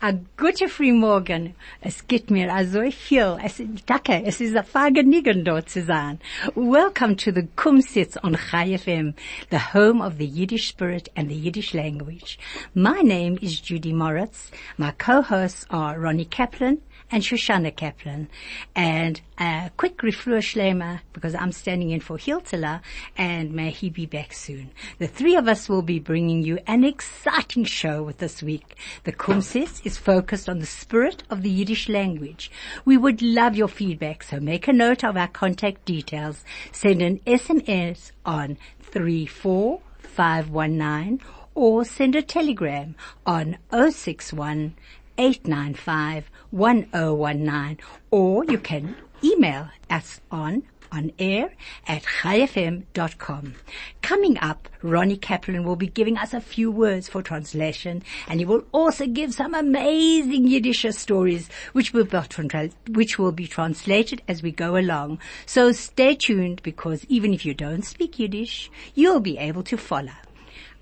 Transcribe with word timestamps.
a 0.00 0.12
gute 0.36 0.68
Frühmorgen. 0.68 1.54
Es 1.80 2.06
geht 2.06 2.30
mir 2.30 2.48
so 2.66 2.88
viel. 2.90 3.36
Es, 3.44 3.60
danke, 3.86 4.22
es 4.24 4.40
ist 4.40 4.56
ein 4.56 4.64
Vergnügen 4.64 5.44
dort 5.44 5.68
zu 5.68 5.82
sein. 5.82 6.20
Welcome 6.54 7.16
to 7.16 7.32
the 7.32 7.48
Kumzits 7.56 8.16
on 8.22 8.36
Chai 8.36 8.76
FM, 8.76 9.14
the 9.50 9.58
home 9.74 10.00
of 10.00 10.18
the 10.18 10.26
Yiddish 10.26 10.68
spirit 10.68 11.08
and 11.16 11.28
the 11.28 11.34
Yiddish 11.34 11.74
language. 11.74 12.38
My 12.74 13.00
name 13.02 13.38
is 13.42 13.60
Judy 13.60 13.92
Moritz. 13.92 14.50
My 14.76 14.92
co-hosts 14.92 15.66
are 15.70 15.98
Ronnie 15.98 16.24
Kaplan 16.24 16.78
and 17.10 17.22
Shoshana 17.22 17.74
Kaplan. 17.74 18.28
And 18.74 19.20
a 19.38 19.70
quick 19.76 19.98
refuah 19.98 20.38
shlema 20.38 21.00
because 21.12 21.34
I'm 21.34 21.52
standing 21.52 21.90
in 21.90 22.00
for 22.00 22.16
Hiltala 22.16 22.80
and 23.16 23.52
may 23.52 23.70
he 23.70 23.90
be 23.90 24.06
back 24.06 24.32
soon. 24.32 24.70
The 24.98 25.06
three 25.06 25.36
of 25.36 25.48
us 25.48 25.68
will 25.68 25.82
be 25.82 25.98
bringing 25.98 26.42
you 26.42 26.58
an 26.66 26.84
exciting 26.84 27.64
show 27.64 28.02
with 28.02 28.18
this 28.18 28.42
week. 28.42 28.76
The 29.04 29.12
Kumzits 29.12 29.84
is 29.84 29.96
focused 29.96 30.48
on 30.48 30.58
the 30.58 30.66
spirit 30.66 31.22
of 31.30 31.42
the 31.42 31.50
Yiddish 31.50 31.88
language. 31.88 32.50
We 32.84 32.96
would 32.96 33.22
love 33.22 33.56
your 33.56 33.68
feedback, 33.68 34.22
so 34.22 34.40
make 34.40 34.68
a 34.68 34.72
note 34.72 35.04
of 35.04 35.16
our 35.16 35.28
contact 35.28 35.84
details. 35.84 36.44
Send 36.72 37.02
an 37.02 37.18
SMS 37.20 38.12
on 38.24 38.58
34519 38.82 41.20
or 41.54 41.84
send 41.84 42.14
a 42.14 42.22
telegram 42.22 42.94
on 43.26 43.58
061 43.72 44.74
895 45.18 46.30
1019 46.50 47.78
or 48.10 48.44
you 48.44 48.58
can 48.58 48.96
email 49.22 49.68
us 49.90 50.20
on 50.30 50.62
on 50.92 51.12
air 51.18 51.52
at 51.86 52.02
chaifm.com. 52.02 53.54
Coming 54.02 54.38
up, 54.38 54.68
Ronnie 54.82 55.16
Kaplan 55.16 55.64
will 55.64 55.76
be 55.76 55.86
giving 55.86 56.16
us 56.16 56.32
a 56.32 56.40
few 56.40 56.70
words 56.70 57.08
for 57.08 57.22
translation 57.22 58.02
and 58.26 58.40
he 58.40 58.46
will 58.46 58.64
also 58.72 59.06
give 59.06 59.34
some 59.34 59.54
amazing 59.54 60.46
Yiddish 60.46 60.86
stories 60.96 61.48
which 61.72 61.92
will, 61.92 62.04
be, 62.04 62.70
which 62.88 63.18
will 63.18 63.32
be 63.32 63.46
translated 63.46 64.22
as 64.28 64.42
we 64.42 64.50
go 64.50 64.76
along. 64.76 65.18
So 65.46 65.72
stay 65.72 66.14
tuned 66.14 66.62
because 66.62 67.04
even 67.06 67.34
if 67.34 67.44
you 67.44 67.54
don't 67.54 67.82
speak 67.82 68.18
Yiddish, 68.18 68.70
you'll 68.94 69.20
be 69.20 69.38
able 69.38 69.62
to 69.64 69.76
follow. 69.76 70.12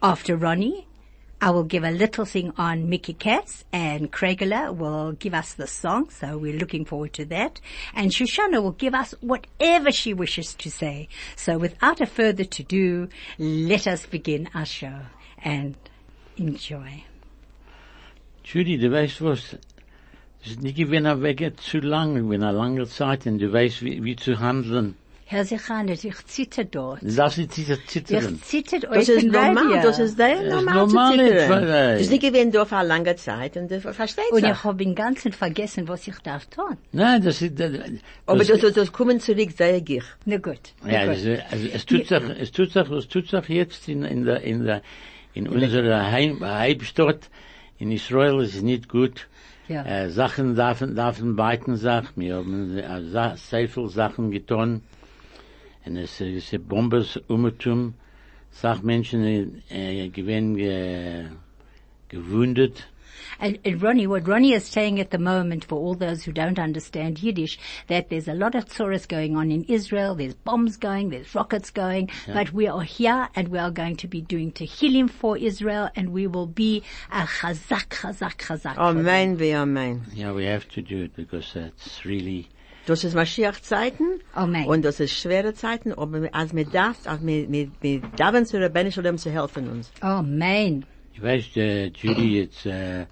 After 0.02 0.36
Ronnie, 0.36 0.86
I 1.40 1.50
will 1.50 1.64
give 1.64 1.84
a 1.84 1.90
little 1.90 2.24
thing 2.24 2.52
on 2.56 2.88
Mickey 2.88 3.12
Katz 3.12 3.64
and 3.70 4.10
Kraigler 4.10 4.72
will 4.72 5.12
give 5.12 5.34
us 5.34 5.52
the 5.52 5.66
song, 5.66 6.08
so 6.08 6.38
we're 6.38 6.58
looking 6.58 6.86
forward 6.86 7.12
to 7.14 7.26
that. 7.26 7.60
And 7.94 8.10
Shoshana 8.10 8.62
will 8.62 8.72
give 8.72 8.94
us 8.94 9.14
whatever 9.20 9.92
she 9.92 10.14
wishes 10.14 10.54
to 10.54 10.70
say. 10.70 11.08
So 11.36 11.58
without 11.58 12.00
a 12.00 12.06
further 12.06 12.44
to 12.44 12.62
do, 12.62 13.08
let 13.38 13.86
us 13.86 14.06
begin 14.06 14.48
our 14.54 14.64
show 14.64 15.00
and 15.42 15.76
enjoy. 16.38 17.04
Judy, 18.42 18.78
du 18.78 18.90
weißt 18.90 19.20
was, 19.20 19.56
es 20.42 20.52
ist 20.52 20.62
nicht 20.62 20.76
gewesen, 20.76 21.06
aber 21.06 21.34
geht 21.34 21.60
zu 21.60 21.80
lang, 21.80 22.16
in 22.16 22.42
einer 22.42 22.52
langen 22.52 22.86
Zeit, 22.86 23.26
und 23.26 23.40
du 23.40 23.52
weißt, 23.52 23.82
wie, 23.82 24.02
wie 24.04 24.16
zu 24.16 24.38
handeln. 24.38 24.94
Herr 25.28 25.44
Sichanet, 25.44 26.04
ich 26.04 26.24
zitter 26.26 26.62
dort. 26.64 27.02
Du 27.02 27.12
darfst 27.12 27.36
nicht 27.38 27.52
zittern. 27.52 27.80
Ich 28.36 28.44
zitter 28.44 28.78
Das 28.78 28.90
euch 28.90 29.08
ist 29.08 29.24
in 29.24 29.32
normal, 29.32 29.56
Radio. 29.56 29.82
das 29.82 29.98
ist 29.98 30.16
sehr 30.16 30.36
Das 30.36 30.44
ist 30.44 30.50
normal 30.52 30.74
normal 30.76 31.12
zu 31.12 31.24
zittern. 31.24 31.66
Das 31.66 32.00
ist 32.00 32.10
nicht 32.12 32.22
gewesen 32.22 32.52
da 32.52 32.64
für 32.64 32.76
eine 32.76 32.88
lange 32.88 33.16
Zeit 33.16 33.56
und 33.56 33.68
du 33.68 33.80
verstehst 33.80 34.30
Und 34.30 34.42
das. 34.44 34.56
ich 34.58 34.62
habe 34.64 34.84
im 34.84 34.94
Ganzen 34.94 35.32
vergessen, 35.32 35.88
was 35.88 36.06
ich 36.06 36.16
darf 36.20 36.46
tun. 36.46 36.76
Nein, 36.92 37.22
das 37.22 37.42
ist, 37.42 37.58
das, 37.58 37.72
Aber 38.24 38.38
das, 38.38 38.46
das, 38.46 38.60
das, 38.60 38.72
das 38.74 38.92
kommen 38.92 39.18
zurück, 39.18 39.50
sehr 39.50 39.82
ich. 39.84 40.04
Na 40.26 40.36
gut. 40.36 40.60
Ja, 40.86 41.00
gut. 41.06 41.08
also, 41.16 41.30
also, 41.50 41.66
es 41.74 41.84
tut 41.86 42.06
sich, 42.06 42.22
es 42.38 42.52
tut 42.52 42.70
sich, 42.70 42.88
es 42.88 43.08
tut 43.08 43.28
sich 43.28 43.48
jetzt 43.48 43.88
in, 43.88 44.04
in 44.04 44.24
der, 44.24 44.42
in 44.42 44.64
der, 44.64 44.82
in 45.34 45.48
unserer 45.48 46.08
Heim, 46.12 46.38
Heimstadt, 46.40 47.30
in 47.78 47.90
Israel 47.90 48.40
ist 48.42 48.54
es 48.54 48.62
nicht 48.62 48.88
gut. 48.88 49.26
Ja. 49.66 49.82
Äh, 49.84 50.10
Sachen 50.10 50.54
dürfen, 50.54 50.94
dürfen 50.94 51.34
beiden 51.34 51.74
Sachen. 51.74 52.22
Wir 52.22 52.36
haben 52.36 52.78
äh, 52.78 53.36
sehr 53.36 53.68
viele 53.68 53.88
Sachen 53.88 54.30
getan. 54.30 54.82
Und 55.86 55.96
es 55.96 56.20
ist 56.20 56.52
ein 56.52 56.64
Bombes 56.66 57.16
umgetum. 57.28 57.94
Sachmenschen, 58.50 59.22
äh, 59.70 60.04
äh 60.04 60.08
gewinnen, 60.08 60.56
ge, 60.56 61.26
gewundet. 62.08 62.78
Äh, 62.78 62.96
and, 63.38 63.58
and 63.64 63.82
Ronnie, 63.82 64.06
what 64.06 64.26
Ronnie 64.26 64.52
is 64.52 64.66
saying 64.66 65.00
at 65.00 65.10
the 65.10 65.18
moment 65.18 65.64
for 65.64 65.76
all 65.76 65.94
those 65.94 66.24
who 66.24 66.32
don't 66.32 66.58
understand 66.58 67.22
Yiddish, 67.22 67.58
that 67.88 68.08
there's 68.08 68.28
a 68.28 68.34
lot 68.34 68.54
of 68.54 68.66
tsuras 68.66 69.06
going 69.06 69.36
on 69.36 69.50
in 69.50 69.64
Israel, 69.64 70.14
there's 70.14 70.34
bombs 70.34 70.76
going, 70.76 71.10
there's 71.10 71.34
rockets 71.34 71.70
going, 71.70 72.10
but 72.32 72.52
we 72.52 72.66
are 72.66 72.82
here 72.82 73.28
and 73.34 73.48
we 73.48 73.58
are 73.58 73.70
going 73.70 73.96
to 73.96 74.08
be 74.08 74.20
doing 74.20 74.52
Tehillim 74.52 75.10
for 75.10 75.36
Israel 75.36 75.90
and 75.94 76.12
we 76.12 76.26
will 76.26 76.46
be 76.46 76.82
a 77.10 77.22
chazak, 77.22 77.88
chazak, 77.88 78.36
chazak. 78.36 78.74
for 78.74 78.94
them. 78.94 78.98
Amen, 78.98 79.38
wie 79.38 79.52
Amen. 79.54 80.02
Yeah, 80.14 80.32
we 80.32 80.44
have 80.44 80.68
to 80.70 80.82
do 80.82 81.02
it 81.04 81.14
because 81.14 81.52
that's 81.54 82.04
really, 82.04 82.48
Das 82.86 83.02
ist 83.02 83.14
Mashiach-Zeiten. 83.14 84.20
Amen. 84.32 84.64
Und 84.66 84.84
das 84.84 85.00
ist 85.00 85.12
schwere 85.12 85.54
Zeiten, 85.54 85.92
aber 85.92 86.28
als 86.32 86.54
wir 86.54 86.64
das, 86.64 87.06
als 87.06 87.26
wir, 87.26 87.50
wir, 87.50 87.68
wir 87.80 88.00
darf 88.16 88.44
zu 88.44 88.58
Rebbeinu 88.58 88.90
Shalom 88.92 89.18
zu 89.18 89.30
helfen 89.30 89.68
uns. 89.68 89.92
Oh 90.02 90.22
man. 90.22 90.84
you 91.14 91.22
weißt, 91.22 91.56
uh, 91.56 91.90
Judy, 91.92 92.40
it's, 92.42 92.64
uh, 92.64 93.06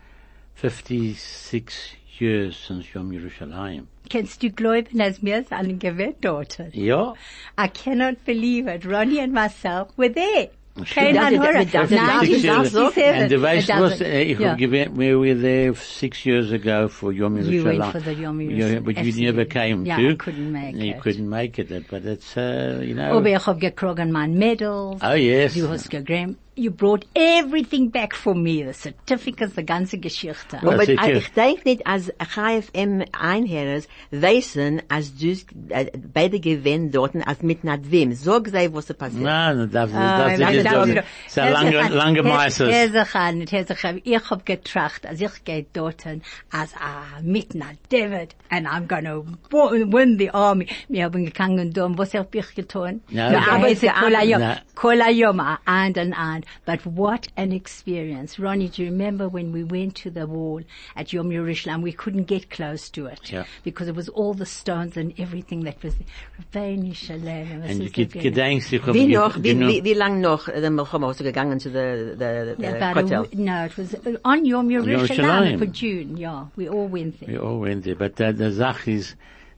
56 0.56 1.96
years 2.20 2.56
since 2.56 2.86
Yom 2.94 3.12
Yerushalayim. 3.12 3.88
Kennst 4.08 4.42
du 4.42 4.50
glauben, 4.50 4.98
dass 4.98 5.22
wir 5.22 5.38
es 5.38 5.50
einen 5.50 5.78
gewählt 5.78 6.16
dort? 6.20 6.58
Ja, 6.72 7.14
I 7.58 7.68
cannot 7.68 8.24
believe 8.24 8.68
it. 8.68 8.86
Ronnie 8.86 9.20
and 9.20 9.32
myself 9.32 9.88
were 9.96 10.12
there. 10.12 10.50
Kein 10.82 11.16
Anhörer. 11.16 11.60
And 11.60 13.30
the 13.30 13.36
It 13.36 13.80
was, 13.80 14.00
uh, 14.02 14.04
yeah. 14.06 14.88
we 14.88 15.14
were 15.14 15.34
there 15.34 15.74
six 15.76 16.26
years 16.26 16.50
ago 16.50 16.88
for 16.88 17.12
Yom 17.12 17.36
You 17.38 17.62
Yerushalayim. 17.62 17.78
went 17.78 17.92
for 17.92 18.00
the 18.00 18.14
Yom 18.14 18.38
Yerushalayim. 18.40 18.84
but 18.84 19.04
you 19.04 19.24
never 19.24 19.44
came 19.44 19.86
Yeah, 19.86 19.98
to. 19.98 20.10
I 20.10 20.14
couldn't 20.16 20.52
make 20.52 20.74
You 20.74 20.92
it. 20.94 21.00
couldn't 21.00 21.28
make 21.30 21.58
it, 21.60 21.86
but 21.88 22.04
it's, 22.04 22.36
uh, 22.36 22.80
you 22.82 22.94
know. 22.94 23.16
Aber 23.16 23.26
ich 23.28 23.46
hab 23.46 23.60
gekriegt 23.60 24.10
mein 24.10 24.34
Medals. 24.36 25.00
Oh 25.02 25.14
yes. 25.14 25.54
Du 25.54 25.68
hast 25.68 25.90
gegeben. 25.90 26.36
You 26.56 26.70
brought 26.70 27.04
everything 27.16 27.90
back 27.90 28.14
for 28.14 28.34
me, 28.34 28.62
the 28.62 28.72
certificates, 28.72 29.54
the 29.56 29.64
ganze 29.64 29.98
Geschichte. 29.98 30.58
Ja. 30.62 30.68
Aber 30.68 30.84
sicher. 30.84 31.12
ich 31.12 31.28
denke 31.32 31.62
nicht, 31.68 31.86
als 31.86 32.12
HFM 32.18 33.02
Einherres 33.12 33.88
wissen, 34.10 34.80
als 34.88 35.16
du 35.16 35.32
äh, 35.70 35.86
beide 36.12 36.38
gewinnen 36.38 36.92
dort, 36.92 37.16
als 37.26 37.42
mit 37.42 37.64
Nadwim. 37.64 38.12
Sag 38.12 38.48
sei, 38.48 38.68
was 38.72 38.86
da 38.86 38.94
passiert. 38.94 39.22
Nein, 39.24 39.68
das, 39.72 39.90
das, 39.90 39.94
Ah, 39.94 40.28
das, 40.28 40.38
nein, 40.38 40.54
ist, 40.54 40.64
das, 40.66 40.72
nein, 40.72 40.88
ist, 40.90 40.96
das 40.96 41.26
ist 41.26 41.38
ein 41.38 41.52
lange, 41.52 41.88
lange 41.88 42.22
Meisters. 42.22 42.70
Herr 42.72 42.88
Sachan, 42.90 43.46
Herr 43.50 43.66
Sachan, 43.66 44.00
ich 44.04 44.30
hab 44.30 44.46
getracht, 44.46 45.06
als 45.06 45.20
ich 45.20 45.44
gehe 45.44 45.66
dorten, 45.72 46.22
als 46.52 46.72
ah, 46.74 47.20
mit 47.22 47.54
na 47.54 47.66
David, 47.90 48.36
and 48.50 48.68
I'm 48.68 48.86
gonna 48.86 49.22
win 49.50 50.18
the 50.18 50.30
army. 50.30 50.68
Wir 50.88 51.04
haben 51.04 51.24
gegangen 51.24 51.72
dort, 51.72 51.98
was 51.98 52.14
hab 52.14 52.32
ich 52.34 52.54
getan? 52.54 53.00
Ja, 53.08 53.30
Wir 53.30 53.38
aber- 53.38 53.52
arbeiten 53.52 53.88
aber- 53.88 54.00
Kolayom, 54.06 54.40
Na. 54.40 54.56
Kolayom, 54.76 55.40
and 55.66 55.98
and 55.98 56.43
and. 56.44 56.64
But 56.64 56.86
what 56.86 57.28
an 57.36 57.52
experience. 57.52 58.38
Ronnie, 58.38 58.68
do 58.68 58.82
you 58.82 58.90
remember 58.90 59.28
when 59.28 59.52
we 59.52 59.64
went 59.64 59.94
to 59.96 60.10
the 60.10 60.26
wall 60.26 60.60
at 60.96 61.12
Yom 61.12 61.30
Yerushalayim? 61.30 61.82
We 61.82 61.92
couldn't 61.92 62.24
get 62.24 62.50
close 62.50 62.88
to 62.90 63.06
it. 63.06 63.32
Yeah. 63.32 63.44
Because 63.62 63.88
it 63.88 63.94
was 63.94 64.08
all 64.08 64.34
the 64.34 64.46
stones 64.46 64.96
and 64.96 65.12
everything 65.18 65.64
that 65.64 65.82
was 65.82 65.94
there. 65.96 66.06
Rabbeinu 66.52 66.94
Shalom. 66.94 67.62
was 67.62 67.70
Und 67.70 67.82
es 67.82 67.92
du 67.92 68.02
geht- 68.02 68.12
gewesen. 68.12 68.22
gedenkst, 68.34 68.72
ich 68.72 68.82
hab 68.86 68.94
Wie 68.94 69.06
ge- 69.06 69.14
noch, 69.16 69.36
wie, 69.42 69.50
genug- 69.50 69.68
wie, 69.68 69.84
wie 69.84 69.94
lang 69.94 70.20
noch, 70.20 70.46
der 70.48 70.70
Milchama, 70.70 71.08
hast 71.08 71.20
du 71.20 71.24
gegangen 71.24 71.60
zu 71.60 71.70
der, 71.70 72.14
der, 72.16 72.56
der 72.56 72.60
Yeah, 72.60 72.90
about 72.90 73.00
a 73.00 73.02
Hotel? 73.02 73.28
no, 73.34 73.64
it 73.64 73.76
was 73.78 73.94
uh, 73.94 74.16
on 74.24 74.44
Yom 74.44 74.68
Yerushalayim 74.68 75.08
Yerushalayim. 75.08 75.58
for 75.58 75.66
June. 75.66 76.16
Yeah, 76.16 76.46
we 76.56 76.68
all 76.68 76.88
went 76.88 77.20
there. 77.20 77.28
We 77.28 77.38
all 77.38 77.60
went 77.60 77.84
there, 77.84 77.94
but 77.96 78.20
uh, 78.20 78.32
the 78.32 78.50
Zach 78.50 78.86
is 78.88 79.14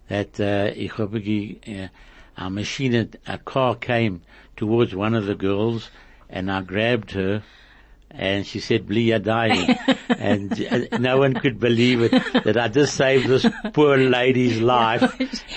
that 0.08 0.38
uh, 0.40 0.70
ich 0.74 0.98
habe 0.98 1.16
uh, 1.66 1.88
a 2.36 2.50
machine, 2.50 3.08
a 3.26 3.38
car 3.38 3.74
came 3.76 4.20
towards 4.56 4.94
one 4.94 5.14
of 5.14 5.26
the 5.26 5.34
girls, 5.34 5.90
and 6.28 6.50
I 6.50 6.62
grabbed 6.62 7.12
her, 7.12 7.42
and 8.10 8.46
she 8.46 8.60
said, 8.60 8.86
"Bli 8.86 9.08
yadayim," 9.08 9.76
and 10.18 10.52
uh, 10.92 10.98
no 10.98 11.18
one 11.18 11.34
could 11.34 11.58
believe 11.60 12.00
it 12.02 12.12
that 12.44 12.56
I 12.56 12.68
just 12.68 12.94
saved 12.94 13.28
this 13.28 13.46
poor 13.72 13.96
lady's 13.98 14.60
life. 14.60 15.02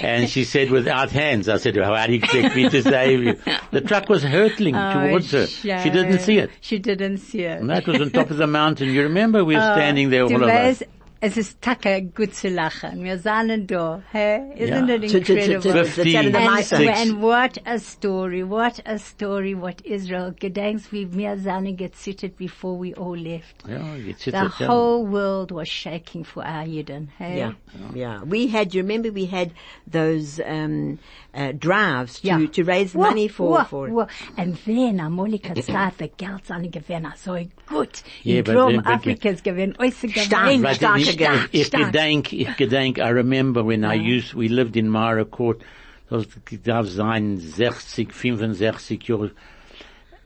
And 0.02 0.30
she 0.30 0.44
said, 0.44 0.70
"Without 0.70 1.12
hands," 1.12 1.48
I 1.48 1.58
said, 1.58 1.78
"How 1.78 2.06
do 2.06 2.14
you 2.14 2.20
expect 2.20 2.56
me 2.56 2.70
to 2.70 2.84
save 2.84 3.24
you?" 3.24 3.36
The 3.72 3.82
truck 3.82 4.10
was 4.10 4.24
hurtling 4.24 4.76
towards 4.76 5.32
her. 5.32 5.48
She 5.48 5.90
didn't 5.90 6.20
see 6.20 6.38
it. 6.38 6.50
She 6.62 6.80
didn't 6.80 7.18
see 7.18 7.44
it. 7.44 7.60
And 7.62 7.70
that 7.70 7.88
was 7.88 8.02
on 8.02 8.10
top 8.12 8.30
of 8.30 8.38
the 8.38 8.48
mountain. 8.48 8.90
You 8.90 9.04
remember 9.04 9.44
we 9.46 9.56
were 9.56 9.62
standing 9.62 10.10
there, 10.10 10.24
all 10.24 10.36
of 10.36 10.50
us. 10.50 10.84
Weißt, 11.22 11.32
Es 11.32 11.38
ist 11.38 11.62
Taka 11.62 12.00
gut 12.00 12.34
zu 12.34 12.48
lachen. 12.50 13.04
Wir 13.04 13.18
sahen 13.18 13.68
da. 13.68 14.02
Hey? 14.12 14.40
Isn't 14.56 14.88
Ja. 14.88 14.96
it 14.96 15.04
incredible? 15.14 15.60
to- 15.62 15.72
to- 15.74 15.86
Fifty, 15.86 16.12
the 16.12 16.18
and, 16.18 16.34
Maisa. 16.36 16.78
and 17.02 17.22
what 17.22 17.58
a 17.66 17.78
story, 17.78 18.44
what 18.44 18.82
a 18.86 18.98
story, 18.98 19.54
what 19.54 19.82
Israel 19.82 20.34
gedenks 20.40 20.92
wie 20.92 21.08
wir 21.12 21.38
sahen 21.38 21.76
gezittert 21.76 22.38
before 22.38 22.80
we 22.80 22.94
all 22.96 23.18
left. 23.18 23.64
Ja, 23.68 23.96
jetzt 23.96 24.24
The 24.26 24.32
ist 24.32 24.62
es, 24.62 24.68
whole 24.68 25.10
world 25.12 25.52
was 25.52 25.68
shaking 25.68 26.24
for 26.24 26.44
our 26.44 26.64
Yidden. 26.66 27.10
Hey? 27.18 27.38
Yeah, 27.38 27.54
yeah. 27.94 28.22
We 28.26 28.48
had. 28.48 28.74
You 28.74 28.82
remember 28.82 29.12
we 29.14 29.26
had 29.26 29.52
those 29.92 30.40
um, 30.40 31.00
uh, 31.34 31.52
drives 31.52 32.22
to 32.22 32.48
to 32.48 32.64
raise 32.64 32.96
Wah, 32.96 33.10
money 33.10 33.28
for 33.28 33.50
wah, 33.50 33.64
for. 33.66 33.90
wah. 33.90 34.08
And 34.38 34.56
then 34.66 35.00
Amolika 35.00 35.54
Zeit, 35.62 35.98
the 35.98 36.08
Geld 36.18 36.46
seine 36.46 36.70
gewähren, 36.70 37.12
so 37.18 37.36
gut. 37.68 38.04
Yeah, 38.24 38.38
In 38.40 38.44
but 38.46 38.54
Drum 38.56 38.72
then- 38.74 38.84
but- 38.84 38.94
Afrika 38.94 39.30
ist 39.30 39.44
gewähren, 39.44 39.76
äußer 39.78 40.10
Stark, 40.10 40.46
gewähren. 40.50 40.62
But 40.62 40.80
stark 41.14 41.20
ich, 41.20 41.22
again. 41.22 41.50
ich, 41.52 41.62
ich 41.62 41.68
stark. 41.68 41.92
gedenk, 41.92 42.34
ich 42.34 42.58
gedenk, 42.58 42.98
I 42.98 43.10
remember 43.10 43.66
when 43.66 43.84
I 43.84 43.96
used, 43.96 44.34
we 44.34 44.48
lived 44.48 44.76
in 44.76 44.90
Mara 44.90 45.26
Court, 45.26 45.62
das 46.10 46.26
darf 46.64 46.88
sein 46.88 47.38
60, 47.38 48.14
65 48.14 49.04
Jahre 49.08 49.32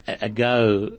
ago, 0.08 0.92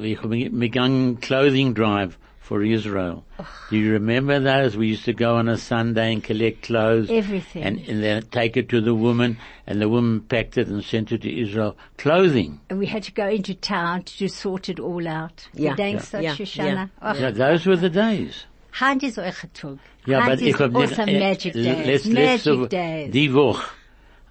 we 0.00 0.14
began 0.48 1.16
clothing 1.16 1.74
drive 1.74 2.16
for 2.42 2.62
Israel. 2.62 3.24
Do 3.70 3.76
you 3.78 3.92
remember 3.92 4.38
those? 4.40 4.76
We 4.76 4.88
used 4.88 5.04
to 5.06 5.12
go 5.12 5.36
on 5.36 5.48
a 5.48 5.56
Sunday 5.56 6.12
and 6.12 6.22
collect 6.22 6.62
clothes. 6.62 7.08
Everything. 7.10 7.62
And, 7.62 7.78
and 7.88 8.02
then 8.02 8.22
take 8.24 8.56
it 8.56 8.68
to 8.70 8.80
the 8.80 8.94
woman, 8.94 9.38
and 9.66 9.80
the 9.80 9.88
woman 9.88 10.20
packed 10.20 10.58
it 10.58 10.68
and 10.68 10.84
sent 10.84 11.12
it 11.12 11.22
to 11.22 11.40
Israel. 11.42 11.76
Clothing. 11.98 12.60
And 12.68 12.78
we 12.78 12.86
had 12.86 13.04
to 13.04 13.12
go 13.12 13.28
into 13.28 13.54
town 13.54 14.02
to 14.02 14.28
sort 14.28 14.68
it 14.68 14.78
all 14.80 15.06
out. 15.06 15.48
Yeah, 15.54 15.74
Gedenkst 15.74 16.12
yeah, 16.14 16.20
yeah, 16.20 16.34
Shoshana? 16.34 16.64
yeah. 16.64 16.86
Oh, 17.00 17.14
Yeah, 17.14 17.30
those 17.30 17.64
were 17.64 17.76
the 17.76 17.90
days. 17.90 18.44
Hand 18.72 19.02
is 19.02 19.18
euch 19.18 19.44
a 19.44 19.46
tug. 19.52 19.78
Ja, 20.06 20.20
Hand 20.20 20.32
aber 20.32 20.34
is 20.34 20.42
ich 20.42 20.58
hab 20.60 20.72
nicht, 20.72 20.92
awesome 20.92 21.12
äh, 21.12 21.18
magic 21.20 21.52
days. 21.52 21.86
let's- 21.86 22.04
magic 22.06 22.44
letzte- 22.44 22.68
days. 22.68 23.10
Die 23.12 23.32
Woche, 23.34 23.64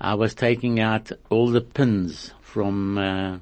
I 0.01 0.13
was 0.17 0.33
taking 0.35 0.79
out 0.79 1.11
all 1.29 1.51
the 1.51 1.61
pins 1.61 2.33
from, 2.41 2.97
uh, 2.97 3.37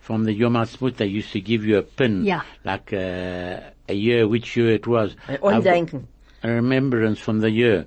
from 0.00 0.24
the 0.24 0.32
Yom 0.32 0.54
Ha'atzmaut. 0.56 0.96
They 0.96 1.06
used 1.06 1.32
to 1.32 1.40
give 1.40 1.64
you 1.64 1.78
a 1.78 1.82
pin. 1.82 2.24
Yeah. 2.24 2.42
Like, 2.64 2.92
uh, 2.92 3.60
a 3.88 3.94
year, 3.94 4.26
which 4.26 4.56
year 4.56 4.72
it 4.72 4.86
was. 4.86 5.14
Ein 5.28 5.38
Undenken. 5.42 6.06
A 6.42 6.48
remembrance 6.50 7.20
from 7.20 7.40
the 7.40 7.50
year. 7.50 7.86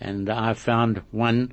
And 0.00 0.28
I 0.30 0.54
found 0.54 1.02
one 1.10 1.52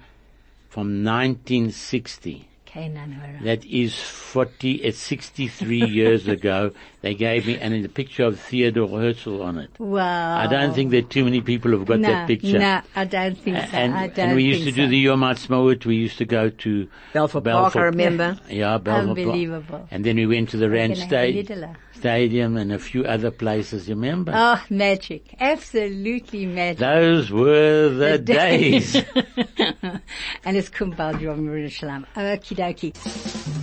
from 0.70 1.04
1960. 1.04 2.48
Keinen 2.66 3.14
Hörer. 3.20 3.44
That 3.44 3.66
is 3.66 3.94
40, 3.96 4.76
it's 4.84 4.98
63 5.00 5.86
years 5.86 6.28
ago. 6.38 6.72
They 7.04 7.16
gave 7.16 7.46
me, 7.46 7.58
and 7.58 7.74
in 7.74 7.82
the 7.82 7.90
picture 7.90 8.24
of 8.24 8.40
Theodore 8.40 8.88
Herzl 8.88 9.42
on 9.42 9.58
it. 9.58 9.78
Wow. 9.78 10.38
I 10.38 10.48
don't 10.48 10.74
think 10.74 10.92
that 10.92 11.10
too 11.10 11.26
many 11.26 11.42
people 11.42 11.72
have 11.72 11.86
got 11.86 12.00
no, 12.00 12.08
that 12.08 12.28
picture. 12.28 12.58
No, 12.58 12.80
I 12.96 13.04
don't 13.04 13.38
think 13.38 13.58
so. 13.58 13.64
And, 13.74 13.94
I 13.94 14.08
don't 14.08 14.30
and 14.30 14.36
we 14.38 14.46
used 14.46 14.60
to 14.60 14.66
think 14.68 14.78
do 14.78 14.86
so. 14.86 14.90
the 14.90 14.98
Yom 15.00 15.22
Ha'atzmaut. 15.22 15.86
We 15.86 15.98
used 15.98 16.18
to 16.20 16.26
go 16.26 16.50
to 16.50 16.88
Balfour 17.12 17.42
Park, 17.42 17.76
I 17.76 17.82
remember. 17.82 18.40
Yeah, 18.50 18.78
Balfour 18.78 19.16
Park. 19.16 19.18
Unbelievable. 19.18 19.88
And 19.92 20.06
then 20.06 20.16
we 20.16 20.26
went 20.28 20.48
to 20.52 20.58
the 20.58 20.70
Rand 20.70 20.96
gonna 20.96 21.06
sta- 21.06 21.76
Stadium 21.92 22.56
and 22.56 22.72
a 22.72 22.80
few 22.80 23.04
other 23.04 23.32
places. 23.32 23.90
You 23.90 23.96
remember? 23.96 24.32
Oh, 24.34 24.64
magic. 24.70 25.36
Absolutely 25.42 26.46
magic. 26.46 26.80
Those 26.80 27.32
were 27.32 27.90
the 27.90 28.18
days. 28.18 28.96
and 30.46 30.56
it's 30.56 30.70
kommt 30.70 30.96
bald 30.96 31.20
Yom 31.20 31.48
Yerushalayim. 31.48 32.06
Okie 32.16 32.56
dokie. 32.56 33.63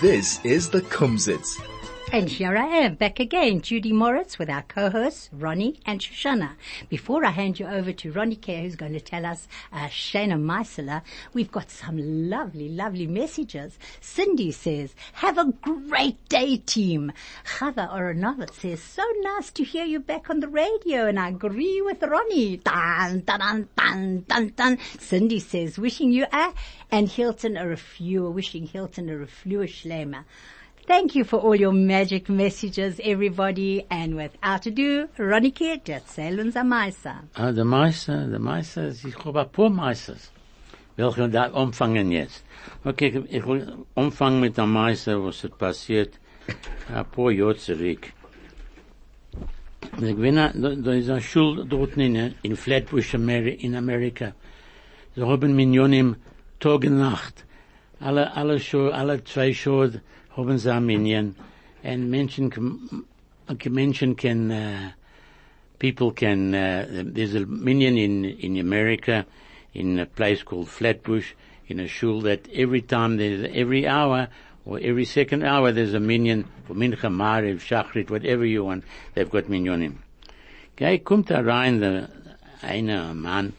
This 0.00 0.38
is 0.44 0.70
the 0.70 0.80
Kumzits. 0.80 1.60
And 2.10 2.30
here 2.30 2.56
I 2.56 2.64
am, 2.64 2.94
back 2.94 3.20
again, 3.20 3.60
Judy 3.60 3.92
Moritz 3.92 4.38
with 4.38 4.48
our 4.48 4.62
co-hosts, 4.62 5.28
Ronnie 5.30 5.78
and 5.84 6.00
Shoshana. 6.00 6.52
Before 6.88 7.22
I 7.22 7.30
hand 7.30 7.60
you 7.60 7.66
over 7.66 7.92
to 7.92 8.10
Ronnie 8.10 8.36
Kerr, 8.36 8.62
who's 8.62 8.76
going 8.76 8.94
to 8.94 9.00
tell 9.00 9.26
us 9.26 9.46
uh, 9.74 9.88
Shana 9.88 10.40
Meisela, 10.42 11.02
we've 11.34 11.52
got 11.52 11.70
some 11.70 12.30
lovely, 12.30 12.70
lovely 12.70 13.06
messages. 13.06 13.78
Cindy 14.00 14.52
says, 14.52 14.94
have 15.12 15.36
a 15.36 15.52
great 15.60 16.26
day, 16.30 16.56
team. 16.56 17.12
Chava 17.44 17.92
Oronovitz 17.92 18.54
says, 18.54 18.82
so 18.82 19.02
nice 19.20 19.50
to 19.50 19.62
hear 19.62 19.84
you 19.84 20.00
back 20.00 20.30
on 20.30 20.40
the 20.40 20.48
radio, 20.48 21.06
and 21.06 21.20
I 21.20 21.28
agree 21.28 21.82
with 21.82 22.02
Ronnie. 22.02 22.56
Dun, 22.56 23.20
dun, 23.20 23.68
dun, 23.76 24.24
dun, 24.26 24.52
dun. 24.56 24.78
Cindy 24.98 25.40
says, 25.40 25.78
wishing 25.78 26.10
you 26.10 26.24
a, 26.32 26.54
and 26.90 27.06
Hilton 27.06 27.58
a 27.58 27.64
refua, 27.64 28.32
wishing 28.32 28.66
Hilton 28.66 29.10
a 29.10 29.12
refua 29.12 29.68
shlema. 29.68 30.24
Thank 30.88 31.14
you 31.14 31.24
for 31.24 31.38
all 31.38 31.54
your 31.54 31.74
magic 31.74 32.30
messages, 32.30 32.98
everybody. 33.04 33.84
And 33.90 34.16
without 34.16 34.64
ado, 34.64 35.06
Ronike, 35.18 35.82
erzähl 35.86 36.40
uns 36.40 36.56
am 36.56 36.70
Meister. 36.70 37.24
Ah, 37.34 37.52
der 37.52 37.66
Meister, 37.66 38.26
der 38.26 38.38
Meister, 38.38 38.88
ich 38.88 39.22
habe 39.22 39.40
ein 39.40 39.50
paar 39.50 39.68
Meisters. 39.68 40.32
Welche 40.96 41.28
da 41.28 41.48
umfangen 41.48 42.10
jetzt? 42.10 42.42
Okay, 42.86 43.22
ich 43.28 43.46
will 43.46 43.84
umfangen 43.96 44.40
mit 44.40 44.56
dem 44.56 44.72
Meister, 44.72 45.22
was 45.22 45.44
ist 45.44 45.58
passiert, 45.58 46.18
ein 46.90 47.04
paar 47.04 47.32
Jahre 47.32 47.56
zurück. 47.56 48.10
Ich 50.00 50.16
bin, 50.16 50.36
da, 50.36 50.46
ist 50.92 51.10
eine 51.10 51.20
Schule 51.20 51.66
dort 51.66 51.98
in, 51.98 52.34
in 52.40 52.56
Flatbush, 52.56 53.12
in 53.12 53.74
Amerika. 53.74 54.32
Sie 55.14 55.22
haben 55.22 55.54
Millionen 55.54 56.16
Tag 56.58 56.84
und 56.84 56.96
Nacht. 56.96 57.44
Alle, 58.00 58.34
alle 58.34 58.58
alle 58.94 59.24
zwei 59.24 59.52
Shows 59.52 59.98
haben 60.38 60.58
sie 60.58 60.72
ein 60.72 60.86
Minyan. 60.86 61.34
Und 61.82 62.10
Menschen, 62.10 63.04
Menschen 63.48 64.16
can, 64.16 64.50
uh, 64.50 64.90
people 65.78 66.12
can, 66.12 66.54
uh, 66.54 66.86
there's 67.06 67.34
a 67.34 67.40
minyan 67.40 67.96
in, 67.96 68.24
in 68.24 68.58
America, 68.58 69.26
in 69.74 69.98
a 69.98 70.06
place 70.06 70.42
called 70.42 70.68
Flatbush, 70.68 71.32
in 71.66 71.80
a 71.80 71.88
shul 71.88 72.20
that 72.22 72.48
every 72.52 72.82
time 72.82 73.16
there's, 73.16 73.50
every 73.52 73.86
hour, 73.86 74.28
or 74.64 74.78
every 74.80 75.04
second 75.04 75.44
hour 75.44 75.72
there's 75.72 75.94
a 75.94 76.00
minyan 76.00 76.44
for 76.66 76.74
Mincha, 76.74 77.10
Mariv, 77.10 77.60
Shachrit, 77.60 78.10
whatever 78.10 78.44
you 78.44 78.64
want, 78.64 78.84
they've 79.14 79.30
got 79.30 79.44
minyonim. 79.44 79.96
Okay, 80.74 80.98
kommt 80.98 81.30
rein, 81.30 81.80
the, 81.80 82.08
einer 82.62 83.12
man, 83.14 83.52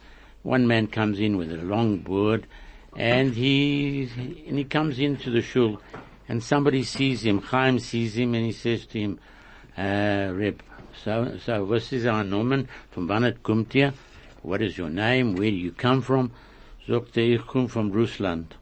one 0.44 0.68
man 0.68 0.88
comes 0.88 1.20
in 1.20 1.36
with 1.36 1.52
a 1.52 1.58
long 1.58 1.98
board, 1.98 2.46
and 2.96 3.34
he, 3.34 4.10
and 4.48 4.58
he 4.58 4.64
comes 4.64 5.00
into 5.00 5.30
the 5.30 5.42
shul, 5.42 5.82
and 6.30 6.44
somebody 6.44 6.84
sees 6.84 7.26
him, 7.26 7.42
Chaim 7.42 7.80
sees 7.80 8.16
him, 8.16 8.36
and 8.36 8.46
he 8.46 8.52
says 8.52 8.86
to 8.86 9.00
him, 9.00 9.20
uh, 9.76 10.32
Reb, 10.32 10.62
so, 11.04 11.38
so, 11.44 11.64
was 11.64 11.92
is 11.92 12.06
our 12.06 12.24
Nomen? 12.24 12.68
From 12.92 13.10
het 13.10 13.42
kommt? 13.42 13.94
What 14.44 14.62
is 14.62 14.78
your 14.78 14.90
name? 14.90 15.36
Where 15.36 15.50
do 15.50 15.56
you 15.56 15.72
come 15.72 16.02
from? 16.02 16.32
Sagt 16.88 17.18
er, 17.18 17.34
ich 17.34 17.42
komme 17.42 17.68
from 17.68 17.92
Russland. 17.92 18.56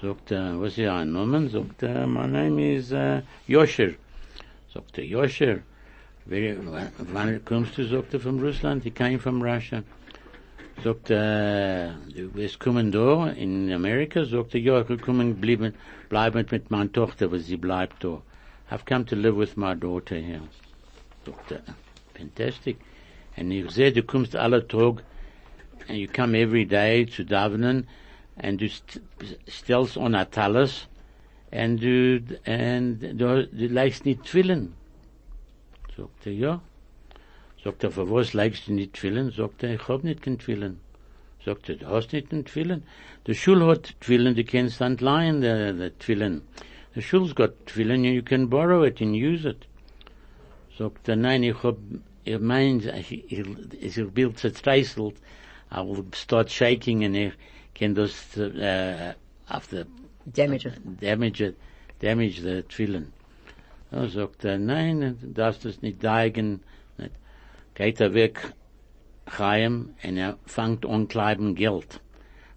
Sagt 0.00 0.32
er, 0.32 0.58
was 0.58 0.78
ist 0.78 0.88
our 0.88 2.06
my 2.06 2.26
name 2.26 2.58
is, 2.58 2.92
uh, 2.92 3.22
Yosher. 3.46 3.96
Sagt 4.72 4.98
er, 4.98 5.04
Yosher. 5.04 5.62
Where, 6.26 6.56
wann 7.12 7.40
kommst 7.44 7.76
du? 7.76 7.84
Sagt 7.88 8.12
er, 8.14 8.20
from 8.20 8.38
Russland. 8.38 8.82
He 8.82 8.90
came 8.90 9.18
from 9.18 9.42
Russia. 9.42 9.82
Sagt 10.82 11.10
er, 11.10 11.94
du 12.14 12.90
da 12.90 13.28
in 13.30 13.72
Amerika? 13.72 14.24
Sagt 14.24 14.54
er, 14.54 14.60
ja, 14.60 14.80
ich 14.80 14.88
will 14.88 14.98
kommen 14.98 15.36
bleiben, 15.36 15.74
bleiben 16.08 16.46
mit 16.50 16.70
meiner 16.70 16.90
Tochter, 16.90 17.30
weil 17.30 17.38
sie 17.40 17.56
bleibt 17.56 18.02
da. 18.02 18.22
I've 18.70 18.84
come 18.86 19.04
to 19.04 19.14
live 19.14 19.36
with 19.36 19.56
my 19.56 19.74
daughter 19.74 20.16
here. 20.16 20.42
Sagt 21.24 21.62
fantastic. 22.14 22.78
And 23.36 23.52
ich 23.52 23.70
sehe, 23.70 23.92
du 23.92 24.02
kommst 24.02 24.36
alle 24.36 24.66
Tag, 24.66 25.02
and 25.88 25.98
you 25.98 26.08
come 26.08 26.34
every 26.34 26.64
day 26.64 27.06
zu 27.06 27.24
Davenen, 27.24 27.86
and 28.36 28.58
du 28.58 28.68
st 28.68 29.96
on 29.96 30.14
a 30.14 30.24
Talis, 30.24 30.88
and 31.50 31.80
du, 31.80 32.20
and 32.44 33.00
du, 33.00 33.46
du 33.46 33.68
legst 33.68 34.04
nicht 34.04 34.24
Twillen. 34.24 34.74
Er, 36.24 36.32
ja. 36.32 36.60
Sagt 37.64 37.84
er, 37.84 37.92
für 37.92 38.10
was 38.10 38.34
legst 38.34 38.66
du 38.66 38.72
nicht 38.72 38.94
Twillen? 38.94 39.30
Sagt 39.30 39.62
er, 39.62 39.74
ich 39.74 39.86
hab 39.86 40.02
nicht 40.02 40.22
kein 40.22 40.38
Twillen. 40.38 40.80
Sagt 41.44 41.68
er, 41.68 41.76
du 41.76 41.86
hast 41.86 42.12
nicht 42.12 42.32
ein 42.32 42.44
Twillen? 42.44 42.82
Die 43.26 43.36
Schule 43.36 43.66
hat 43.66 43.94
Twillen, 44.00 44.34
du 44.34 44.42
kannst 44.44 44.80
dann 44.80 44.96
leihen, 44.96 45.42
the, 45.42 45.72
the 45.78 45.90
Twillen. 45.90 46.42
The 46.94 47.02
Schule's 47.02 47.34
got 47.34 47.66
Twillen, 47.66 48.04
you 48.04 48.22
can 48.22 48.48
borrow 48.48 48.82
it 48.84 49.00
and 49.00 49.14
use 49.14 49.48
it. 49.48 49.68
Sagt 50.76 51.08
er, 51.08 51.14
nein, 51.14 51.44
ich 51.44 51.62
hab, 51.62 51.76
ich 52.24 52.40
mein, 52.40 52.80
ich, 52.80 53.32
ich, 53.32 53.96
ich 53.96 54.10
bin 54.10 54.34
zertreißelt, 54.34 55.14
I 55.70 55.80
will 55.82 56.04
start 56.14 56.50
shaking 56.50 57.04
and 57.04 57.16
ich 57.16 57.32
kann 57.74 57.94
das, 57.94 58.36
uh, 58.36 59.14
auf 59.48 59.68
der, 59.68 59.86
Damage 60.26 60.68
it. 60.68 61.00
damage 61.00 61.40
it, 61.40 61.56
damage 62.00 62.40
the 62.42 62.62
Twillen. 62.64 63.12
Er 63.92 64.08
sagt 64.08 64.44
er, 64.44 64.58
nein, 64.58 65.16
du 65.20 65.28
darfst 65.28 65.64
es 65.64 65.80
nicht 65.80 66.02
deigen, 66.02 66.52
nicht. 66.52 66.64
Geht 67.74 68.00
er 68.00 68.12
weg, 68.14 68.52
Chaim, 69.26 69.90
und 70.04 70.16
er 70.16 70.38
fängt 70.46 70.84
an 70.84 71.08
kleiben 71.08 71.54
Geld 71.54 72.00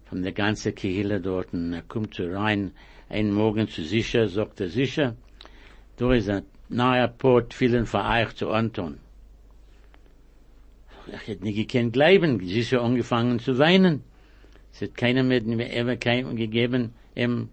von 0.04 0.22
der 0.22 0.32
ganzen 0.32 0.74
Kehille 0.74 1.20
dort, 1.20 1.52
und 1.52 1.72
er 1.72 1.82
kommt 1.82 2.14
so 2.14 2.24
rein, 2.26 2.72
einen 3.08 3.32
Morgen 3.32 3.68
zu 3.68 3.82
sicher, 3.82 4.28
sagt 4.28 4.60
er 4.60 4.68
sicher, 4.68 5.16
da 5.96 6.12
ist 6.12 6.28
ein 6.28 6.42
neuer 6.68 7.08
Port 7.08 7.54
vielen 7.54 7.86
für 7.86 8.04
euch 8.04 8.34
zu 8.34 8.50
Anton. 8.50 8.98
Ich 11.06 11.28
hätte 11.28 11.44
nicht 11.44 11.56
gekannt 11.56 11.92
glauben, 11.92 12.40
sie 12.40 12.60
ist 12.60 12.72
ja 12.72 12.80
angefangen 12.80 13.38
zu 13.38 13.58
weinen. 13.58 14.02
Es 14.72 14.82
hat 14.82 14.96
keiner 14.96 15.22
mehr, 15.22 15.40
mehr 15.42 15.74
ever 15.74 15.96
keinem 15.96 16.36
gegeben, 16.36 16.92
im 17.14 17.48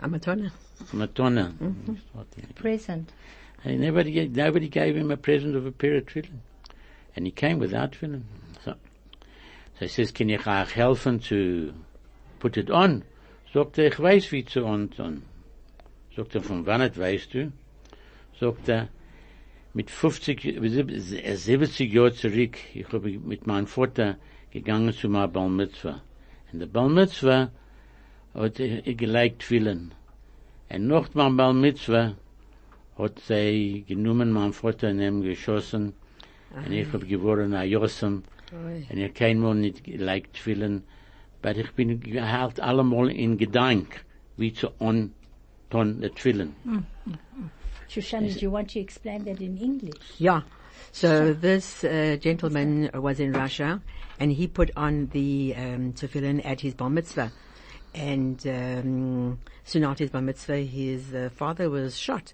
Amatone. 0.00 0.52
Matonna. 0.92 1.52
Present. 2.54 3.12
And 3.64 3.80
nobody, 3.80 4.12
gave- 4.12 4.30
nobody 4.36 4.68
gave 4.68 4.94
him 4.94 5.10
a 5.10 5.16
present 5.16 5.56
of 5.56 5.66
a 5.66 5.72
pair 5.72 5.96
of 5.98 6.04
tefillin. 6.06 6.38
And 7.18 7.26
he 7.26 7.32
came 7.32 7.58
without 7.58 7.94
tefillin. 7.94 8.22
So, 8.64 8.74
so 8.74 9.80
he 9.80 9.88
says, 9.88 10.12
can 10.12 10.30
ich 10.30 10.46
euch 10.46 10.74
helfen 10.74 11.18
to 11.24 11.74
put 12.38 12.56
it 12.56 12.70
on? 12.70 13.02
Sagt 13.52 13.76
er, 13.76 13.88
ich 13.88 13.98
weiß 13.98 14.30
wie 14.30 14.44
zu 14.44 14.64
antun. 14.64 15.22
Sagt 16.14 16.36
er, 16.36 16.42
von 16.42 16.64
wann 16.64 16.80
weißt 16.80 17.34
du? 17.34 17.52
Sagt 18.38 18.68
er, 18.68 18.88
mit 19.74 19.90
50, 19.90 20.44
äh, 20.44 21.34
70 21.34 21.92
Jahren 21.92 22.12
zurück, 22.12 22.56
ich 22.72 22.86
habe 22.92 23.10
mit 23.18 23.48
meinem 23.48 23.66
Vater 23.66 24.16
gegangen 24.52 24.92
zu 24.92 25.08
meiner 25.08 25.26
Bar 25.26 25.48
Mitzvah. 25.48 26.00
Und 26.52 26.60
der 26.60 26.66
Bar 26.66 26.88
Mitzvah 26.88 27.50
hat 28.32 28.60
er 28.60 28.94
gelegt 28.94 29.40
Tefillin. 29.40 29.90
Und 30.70 30.86
nach 30.86 31.12
meinem 31.14 31.36
Bar 31.36 31.52
Mitzvah 31.52 32.14
hat 32.96 33.18
sie 33.18 33.84
genommen, 33.88 34.30
mein 34.30 34.52
Vater 34.52 34.90
in 34.90 35.00
ihm 35.00 35.22
geschossen, 35.22 35.94
und 36.54 36.72
ich 36.72 36.92
hab 36.92 37.06
geworden 37.06 37.54
ein 37.54 37.68
Jossem, 37.68 38.22
und 38.52 38.98
ich 38.98 39.14
kein 39.14 39.38
Mal 39.38 39.54
nicht 39.54 39.84
gelegt 39.84 40.34
Tefillin, 40.34 40.82
aber 41.42 41.56
ich 41.56 41.70
bin 41.72 42.00
halt 42.20 42.60
allemal 42.60 43.10
in 43.10 43.38
Gedank, 43.38 44.04
wie 44.36 44.52
zu 44.52 44.68
on, 44.80 45.12
ton 45.70 46.00
der 46.00 46.14
Tefillin. 46.14 46.54
Shoshana, 47.88 48.28
do 48.28 48.40
you 48.40 48.50
want 48.50 48.70
to 48.70 48.80
explain 48.80 49.24
that 49.24 49.40
in 49.40 49.56
English? 49.56 50.20
Yeah. 50.20 50.42
So 50.92 51.32
this 51.32 51.84
uh, 51.84 52.16
gentleman 52.20 52.90
was 52.94 53.20
in 53.20 53.32
Russia, 53.32 53.80
and 54.20 54.32
he 54.32 54.46
put 54.46 54.70
on 54.76 55.08
the 55.12 55.54
um, 55.56 55.92
tefillin 55.92 56.44
at 56.44 56.60
his 56.60 56.74
bar 56.74 56.90
mitzvah. 56.90 57.32
And 57.94 58.46
um, 58.46 59.38
soon 59.64 59.84
after 59.84 60.04
his 60.04 60.10
bar 60.10 60.22
mitzvah, 60.22 60.58
his 60.58 61.14
uh, 61.14 61.30
father 61.34 61.70
was 61.70 61.98
shot, 61.98 62.32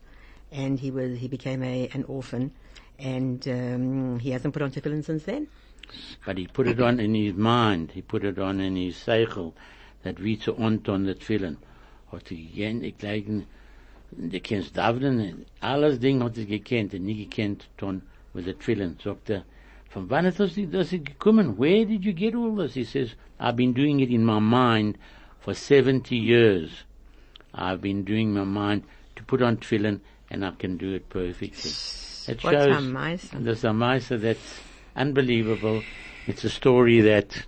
and 0.50 0.78
he 0.80 0.90
was 0.90 1.18
he 1.18 1.28
became 1.28 1.62
a 1.62 1.88
an 1.94 2.04
orphan, 2.04 2.52
and 2.98 3.46
um, 3.48 4.18
he 4.18 4.30
hasn't 4.30 4.52
put 4.52 4.62
on 4.62 4.70
tefillin 4.70 5.04
since 5.04 5.24
then. 5.24 5.48
But 6.24 6.38
he 6.38 6.46
put 6.46 6.66
it 6.66 6.80
on 6.80 6.98
in 6.98 7.14
his 7.14 7.34
mind, 7.34 7.92
he 7.92 8.02
put 8.02 8.24
it 8.24 8.38
on 8.38 8.60
in 8.60 8.76
his 8.76 8.96
seichel, 8.96 9.52
that 10.02 10.18
wie 10.18 10.36
zu 10.36 10.54
onton 10.54 11.04
der 11.04 11.14
Tefillin. 11.14 11.58
Hat 12.10 12.30
er 12.30 12.36
gekannt, 12.36 12.84
ich 12.84 12.96
glaube, 12.96 13.46
du 14.16 14.40
kennst 14.40 14.76
Davden, 14.76 15.44
alles 15.60 15.98
Ding 15.98 16.22
hat 16.22 16.38
er 16.38 16.46
gekannt, 16.46 16.94
er 16.94 17.00
nie 17.00 17.26
gekannt, 17.26 17.68
ton, 17.76 18.02
with 18.32 18.46
the 18.46 18.54
Tefillin. 18.54 18.96
Sagt 19.02 19.30
er, 19.30 19.44
von 19.90 20.08
wann 20.08 20.24
ist 20.24 20.40
das, 20.40 20.54
das 20.54 20.90
gekommen? 20.90 21.58
Where 21.58 21.84
did 21.84 22.04
you 22.04 22.14
get 22.14 22.34
all 22.34 22.56
this? 22.56 22.74
He 22.74 22.84
says, 22.84 23.14
I've 23.38 23.56
been 23.56 23.74
doing 23.74 24.00
it 24.00 24.10
in 24.10 24.24
my 24.24 24.40
mind 24.40 24.96
for 25.40 25.54
70 25.54 26.16
years. 26.16 26.84
I've 27.52 27.82
been 27.82 28.04
doing 28.04 28.32
my 28.32 28.44
mind 28.44 28.84
to 29.16 29.22
put 29.22 29.42
on 29.42 29.58
Tefillin, 29.58 30.00
and 30.30 30.44
I 30.44 30.52
can 30.52 30.76
do 30.76 30.94
it 30.94 31.08
perfectly. 31.08 31.70
It 32.28 32.42
What's 32.42 32.56
shows, 32.56 32.76
a 32.76 32.80
Meister? 32.80 33.38
there's 33.38 33.64
that's 34.16 34.60
unbelievable. 34.96 35.82
It's 36.26 36.44
a 36.44 36.50
story 36.50 37.00
that 37.02 37.44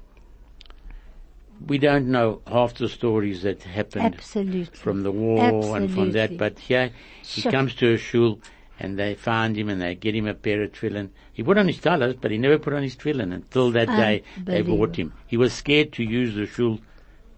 we 1.66 1.78
don't 1.78 2.08
know 2.08 2.42
half 2.46 2.74
the 2.74 2.88
stories 2.88 3.42
that 3.42 3.62
happened 3.62 4.14
Absolutely. 4.14 4.64
from 4.78 5.02
the 5.02 5.10
war 5.10 5.76
and 5.76 5.90
from 5.90 6.12
that, 6.12 6.36
but 6.36 6.58
here 6.58 6.90
he 7.22 7.40
Sure. 7.40 7.52
comes 7.52 7.74
to 7.76 7.94
a 7.94 7.96
shul 7.96 8.38
and 8.78 8.98
they 8.98 9.14
find 9.14 9.56
him 9.56 9.70
and 9.70 9.80
they 9.80 9.94
get 9.94 10.14
him 10.14 10.26
a 10.26 10.34
pair 10.34 10.62
of 10.62 10.72
tefillin. 10.72 11.08
He 11.32 11.42
put 11.42 11.56
on 11.56 11.66
his 11.66 11.78
talis, 11.78 12.14
but 12.20 12.30
he 12.30 12.36
never 12.36 12.58
put 12.58 12.74
on 12.74 12.82
his 12.82 12.96
tefillin 12.96 13.32
until 13.32 13.70
that 13.70 13.88
day 13.88 14.22
they 14.44 14.60
bought 14.60 14.96
him. 14.96 15.14
He 15.26 15.38
was 15.38 15.54
scared 15.54 15.92
to 15.94 16.02
use 16.04 16.34
the 16.34 16.46
shul 16.46 16.80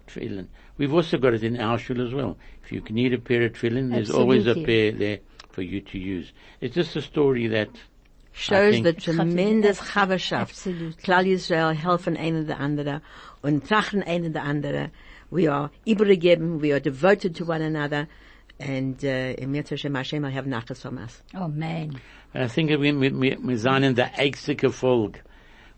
tefillin. 0.07 0.47
We've 0.77 0.93
also 0.93 1.17
got 1.17 1.33
it 1.33 1.43
in 1.43 1.57
our 1.59 1.77
shul 1.77 2.01
as 2.05 2.13
well. 2.13 2.37
If 2.63 2.73
you 2.73 2.81
need 2.89 3.13
a 3.13 3.17
pair 3.17 3.43
of 3.43 3.53
tefillin, 3.53 3.91
there's 3.91 4.11
always 4.11 4.45
a 4.47 4.55
pair 4.55 4.91
there 4.91 5.19
for 5.49 5.61
you 5.61 5.81
to 5.81 5.97
use. 5.97 6.31
It's 6.61 6.75
just 6.75 6.95
a 6.95 7.01
story 7.01 7.47
that 7.47 7.69
shows 8.31 8.75
think- 8.75 8.85
the 8.85 8.93
tremendous 8.93 9.79
Chavashaft. 9.79 10.41
Absolutely. 10.41 11.01
Klal 11.03 11.25
Yisrael 11.25 11.75
helfen 11.75 12.17
einer 12.17 12.43
der 12.43 12.59
andere 12.59 13.01
und 13.41 13.67
trachten 13.67 14.03
einer 14.03 14.29
der 14.29 14.43
andere. 14.43 14.91
We 15.31 15.47
are 15.51 15.69
übergeben, 15.85 16.61
we 16.61 16.71
are 16.71 16.79
devoted 16.79 17.35
to 17.35 17.45
one 17.45 17.61
another, 17.61 18.07
and 18.59 19.03
uh, 19.03 19.35
im 19.37 19.53
Yetzer 19.53 19.77
Shem 19.77 19.93
Hashem 19.95 20.23
will 20.23 20.31
have 20.31 20.45
nachas 20.47 20.81
from 20.81 20.97
us. 20.97 21.21
Oh 21.35 21.47
man. 21.47 21.99
I 22.33 22.47
think 22.47 22.69
we, 22.69 22.91
we, 22.91 23.09
we, 23.09 23.35
we 23.35 23.55
sind 23.57 23.83
in 23.83 23.95
der 23.95 24.11
einzige 24.17 24.71
Volk. 24.71 25.21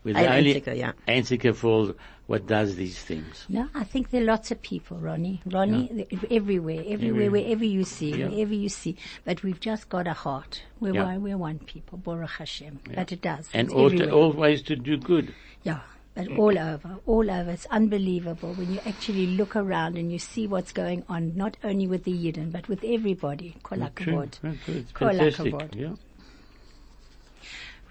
We're 0.03 0.13
the 0.13 0.19
Ein 0.19 0.39
only 0.39 0.53
einziger, 0.55 0.73
ja. 0.73 0.93
einzige 1.07 1.53
Volk 1.53 1.95
what 2.31 2.47
does 2.47 2.75
these 2.77 2.97
things. 3.07 3.45
No, 3.49 3.67
I 3.75 3.83
think 3.83 4.09
there 4.11 4.21
are 4.21 4.25
lots 4.25 4.51
of 4.51 4.61
people, 4.61 4.97
Ronnie. 4.97 5.41
Ronnie, 5.45 5.87
th- 5.87 6.23
everywhere, 6.31 6.79
everywhere, 6.79 6.93
Everywhere. 6.93 7.31
wherever 7.31 7.65
you 7.65 7.83
see, 7.83 8.11
Yeah. 8.11 8.29
wherever 8.29 8.53
you 8.53 8.69
see. 8.69 8.95
But 9.25 9.43
we've 9.43 9.59
just 9.59 9.89
got 9.89 10.07
a 10.07 10.13
heart. 10.13 10.61
We're 10.79 10.93
Yeah. 10.95 11.03
one, 11.05 11.23
we're 11.23 11.37
one 11.37 11.59
people, 11.59 11.97
Baruch 11.97 12.29
Hashem. 12.37 12.79
But 12.95 13.11
it 13.11 13.21
does. 13.21 13.49
And 13.53 13.69
all 13.69 13.89
to, 13.89 13.95
everywhere. 13.95 14.13
always 14.15 14.61
to 14.69 14.75
do 14.77 14.95
good. 14.97 15.33
Yeah, 15.63 15.81
but 16.15 16.27
all 16.37 16.57
over, 16.57 16.91
all 17.05 17.29
over. 17.39 17.51
It's 17.51 17.65
unbelievable 17.79 18.53
when 18.53 18.71
you 18.73 18.79
actually 18.85 19.27
look 19.41 19.55
around 19.57 19.97
and 19.97 20.09
you 20.11 20.19
see 20.19 20.47
what's 20.47 20.71
going 20.71 21.03
on, 21.09 21.35
not 21.35 21.57
only 21.65 21.85
with 21.87 22.05
the 22.05 22.13
Yidden, 22.13 22.51
but 22.51 22.69
with 22.69 22.81
everybody. 22.85 23.55
Kol 23.63 23.79
True. 23.95 24.13
hakavod. 24.15 24.33
It's 24.67 24.91
Kol 24.93 25.09
hakavod. 25.09 25.75
Yeah. 25.75 25.95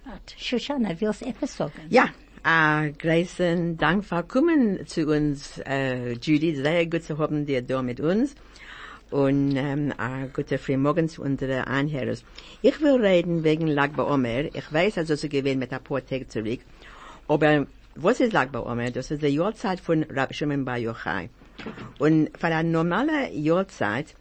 Right. 0.07 0.35
Shoshana, 0.39 0.99
willst 1.01 1.23
etwas 1.23 1.51
sagen? 1.51 1.87
Ja, 1.91 2.09
uh, 2.45 2.93
Grayson, 2.99 3.77
Dank 3.77 4.05
für 4.05 4.23
kommen 4.23 4.87
zu 4.87 5.07
uns, 5.07 5.59
äh, 5.67 6.13
Judy, 6.13 6.55
sehr 6.57 6.87
gut 6.87 7.03
zu 7.03 7.19
haben 7.19 7.47
dir 7.47 7.63
da 7.63 7.83
mit 7.83 8.01
uns. 8.01 8.35
Und 9.11 9.57
ähm, 9.57 9.93
a 9.99 10.27
gute 10.27 10.57
Frühmorgen 10.57 11.09
zu 11.09 11.23
unseren 11.23 11.65
Anhörern. 11.65 12.17
Ich 12.63 12.81
will 12.81 13.05
reden 13.05 13.43
wegen 13.43 13.67
Lag 13.67 13.99
Omer. 13.99 14.55
Ich 14.55 14.73
weiß, 14.73 14.99
also 14.99 15.17
sie 15.17 15.29
gewinnt 15.29 15.59
mit 15.59 15.73
ein 15.73 15.83
paar 15.83 16.05
Tage 16.07 16.29
zurück. 16.29 16.61
Aber 17.27 17.67
was 17.97 18.21
ist 18.21 18.33
Lag 18.33 18.55
Omer? 18.55 18.93
Das 18.93 19.11
ist 19.11 19.23
die 19.23 19.29
Jahrzeit 19.29 19.81
von 19.81 20.05
Rabbi 20.05 20.35
Shimon 20.35 20.65
Bar 20.65 20.79
Yochai. 20.79 21.29
Und 21.99 22.31
für 22.39 22.47
eine 22.47 22.69
normale 22.69 23.33
Jahrzeit 23.33 24.15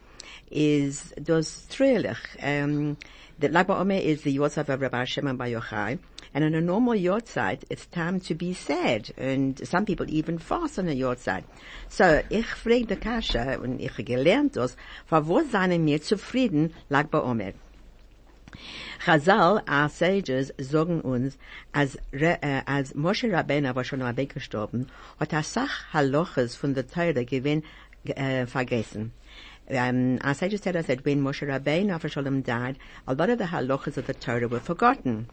ist 0.50 1.14
das 1.20 1.68
traurig. 1.68 2.18
Um, 2.42 2.96
the 3.40 3.48
Lag 3.48 3.66
BaOmer 3.66 4.00
is 4.02 4.22
the 4.22 4.30
Yahrzeit 4.30 4.68
of 4.68 4.80
Rabbi 4.80 5.06
Shimon 5.06 5.38
Bar 5.38 5.46
Yochai. 5.46 5.98
And 6.32 6.44
on 6.44 6.54
a 6.54 6.60
normal 6.60 6.94
Yahrzeit, 6.94 7.64
it's 7.70 7.86
time 7.86 8.20
to 8.20 8.34
be 8.34 8.54
sad. 8.54 9.10
And 9.16 9.66
some 9.66 9.84
people 9.84 10.06
even 10.08 10.38
fast 10.38 10.78
on 10.78 10.88
a 10.88 10.94
Yahrzeit. 10.94 11.44
So, 11.88 12.22
ich 12.30 12.46
frage 12.46 12.86
die 12.86 12.96
Kascha, 12.96 13.58
und 13.58 13.80
ich 13.80 13.96
gelernt 14.04 14.56
das, 14.56 14.76
für 15.06 15.28
was 15.28 15.50
seien 15.50 15.84
wir 15.84 16.00
zufrieden, 16.00 16.72
Lag 16.88 17.08
BaOmer? 17.08 17.54
Chazal, 19.04 19.62
our 19.68 19.88
sages, 19.88 20.52
sagen 20.58 21.00
uns, 21.00 21.38
als, 21.72 21.96
Re, 22.12 22.38
äh, 22.42 22.62
als 22.66 22.94
Moshe 22.94 23.32
Rabbeinu 23.32 23.74
war 23.74 23.84
schon 23.84 24.00
weggestorben, 24.00 24.88
hat 25.18 25.32
er 25.32 25.42
Sach 25.42 25.92
Haloches 25.92 26.54
von 26.54 26.74
der 26.74 26.86
Teure 26.86 27.24
gewinn, 27.24 27.64
äh, 28.04 28.46
vergessen. 28.46 29.12
Um, 29.70 30.18
our 30.24 30.34
sages 30.34 30.60
tell 30.60 30.76
us 30.76 30.86
that 30.86 31.04
when 31.04 31.22
Moshe 31.22 31.46
Rabbeinu 31.46 31.94
of 31.94 32.10
Shalom 32.10 32.42
died, 32.42 32.76
a 33.06 33.14
lot 33.14 33.30
of 33.30 33.38
the 33.38 33.44
halachas 33.44 33.96
of 33.96 34.06
the 34.06 34.14
Torah 34.14 34.48
were 34.48 34.60
forgotten. 34.60 35.28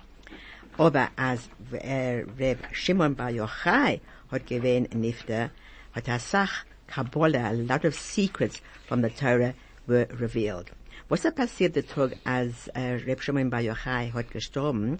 Aber 0.77 1.09
als 1.15 1.49
äh, 1.71 2.23
Reb 2.37 2.59
Shimon 2.71 3.15
Bar 3.15 3.31
Yochai 3.31 3.99
hat 4.31 4.45
gewinn 4.45 4.87
Nifter, 4.93 5.49
hat 5.93 6.07
er 6.07 6.19
Sach 6.19 6.65
Kabbalah, 6.85 7.49
a 7.49 7.53
lot 7.53 7.83
of 7.83 7.95
secrets 7.95 8.61
from 8.87 9.01
the 9.01 9.09
Torah 9.09 9.55
were 9.87 10.07
revealed. 10.19 10.71
Was 11.09 11.25
ist 11.25 11.35
passiert 11.35 11.75
der 11.75 11.87
Tag, 11.87 12.15
als 12.25 12.67
äh, 12.75 13.01
Reb 13.07 13.23
Shimon 13.23 13.49
Bar 13.49 13.61
Yochai 13.61 14.11
hat 14.13 14.29
gestorben? 14.29 14.99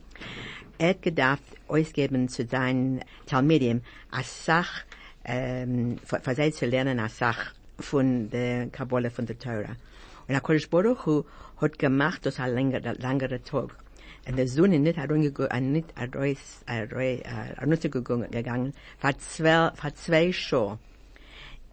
Er 0.79 0.89
hat 0.89 1.03
gedacht, 1.03 1.43
ausgeben 1.67 2.27
zu 2.27 2.48
seinen 2.48 3.03
Talmidim, 3.27 3.81
a 4.10 4.24
Sach, 4.24 4.84
ähm, 5.25 6.00
für 6.03 6.34
sie 6.34 6.51
zu 6.53 6.65
lernen, 6.65 7.00
a 7.00 7.07
Sach 7.07 7.53
von 7.79 8.31
der 8.31 8.67
Kabbalah, 8.69 9.12
von 9.12 9.27
der 9.27 9.38
Torah. 9.38 9.75
Und 10.27 10.34
der 10.34 10.41
Kodesh 10.41 10.69
Baruch 10.72 11.05
Hu 11.05 11.24
hat 11.62 11.77
gemacht, 11.77 12.25
das 12.25 12.39
ein 12.39 12.55
längerer, 12.55 12.96
längerer 12.96 13.43
Tag. 13.43 13.75
Und 14.27 14.38
der 14.38 14.48
Sohn 14.48 14.72
nicht 14.72 14.98
heruntergegangen, 14.98 15.72
nicht 15.72 15.93
heruntergegangen, 15.98 18.74
vor 18.98 19.17
zwei, 19.19 19.72
vor 19.74 19.96
zwei 19.96 20.34
Stunden 20.34 20.79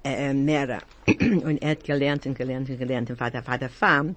äh, 0.04 0.32
mehr. 0.32 0.78
und 1.06 1.62
er 1.62 1.70
hat 1.70 1.84
gelernt 1.84 2.26
und 2.26 2.36
gelernt 2.36 2.68
und 2.70 2.78
gelernt. 2.78 3.10
Und 3.10 3.16
Vater, 3.16 3.42
Vater 3.42 3.68
Farm, 3.68 4.14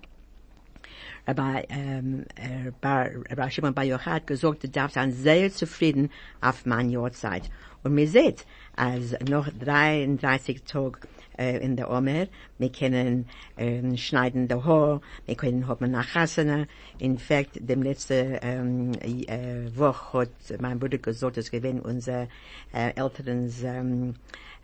Rabbi, 1.26 1.66
ähm, 1.70 2.26
äh, 2.36 2.72
Rabbi 2.86 3.52
Shimon 3.52 3.74
Bar 3.74 3.86
Yochai 3.86 4.12
hat 4.12 4.28
gesagt, 4.28 4.64
du 4.64 4.70
darfst 4.70 4.96
sein 4.96 5.12
sehr 5.12 5.52
zufrieden 5.52 6.12
auf 6.40 6.66
meine 6.66 6.92
Jahrzeit. 6.92 7.50
Und 7.84 7.96
mir 7.96 8.08
seht, 8.08 8.46
als 8.76 9.16
noch 9.28 9.50
33 9.50 10.64
Tage 10.64 11.00
äh, 11.38 11.58
in 11.58 11.76
der 11.76 11.90
Omer. 11.90 12.28
Wir 12.58 12.72
können 12.72 13.28
ähm, 13.58 13.98
schneiden 13.98 14.48
der 14.48 14.66
Haar, 14.66 15.02
wir 15.26 15.36
können 15.36 15.68
haben 15.68 15.92
nach 15.92 16.16
Hasana. 16.16 16.66
In 17.00 17.18
fact, 17.18 17.52
dem 17.60 17.84
letzte 17.84 18.40
ähm, 18.42 18.92
äh, 19.02 19.76
Woche 19.76 20.20
hat 20.20 20.62
mein 20.62 20.80
Bruder 20.80 20.98
gesagt, 20.98 21.38
es 21.38 21.52
gewinnt 21.52 21.84
unser 21.86 22.28
äh, 22.74 22.92
Elterns 22.96 23.64
ähm, 23.64 24.16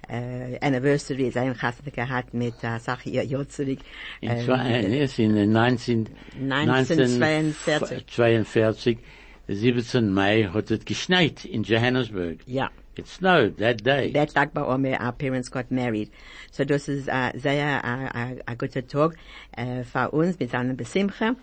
äh, 0.09 0.59
Anniversary, 0.59 1.31
sein 1.31 1.59
Hasana 1.61 1.89
gehabt 1.91 2.33
mit 2.33 2.55
äh, 2.63 2.79
Sache 2.79 3.09
ihr 3.09 3.23
Jahr 3.23 3.47
zurück. 3.47 3.79
In, 4.21 4.31
Ähm, 4.31 4.45
zwei, 4.45 4.81
äh, 4.81 5.23
in 5.23 5.35
den 5.35 5.51
19, 5.51 6.09
1942. 6.41 8.05
1942, 8.17 8.97
17. 9.47 10.09
Mai, 10.11 10.49
hat 10.53 10.71
es 10.71 10.85
geschneit 10.85 11.45
in 11.45 11.63
Johannesburg. 11.63 12.39
ja. 12.45 12.69
It 12.95 13.07
snowed 13.07 13.57
that 13.57 13.83
day. 13.83 14.11
that 14.11 14.53
bei 14.53 14.61
Omer, 14.61 14.95
our 14.99 15.11
parents 15.11 15.49
got 15.49 15.71
married. 15.71 16.11
So 16.51 16.63
das 16.63 16.87
ist 16.87 17.07
uh, 17.09 17.31
ein 17.43 18.41
uh, 18.47 18.55
guter 18.55 18.87
Tag 18.87 19.15
uh, 19.57 19.83
für 19.83 20.09
uns 20.11 20.39
mit 20.39 20.51
Besimcha. 20.77 21.35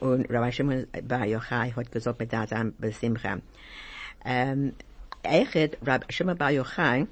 Rabbi 0.00 0.50
Shimon 0.50 0.86
Bar 1.04 1.26
Yochai 1.26 1.74
hat 1.74 1.90
gesagt 1.90 2.20
mit 2.20 2.30
seinem 2.30 2.72
Besimcha. 2.78 3.40
Um, 4.24 4.74
Eichet, 5.24 5.76
Rabbi 5.82 6.06
Shimon 6.10 6.36
Bar 6.36 6.50
Yochai 6.50 7.08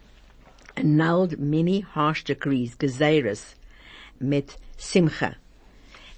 annulled 0.76 1.38
many 1.38 1.81
harsh 1.81 2.25
decrees, 2.25 2.76
gezeres, 2.76 3.55
mit 4.21 4.59
Simcha. 4.76 5.37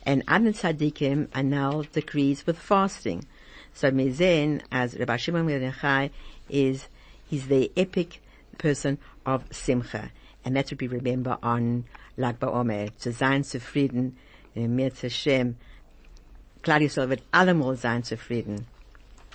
And 0.05 0.25
other 0.27 0.53
tzaddikim 0.53 1.29
annulled 1.33 1.93
decrees 1.93 2.47
with 2.47 2.59
fasting. 2.59 3.25
So 3.73 3.91
wir 3.91 4.13
sehen, 4.13 4.63
as 4.73 4.99
Rabbi 4.99 5.17
Shimon 5.17 5.47
Bar 5.47 5.61
Yochai 5.61 6.11
is, 6.49 6.89
he's 7.29 7.47
the 7.47 7.71
epic 7.77 8.21
person 8.59 8.99
of 9.25 9.45
Simcha. 9.51 10.11
And 10.45 10.57
that's 10.57 10.71
what 10.71 10.81
we 10.81 10.89
remember 10.89 11.39
on 11.43 11.85
Lag 12.17 12.39
BaOmer. 12.41 12.91
Zu 12.99 13.13
sein 13.13 13.45
zufrieden, 13.45 14.17
äh, 14.57 14.69
mir 14.69 14.95
zu 14.95 15.11
Shem. 15.11 15.57
Klar 16.63 16.81
Yisrael 16.81 17.09
wird 17.11 17.23
allemal 17.33 17.77
sein 17.77 18.03
zufrieden. 18.03 18.67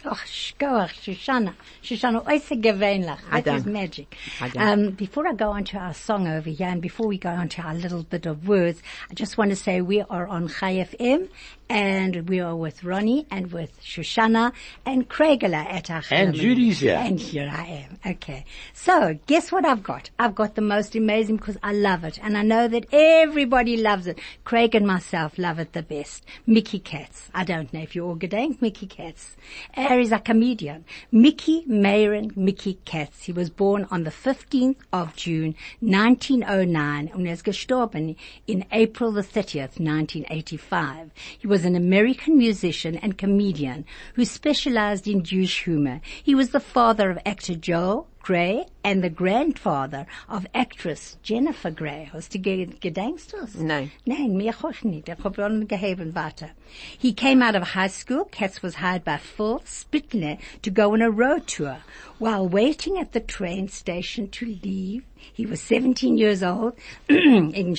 Och, 0.05 0.19
shkoach, 0.25 0.91
Shoshana. 1.01 1.53
Shoshana, 1.81 2.27
oise 2.27 2.57
gewöhnlich. 2.57 3.19
That 3.31 3.47
is 3.47 3.65
magic. 3.65 4.17
Um, 4.57 4.91
before 4.91 5.25
I 5.27 5.33
go 5.33 5.51
on 5.51 5.63
to 5.65 5.77
our 5.77 5.93
song 5.93 6.27
over 6.27 6.49
here, 6.49 6.67
and 6.67 6.81
before 6.81 7.07
we 7.07 7.17
go 7.17 7.29
on 7.29 7.47
to 7.49 7.61
our 7.61 7.73
little 7.73 8.03
bit 8.03 8.25
of 8.25 8.45
words, 8.45 8.81
I 9.09 9.13
just 9.13 9.37
want 9.37 9.51
to 9.51 9.55
say 9.55 9.79
we 9.79 10.01
are 10.01 10.27
on 10.27 10.49
Chai 10.49 10.85
FM, 10.85 11.29
and 11.69 12.29
we 12.29 12.39
are 12.39 12.55
with 12.55 12.83
Ronnie, 12.83 13.25
and 13.31 13.51
with 13.51 13.81
Shoshana, 13.81 14.53
and 14.85 15.09
Craigala 15.09 15.65
at 15.65 15.89
our 15.89 16.03
And. 16.11 16.33
Judy's 16.33 16.79
here. 16.79 16.95
And 16.95 17.19
here 17.19 17.49
I 17.51 17.65
am. 17.65 17.99
Okay. 18.05 18.45
So, 18.73 19.17
guess 19.27 19.51
what 19.51 19.65
I've 19.65 19.83
got? 19.83 20.09
I've 20.19 20.35
got 20.35 20.55
the 20.55 20.61
most 20.61 20.95
amazing 20.95 21.37
because 21.37 21.57
I 21.63 21.73
love 21.73 22.03
it. 22.03 22.19
And 22.21 22.37
I 22.37 22.43
know 22.43 22.67
that 22.67 22.87
everybody 22.91 23.77
loves 23.77 24.07
it. 24.07 24.19
Craig 24.43 24.75
and 24.75 24.85
myself 24.85 25.37
love 25.37 25.59
it 25.59 25.73
the 25.73 25.83
best. 25.83 26.25
Mickey 26.45 26.79
Katz. 26.79 27.29
I 27.33 27.43
don't 27.43 27.73
know 27.73 27.81
if 27.81 27.95
you 27.95 28.05
all 28.05 28.15
gedenkt 28.15 28.61
Mickey 28.61 28.87
Katz. 28.87 29.35
Er 29.77 29.99
is 29.99 30.11
a 30.11 30.19
comedian. 30.19 30.85
Mickey 31.11 31.63
Mayron 31.67 32.35
Mickey 32.35 32.79
Katz. 32.85 33.23
He 33.23 33.31
was 33.31 33.49
born 33.49 33.87
on 33.89 34.03
the 34.03 34.11
15th 34.11 34.77
of 34.91 35.15
June 35.15 35.55
1909 35.79 37.11
and 37.13 37.25
he 37.25 37.31
is 37.31 37.41
gestorben 37.41 38.15
in 38.47 38.65
April 38.71 39.11
the 39.11 39.21
30th, 39.21 39.79
1985. 39.79 41.11
He 41.37 41.47
was 41.53 41.65
an 41.65 41.75
American 41.75 42.35
musician 42.35 42.95
and 42.97 43.15
comedian 43.15 43.85
who 44.15 44.25
specialized 44.25 45.07
in 45.07 45.23
Jewish 45.23 45.65
humor. 45.65 46.01
He 46.23 46.33
was 46.33 46.49
the 46.49 46.59
father 46.59 47.11
of 47.11 47.19
actor 47.27 47.53
Joel 47.53 48.07
Grey 48.23 48.65
and 48.83 49.03
the 49.03 49.09
grandfather 49.11 50.07
of 50.27 50.47
actress 50.55 51.17
Jennifer 51.21 51.69
Grey. 51.69 52.09
Hast 52.11 52.31
du 52.31 52.39
ge- 52.39 52.65
gedenkst 52.81 53.33
das? 53.33 53.53
Nein. 53.53 53.91
Nein, 54.07 54.35
mir 54.35 54.55
auch 54.63 54.83
nicht. 54.83 55.09
Ich 55.09 55.23
hab 55.23 55.37
auch 55.37 55.49
nicht 55.49 55.69
gegeben, 55.69 56.15
warte. 56.15 56.49
He 56.97 57.13
came 57.13 57.43
out 57.43 57.55
of 57.55 57.75
high 57.75 57.91
school. 57.91 58.25
Katz 58.31 58.63
was 58.63 58.75
hired 58.77 59.03
by 59.03 59.17
Phil 59.17 59.61
Spitalny 59.63 60.39
to 60.63 60.71
go 60.71 60.93
on 60.93 61.03
a 61.03 61.11
road 61.11 61.45
tour. 61.45 61.77
While 62.17 62.47
waiting 62.47 62.97
at 62.97 63.11
the 63.11 63.19
train 63.19 63.67
station 63.67 64.27
to 64.31 64.45
leave, 64.63 65.03
he 65.33 65.45
was 65.45 65.61
17 65.61 66.17
years 66.17 66.43
old, 66.43 66.73
in 67.09 67.75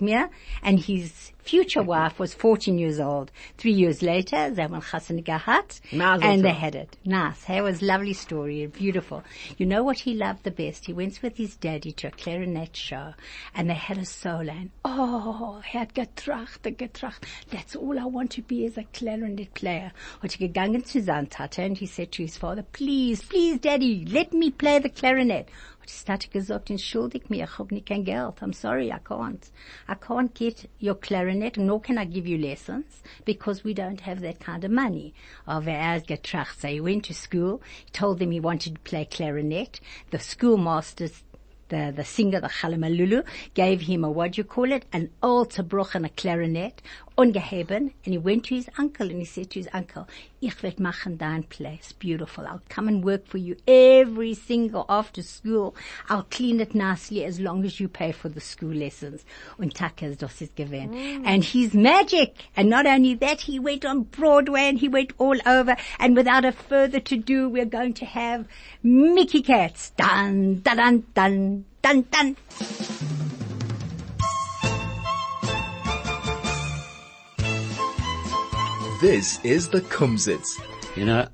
mir, 0.00 0.30
and 0.62 0.80
his 0.80 1.32
future 1.46 1.82
wife 1.82 2.18
was 2.18 2.34
14 2.34 2.76
years 2.76 2.98
old. 2.98 3.30
Three 3.56 3.72
years 3.72 4.02
later, 4.02 4.50
they 4.50 4.66
were 4.66 4.80
gehat, 4.80 5.80
Mazel 5.92 6.28
and 6.28 6.44
they 6.44 6.52
had 6.52 6.74
it. 6.74 6.96
Nice. 7.04 7.48
It 7.48 7.62
was 7.62 7.80
a 7.80 7.84
lovely 7.84 8.14
story, 8.14 8.66
beautiful. 8.66 9.22
You 9.56 9.66
know 9.66 9.84
what 9.84 10.00
he 10.00 10.14
loved 10.14 10.42
the 10.42 10.50
best? 10.50 10.86
He 10.86 10.92
went 10.92 11.22
with 11.22 11.36
his 11.36 11.56
daddy 11.56 11.92
to 11.92 12.08
a 12.08 12.10
clarinet 12.10 12.76
show, 12.76 13.14
and 13.54 13.70
they 13.70 13.74
had 13.74 13.98
a 13.98 14.04
solo, 14.04 14.52
and 14.52 14.70
oh, 14.84 15.62
he 15.64 15.78
had 15.78 15.94
getracht, 15.94 16.62
getracht. 16.76 17.24
That's 17.50 17.76
all 17.76 17.98
I 17.98 18.04
want 18.04 18.32
to 18.32 18.42
be 18.42 18.64
is 18.64 18.76
a 18.76 18.84
clarinet 18.92 19.54
player. 19.54 19.92
Hat 20.20 20.34
er 20.34 20.48
gegangen 20.48 20.84
zu 20.84 21.00
seinem 21.00 21.28
Tate, 21.30 21.60
and 21.60 21.78
he 21.78 21.86
said 21.86 22.10
to 22.12 22.22
his 22.22 22.36
father, 22.36 22.64
please, 22.72 23.22
please 23.22 23.58
daddy, 23.58 24.04
let 24.06 24.32
me 24.32 24.50
play 24.50 24.80
the 24.80 24.88
clarinet. 24.88 25.48
Hat 25.86 25.92
die 25.92 26.04
Tate 26.04 26.28
gesagt, 26.30 26.70
entschuldig 26.70 27.30
mir, 27.30 27.44
ich 27.44 27.58
hab 27.58 27.70
nicht 27.70 27.86
kein 27.86 28.04
Geld. 28.04 28.42
I'm 28.42 28.52
sorry, 28.52 28.90
I 28.90 28.98
can't. 28.98 29.52
I 29.88 29.94
can't 29.94 30.34
get 30.34 30.68
your 30.80 30.96
clarinet, 30.96 31.56
nor 31.56 31.80
can 31.80 31.96
I 31.96 32.04
give 32.04 32.26
you 32.26 32.38
lessons, 32.38 33.02
because 33.24 33.62
we 33.62 33.72
don't 33.72 34.00
have 34.00 34.20
that 34.20 34.40
kind 34.40 34.64
of 34.64 34.72
money. 34.72 35.14
Aber 35.46 35.70
er 35.70 35.94
hat 35.94 36.08
getracht. 36.08 36.60
So 36.60 36.68
he 36.68 36.80
went 36.80 37.04
to 37.04 37.14
school, 37.14 37.62
he 37.84 37.92
told 37.92 38.18
them 38.18 38.32
he 38.32 38.40
wanted 38.40 38.74
to 38.74 38.80
play 38.80 39.04
clarinet. 39.04 39.80
The 40.10 40.18
schoolmasters 40.18 41.22
the, 41.68 41.92
the 41.94 42.04
singer, 42.04 42.40
the 42.40 42.48
Chalamalulu, 42.48 43.24
gave 43.54 43.82
him 43.82 44.04
a, 44.04 44.10
what 44.10 44.32
do 44.32 44.40
you 44.40 44.44
call 44.44 44.70
it, 44.70 44.84
an 44.92 45.10
old 45.22 45.50
Zerbroch 45.50 45.96
and 45.96 46.06
a 46.06 46.08
clarinet, 46.10 46.80
ungeheben, 47.16 47.92
and 48.04 48.14
he 48.14 48.18
went 48.18 48.44
to 48.44 48.54
his 48.54 48.68
uncle 48.78 49.08
and 49.08 49.18
he 49.18 49.24
said 49.24 49.50
to 49.50 49.58
his 49.58 49.68
uncle, 49.72 50.06
ich 50.40 50.62
werd 50.62 50.78
machen 50.78 51.16
dein 51.16 51.42
place, 51.44 51.92
beautiful. 51.98 52.46
I'll 52.46 52.62
come 52.68 52.88
and 52.88 53.04
work 53.04 53.26
for 53.26 53.38
you 53.38 53.56
every 53.66 54.34
single 54.34 54.84
after 54.88 55.22
school. 55.22 55.74
I'll 56.08 56.26
clean 56.30 56.60
it 56.60 56.74
nicely 56.74 57.24
as 57.24 57.40
long 57.40 57.64
as 57.64 57.80
you 57.80 57.88
pay 57.88 58.12
for 58.12 58.28
the 58.28 58.40
school 58.40 58.74
lessons. 58.74 59.24
Und 59.58 59.74
takas 59.74 60.18
das 60.18 60.42
ist 60.42 60.56
gewesen. 60.56 60.92
Mm. 60.92 61.26
And 61.26 61.44
he's 61.44 61.74
magic. 61.74 62.34
And 62.54 62.68
not 62.68 62.86
only 62.86 63.14
that, 63.14 63.40
he 63.40 63.58
went 63.58 63.84
on 63.84 64.02
Broadway 64.02 64.68
and 64.68 64.78
he 64.78 64.88
went 64.88 65.12
all 65.18 65.38
over. 65.46 65.76
And 65.98 66.16
without 66.16 66.44
a 66.44 66.52
further 66.52 67.00
to 67.00 67.16
do, 67.16 67.48
we're 67.48 67.64
going 67.64 67.94
to 67.94 68.04
have 68.04 68.46
Mickey 68.82 69.42
Katz. 69.42 69.90
Dun, 69.96 70.56
dun, 70.56 70.76
dun, 70.76 71.04
dun, 71.14 71.64
dun, 71.82 72.06
dun. 72.10 73.35
This 79.06 79.38
is 79.44 79.68
the 79.68 79.82
Kumzits. 79.82 80.60
You 80.96 81.04
know, 81.04 81.28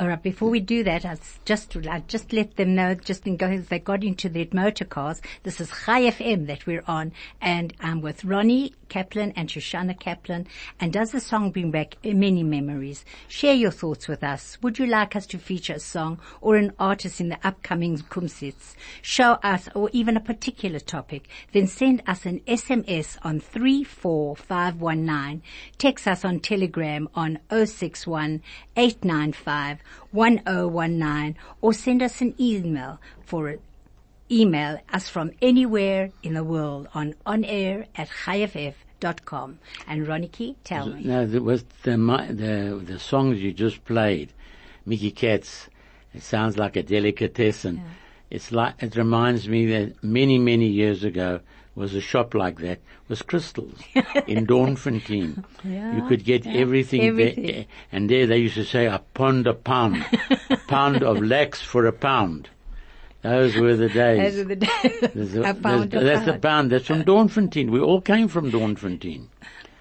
All 0.00 0.06
right, 0.06 0.22
before 0.22 0.48
we 0.48 0.60
do 0.60 0.84
that, 0.84 1.04
I 1.04 1.18
just 1.44 1.76
I 1.76 2.04
just 2.06 2.32
let 2.32 2.54
them 2.54 2.76
know, 2.76 2.94
just 2.94 3.26
in 3.26 3.36
case 3.36 3.66
they 3.66 3.80
got 3.80 4.04
into 4.04 4.28
their 4.28 4.46
motor 4.52 4.84
cars, 4.84 5.20
this 5.42 5.60
is 5.60 5.72
Chai 5.86 6.02
FM 6.02 6.46
that 6.46 6.66
we're 6.66 6.84
on, 6.86 7.10
and 7.40 7.74
I'm 7.80 8.00
with 8.00 8.24
Ronnie 8.24 8.74
Kaplan 8.88 9.32
and 9.32 9.48
Shoshana 9.48 9.98
Kaplan. 9.98 10.46
And 10.78 10.92
does 10.92 11.10
the 11.10 11.18
song 11.18 11.50
bring 11.50 11.72
back 11.72 11.96
many 12.04 12.44
memories? 12.44 13.04
Share 13.26 13.54
your 13.54 13.72
thoughts 13.72 14.06
with 14.06 14.22
us. 14.22 14.56
Would 14.62 14.78
you 14.78 14.86
like 14.86 15.16
us 15.16 15.26
to 15.26 15.38
feature 15.38 15.74
a 15.74 15.80
song 15.80 16.20
or 16.40 16.54
an 16.54 16.74
artist 16.78 17.20
in 17.20 17.28
the 17.28 17.40
upcoming 17.42 17.98
Kumzits? 17.98 18.76
Show 19.02 19.32
us, 19.42 19.68
or 19.74 19.90
even 19.92 20.16
a 20.16 20.20
particular 20.20 20.78
topic. 20.78 21.26
Then 21.52 21.66
send 21.66 22.04
us 22.06 22.24
an 22.24 22.38
SMS 22.46 23.18
on 23.22 23.40
34519. 23.40 25.42
Text 25.76 26.06
us 26.06 26.24
on 26.24 26.38
Telegram 26.38 27.08
on 27.16 27.40
061 27.50 28.42
895 28.76 29.78
1019 30.10 31.36
or 31.60 31.72
send 31.72 32.02
us 32.02 32.20
an 32.20 32.34
email 32.40 33.00
for 33.24 33.48
it. 33.48 33.60
Email 34.30 34.78
us 34.92 35.08
from 35.08 35.32
anywhere 35.40 36.10
in 36.22 36.34
the 36.34 36.44
world 36.44 36.88
on 36.94 37.14
onair 37.26 37.86
at 37.96 38.08
chaifm.com. 38.08 39.58
And 39.86 40.06
Roniki, 40.06 40.56
tell 40.64 40.86
me. 40.86 41.02
no, 41.04 41.26
the, 41.26 41.40
was 41.40 41.64
the, 41.84 41.96
the, 41.96 42.80
the 42.84 42.98
songs 42.98 43.40
you 43.40 43.52
just 43.52 43.84
played, 43.84 44.32
Mickey 44.84 45.10
Katz, 45.10 45.68
it 46.12 46.22
sounds 46.22 46.58
like 46.58 46.76
a 46.76 46.82
delicatessen. 46.82 47.82
It's 48.30 48.52
like, 48.52 48.82
it 48.82 48.96
reminds 48.96 49.48
me 49.48 49.66
that 49.66 50.02
many, 50.02 50.38
many 50.38 50.66
years 50.66 51.04
ago 51.04 51.40
was 51.78 51.94
a 51.94 52.00
shop 52.00 52.34
like 52.34 52.58
that, 52.58 52.80
was 53.08 53.22
Crystals 53.22 53.78
in 54.26 54.46
Doornfontein. 54.46 55.44
You 55.64 56.02
could 56.08 56.24
get 56.24 56.46
everything, 56.46 57.02
everything. 57.02 57.46
there, 57.46 57.64
and 57.92 58.10
there 58.10 58.26
they 58.26 58.38
used 58.38 58.56
to 58.56 58.64
say 58.64 58.86
a 58.86 58.98
pound 59.14 59.46
a 59.46 59.54
pound, 59.54 60.04
a 60.50 60.56
pound 60.68 61.02
of 61.02 61.22
lax 61.34 61.62
for 61.62 61.86
a 61.86 61.92
pound. 61.92 62.50
Those 63.22 63.56
were 63.56 63.74
the 63.76 63.88
days. 63.88 64.34
Those 64.34 64.38
are 64.38 64.44
the 64.44 64.56
days. 64.56 65.10
There's 65.14 65.34
a 65.36 65.54
pound 65.54 65.92
of 65.94 66.04
that's 66.04 66.24
pound. 66.24 66.42
pound. 66.42 66.70
That's 66.72 66.86
from 66.86 67.02
Doornfontein. 67.04 67.70
We 67.70 67.80
all 67.80 68.00
came 68.00 68.28
from 68.28 68.50
Doornfontein. 68.50 69.26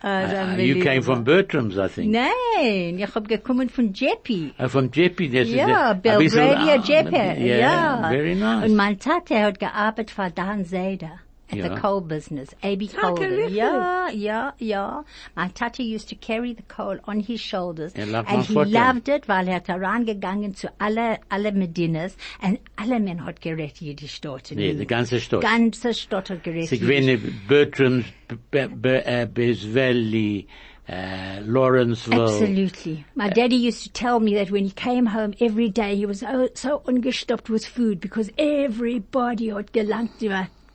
Uh, 0.03 0.07
Uh, 0.07 0.55
you 0.59 0.81
came 0.83 1.01
from 1.01 1.23
Bertram's, 1.23 1.77
I 1.77 1.87
think. 1.87 2.11
Nein, 2.11 2.99
ich 2.99 3.15
hab 3.15 3.27
gekommen 3.27 3.69
von 3.69 3.93
Jeppe. 3.93 4.53
Uh, 4.59 4.67
from 4.67 4.89
Jeppe. 4.91 5.27
That's 5.31 5.49
Ja, 5.49 5.93
the, 5.93 5.99
Belgravia 6.01 6.75
ah, 6.77 6.83
Jeppe. 6.83 7.35
Yeah, 7.39 7.57
Ja. 7.59 8.09
very 8.09 8.35
nice. 8.35 8.65
Und 8.69 8.75
mein 8.75 8.99
Tate 8.99 9.39
hat 9.43 9.59
gearbeitet 9.59 10.11
für 10.11 10.29
Dan 10.29 10.63
Seder. 10.65 11.19
At 11.49 11.55
Yeah. 11.59 11.69
the 11.69 11.79
coal 11.79 12.01
business, 12.01 12.49
A.B. 12.61 12.89
Coal. 12.89 13.21
Yeah, 13.49 14.09
yeah, 14.09 14.51
yeah. 14.59 15.03
My 15.37 15.47
tata 15.47 15.81
used 15.81 16.09
to 16.09 16.15
carry 16.15 16.53
the 16.53 16.63
coal 16.63 16.97
on 17.05 17.21
his 17.21 17.39
shoulders. 17.39 17.93
Er 17.95 18.01
and 18.27 18.43
he 18.45 18.53
fort, 18.53 18.67
ja. 18.67 18.87
loved 18.91 19.07
it, 19.07 19.29
weil 19.29 19.47
er 19.47 19.61
herangegangen 19.65 20.55
zu 20.57 20.67
alle, 20.77 21.19
alle 21.29 21.53
Medinas 21.53 22.17
und 22.43 22.59
alle 22.75 22.99
men 22.99 23.23
hat 23.25 23.39
gerät 23.39 23.79
Jiddisch 23.79 24.19
dort. 24.19 24.51
Nee, 24.51 24.73
die 24.73 24.85
ganze 24.85 25.21
Stadt. 25.21 25.39
ganze 25.41 25.93
Stadt 25.93 26.29
hat 26.29 26.43
gerät 26.43 26.67
Sie 26.67 26.79
gewinnen 26.79 27.39
Bertram, 27.47 28.03
Be- 28.51 28.67
Be- 28.67 29.05
äh, 29.05 29.25
Bez 29.25 29.63
Valley, 29.73 30.47
äh, 30.89 31.39
Lawrenceville. 31.45 32.23
Absolutely. 32.23 33.05
My 33.15 33.29
daddy 33.29 33.55
used 33.55 33.83
to 33.85 33.89
tell 33.93 34.19
me 34.19 34.35
that 34.35 34.51
when 34.51 34.65
he 34.65 34.71
came 34.71 35.05
home 35.05 35.33
every 35.39 35.69
day, 35.69 35.95
he 35.95 36.05
was 36.05 36.19
so, 36.19 36.49
so 36.55 36.81
ungestoppt 36.85 37.49
with 37.49 37.65
food 37.65 38.01
because 38.01 38.29
everybody 38.37 39.47
had 39.49 39.71
gelangt 39.71 40.19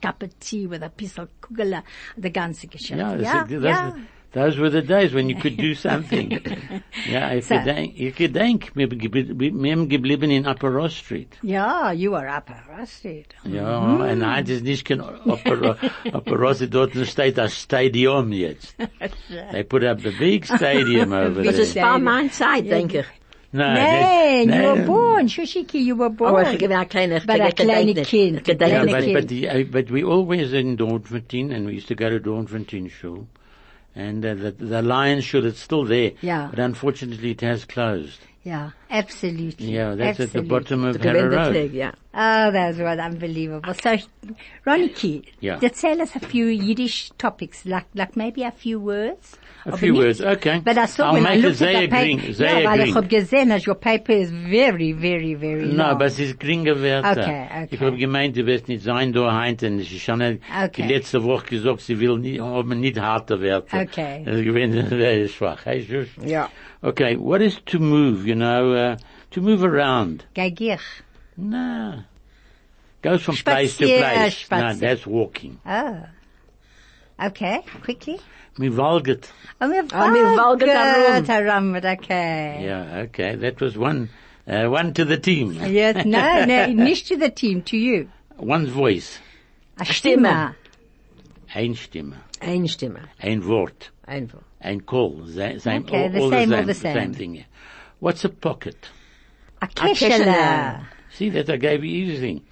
cup 0.02 0.22
of 0.22 0.30
tea 0.40 0.66
with 0.66 0.82
a 0.82 0.90
piece 0.90 1.16
of 1.18 1.28
kugela, 1.40 1.82
the 2.18 2.30
ganze 2.30 2.66
Geschichte. 2.68 2.96
Yeah, 2.96 3.16
yeah, 3.16 3.44
those, 3.48 3.62
yeah. 3.62 3.92
those 4.32 4.58
were 4.58 4.70
the 4.70 4.82
days 4.82 5.12
when 5.14 5.28
you 5.28 5.36
could 5.36 5.56
do 5.56 5.74
something. 5.88 6.30
yeah, 7.08 7.32
if 7.34 7.44
So- 7.48 7.54
you 7.54 7.64
denk, 7.64 7.94
ich 7.98 8.14
gedenk, 8.16 8.72
wir 8.74 8.88
gebli- 8.88 9.32
wir 9.38 9.72
haben 9.72 9.88
geblieben 9.88 10.30
in 10.30 10.46
Upper 10.46 10.70
Ross 10.70 10.94
Street. 10.96 11.36
Yeah, 11.42 11.92
you 11.92 12.14
are 12.14 12.28
up 12.28 12.50
arrested. 12.50 13.26
Ja, 13.44 13.78
und 13.78 14.24
heute 14.36 14.52
ist 14.54 14.64
nicht 14.64 14.84
kein 14.86 15.00
Upper, 15.00 15.76
Upper 16.12 16.36
Ross, 16.36 16.58
dort 16.70 16.94
steht 17.06 17.36
das 17.38 17.54
Stadium 17.62 18.32
jetzt. 18.32 18.74
They 19.52 19.64
put 19.64 19.84
up 19.84 20.04
a 20.04 20.10
big 20.18 20.46
stadium 20.46 21.12
over 21.12 21.42
Das 21.42 21.54
there. 21.54 21.62
ist 21.62 21.74
bei 21.74 21.98
meiner 21.98 22.30
Zeit, 22.30 22.70
denke 22.70 23.00
ich. 23.00 23.06
No, 23.54 23.74
Nein, 23.74 24.48
they- 24.48 24.56
you 24.56 24.62
were 24.62 24.86
born. 24.86 25.26
Shushiki, 25.28 25.84
you 25.84 25.94
were 25.94 26.08
born. 26.08 26.34
Oh, 26.34 26.50
ich 26.50 26.58
bin 26.58 26.72
ein 26.72 26.88
kleiner, 26.88 27.20
But 27.20 27.40
a 27.40 27.52
kleine 27.52 27.94
Kind. 28.02 28.38
Ich 28.38 28.44
gedenke 28.44 28.68
Yeah, 28.70 28.84
Kleine 28.84 28.92
but, 28.92 29.04
nicht. 29.04 29.14
but, 29.14 29.28
the, 29.28 29.48
uh, 29.48 29.64
but 29.70 29.90
we 29.90 30.02
always 30.02 30.52
in 30.54 30.76
Doornfontein, 30.78 31.52
and 31.54 31.66
we 31.66 31.74
used 31.74 31.88
to 31.88 31.94
go 31.94 32.08
to 32.08 32.18
Doornfontein 32.18 32.90
Shul. 32.90 33.26
And 33.94 34.24
uh, 34.24 34.34
the, 34.34 34.52
the 34.52 34.80
Lions 34.80 35.24
Shul 35.24 35.44
is 35.44 35.58
still 35.58 35.84
there. 35.84 36.12
Yeah. 36.22 36.48
But 36.48 36.60
unfortunately 36.60 37.32
it 37.32 37.42
has 37.42 37.66
closed. 37.66 38.20
Yeah, 38.44 38.70
absolutely. 38.90 39.66
Yeah, 39.72 39.94
that's 39.94 40.18
at 40.18 40.32
the 40.32 40.42
bottom 40.42 40.84
of 40.84 41.00
Der 41.00 41.10
Harrow 41.14 41.28
Road. 41.28 41.54
Gewindertag, 41.54 41.74
ja. 41.74 41.92
Oh, 42.14 42.50
that 42.50 42.76
was 42.76 42.98
unbelievable. 42.98 43.72
So, 43.74 43.96
Roniki, 44.66 45.22
Yeah. 45.40 45.58
tell 45.60 46.00
us 46.02 46.14
a 46.16 46.20
few 46.20 46.46
Yiddish 46.46 47.10
topics, 47.18 47.64
like, 47.64 47.86
like 47.94 48.16
maybe 48.16 48.42
a 48.42 48.50
few 48.50 48.80
words. 48.80 49.38
A 49.64 49.76
few 49.76 49.94
words, 49.94 50.20
okay. 50.20 50.60
But 50.64 50.76
I 50.76 50.86
saw 50.86 51.06
I'll 51.06 51.12
when 51.14 51.24
I 51.26 51.36
make 51.36 51.38
it 51.38 51.42
looked 51.42 51.62
at 51.62 51.68
sehr 51.68 51.80
the 51.82 51.88
paper, 51.88 52.04
green, 52.20 52.34
sehr 52.34 52.60
ja, 52.62 52.68
weil 52.70 52.80
ich 52.80 52.92
green. 52.94 53.08
gesehen, 53.08 53.48
dass 53.50 53.64
your 53.66 53.76
paper 53.76 54.12
is 54.12 54.30
very, 54.30 54.92
very, 54.92 55.34
very 55.34 55.66
No, 55.66 55.90
long. 55.90 55.98
but 55.98 56.06
es 56.08 56.18
ist 56.18 56.40
geringe 56.40 56.82
Werte. 56.82 57.20
Okay, 57.20 57.46
okay. 57.48 57.68
Ich 57.70 57.80
habe 57.80 57.96
gemeint, 57.96 58.36
du 58.36 58.44
wirst 58.44 58.66
nicht 58.68 58.82
sein 58.82 59.12
da 59.12 59.32
heint, 59.32 59.62
und 59.62 59.78
ich 59.78 60.08
habe 60.08 60.40
Okay. 60.64 60.82
die 60.82 60.88
letzte 60.92 61.22
Woche 61.22 61.46
gesagt, 61.46 61.80
sie 61.82 61.98
will 62.00 62.18
nicht, 62.18 62.40
haben 62.40 62.80
nicht 62.80 62.98
harte 63.00 63.40
Werte. 63.40 63.76
Okay. 63.88 64.24
Also 64.26 64.42
gewinnt 64.42 64.88
sehr 64.88 65.28
schwach. 65.28 65.64
Hey, 65.64 65.80
Schuss. 65.84 66.08
Ja. 66.26 66.50
Okay, 66.84 67.16
what 67.16 67.40
is 67.40 67.60
to 67.66 67.78
move, 67.78 68.26
you 68.26 68.34
know, 68.34 68.72
uh, 68.72 68.96
to 69.30 69.40
move 69.40 69.62
around? 69.62 70.24
Geigich. 70.34 70.80
No. 71.36 72.02
Goes 73.02 73.22
from 73.22 73.36
place 73.36 73.76
to 73.76 73.84
Spazier, 73.84 74.46
place. 74.48 74.50
No, 74.50 74.74
that's 74.74 75.06
walking. 75.06 75.60
Oh. 75.64 76.02
Okay, 77.22 77.62
quickly. 77.82 78.20
Me 78.58 78.68
valget. 78.68 79.30
Oh, 79.60 79.68
mir 79.68 79.82
mir 79.82 80.36
walget 80.36 80.68
herum. 80.68 81.26
herum. 81.26 81.76
Okay. 81.76 82.64
Yeah, 82.64 83.04
okay, 83.06 83.36
that 83.36 83.60
was 83.60 83.78
one, 83.78 84.10
uh, 84.46 84.66
one 84.66 84.92
to 84.94 85.04
the 85.04 85.18
team. 85.18 85.52
Yes, 85.52 86.04
no, 86.04 86.44
no, 86.46 86.66
nicht 86.66 87.08
to 87.08 87.16
the 87.16 87.30
team, 87.30 87.62
to 87.62 87.76
you. 87.76 88.10
One's 88.36 88.70
voice. 88.70 89.18
A 89.78 89.84
Stimme. 89.84 90.26
Stimme. 90.26 90.54
Ein 91.54 91.74
Stimme. 91.74 92.16
Eine 92.40 92.66
Stimme. 92.68 93.08
Ein 93.20 93.44
Wort. 93.46 93.90
Einfach. 94.62 94.70
Ein 94.70 94.80
call. 94.86 95.26
Same, 95.26 95.58
same, 95.58 95.82
Okay, 95.82 96.02
all, 96.04 96.10
the 96.10 96.20
all 96.20 96.30
same, 96.30 96.48
the 96.50 96.56
all 96.56 96.62
same, 96.62 96.66
the 96.66 96.74
same. 96.74 97.14
thing. 97.14 97.44
What's 98.00 98.24
a 98.24 98.28
pocket? 98.28 98.88
A 99.60 99.66
Kesheler. 99.66 99.94
Kesheler. 100.24 100.86
See, 101.10 101.30
that 101.30 101.50
I 101.50 101.56
gave 101.56 101.84
you 101.84 102.04
everything. 102.06 102.42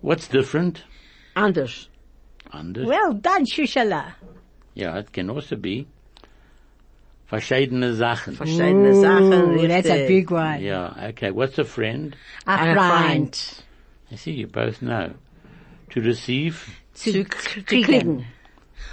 What's 0.00 0.28
different? 0.28 0.84
Anders. 1.34 1.88
Anders. 2.52 2.86
Well 2.86 3.12
done, 3.14 3.44
Shushala. 3.46 4.14
yeah, 4.74 4.98
it 4.98 5.12
can 5.12 5.30
also 5.30 5.56
be 5.56 5.86
verschiedene 7.28 7.94
Sachen. 7.96 8.34
Verschiedene 8.34 8.94
Sachen. 8.94 9.32
Ooh, 9.58 9.68
that's 9.68 9.88
a 9.88 10.06
big 10.06 10.30
one. 10.30 10.62
Yeah, 10.62 11.08
okay. 11.10 11.30
What's 11.30 11.58
a 11.58 11.64
friend? 11.64 12.16
A 12.46 12.50
Ein 12.52 12.74
friend. 12.74 13.34
Freund. 13.36 13.62
I 14.12 14.16
see 14.16 14.32
you 14.32 14.46
both 14.46 14.80
know. 14.82 15.12
To 15.90 16.00
receive. 16.00 16.80
Zu 16.94 17.12
Zu 17.12 17.24
kriegen. 17.24 18.24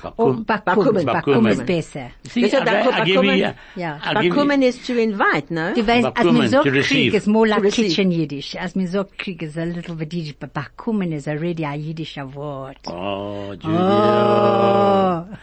Kriegen. 0.02 0.14
Oh, 0.18 0.34
Bakum. 0.34 0.46
Bakum. 0.46 0.94
Bakum. 0.94 1.06
Bakum 1.06 1.48
ist 1.48 1.66
besser. 1.66 2.12
See, 2.30 2.42
Bitte, 2.42 2.58
I, 2.58 2.64
da- 2.64 2.72
I, 2.74 2.88
I 2.88 3.16
Bakumen- 3.16 3.38
Ja. 3.76 4.00
I 4.04 4.14
give 4.14 4.26
you, 4.26 4.32
Bakumen 4.34 4.62
is 4.62 4.86
to 4.88 4.94
invite, 4.98 5.52
no? 5.52 5.74
Du 5.74 5.86
weißt, 5.88 6.06
als 6.06 6.14
Bakumen, 6.16 6.38
man 6.38 6.50
so 6.50 6.64
to 6.64 6.70
receive. 6.70 7.10
krieg 7.12 7.14
ist 7.14 7.28
more 7.28 7.48
like 7.48 7.72
kitchen 7.72 8.12
Yiddish. 8.12 8.56
Als 8.56 8.76
man 8.76 8.88
so 8.88 9.04
krieg 9.18 9.42
is 9.42 9.58
a 9.58 9.64
little 9.64 9.96
bit 9.96 10.14
Yiddish, 10.14 10.36
but 10.40 10.54
Bakumen 10.54 11.12
is 11.14 11.28
already 11.28 11.64
a 11.66 11.74
Yiddish 11.76 12.18
word. 12.18 12.78
oh, 12.88 13.56
Julia. 13.56 15.26
Oh. 15.32 15.38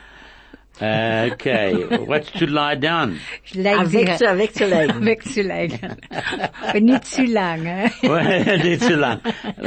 Okay. 0.80 1.74
What's 2.06 2.30
to 2.32 2.46
lie 2.46 2.74
down? 2.76 3.18
Leg 3.54 3.86
sie- 3.86 3.98
wegzu- 4.06 4.38
wegzulegen. 4.38 5.04
Wegzulegen. 5.04 5.96
Aber 6.62 6.80
nicht 6.80 7.04
zu 7.04 7.22
lange. 7.24 7.90
Nicht 8.02 8.82
so 8.82 8.94
lang. 8.96 9.20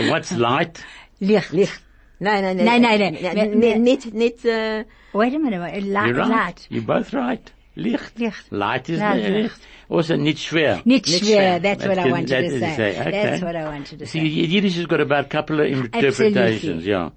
What's 0.10 0.32
light? 0.32 0.80
Licht. 1.20 1.52
Licht. 1.54 1.82
Nein, 2.20 2.44
nein, 2.44 2.58
nein. 2.58 2.66
Nein, 2.66 2.82
nein, 2.82 3.00
nein. 3.22 3.38
N- 3.38 3.64
n- 3.64 3.84
Nicht, 3.84 4.14
nicht, 4.14 4.46
äh, 4.46 4.86
Wait 5.14 5.34
a 5.34 5.40
minute. 5.40 5.62
wait, 5.62 5.84
Light. 5.84 6.08
You're 6.08 6.18
right. 6.18 6.30
Light. 6.30 6.68
You're 6.70 6.84
both 6.86 7.14
right. 7.14 7.52
Licht. 7.76 8.18
Licht. 8.20 8.52
Light 8.52 8.90
is 8.90 9.00
Light. 9.00 9.30
Licht. 9.30 9.62
Also 9.90 10.16
nicht 10.16 10.40
schwer. 10.40 10.82
Nicht 10.86 11.08
schwer. 11.08 11.60
That's 11.62 11.86
what 11.86 11.98
I 12.00 12.10
wanted 12.10 12.30
that 12.30 12.42
to 12.42 12.60
say. 12.60 12.76
say, 12.76 13.00
okay. 13.02 13.12
That's 13.12 13.42
what 13.44 13.56
I 13.56 13.66
wanted 13.66 14.00
to 14.00 14.06
See, 14.08 14.20
say. 14.20 14.26
Yiddish 14.26 14.76
has 14.78 14.86
got 14.88 15.02
about 15.02 15.26
a 15.26 15.28
couple 15.28 15.60
of 15.60 15.68
interpretations, 15.68 16.88
Absolutely. 16.88 16.90
yeah. 16.90 17.10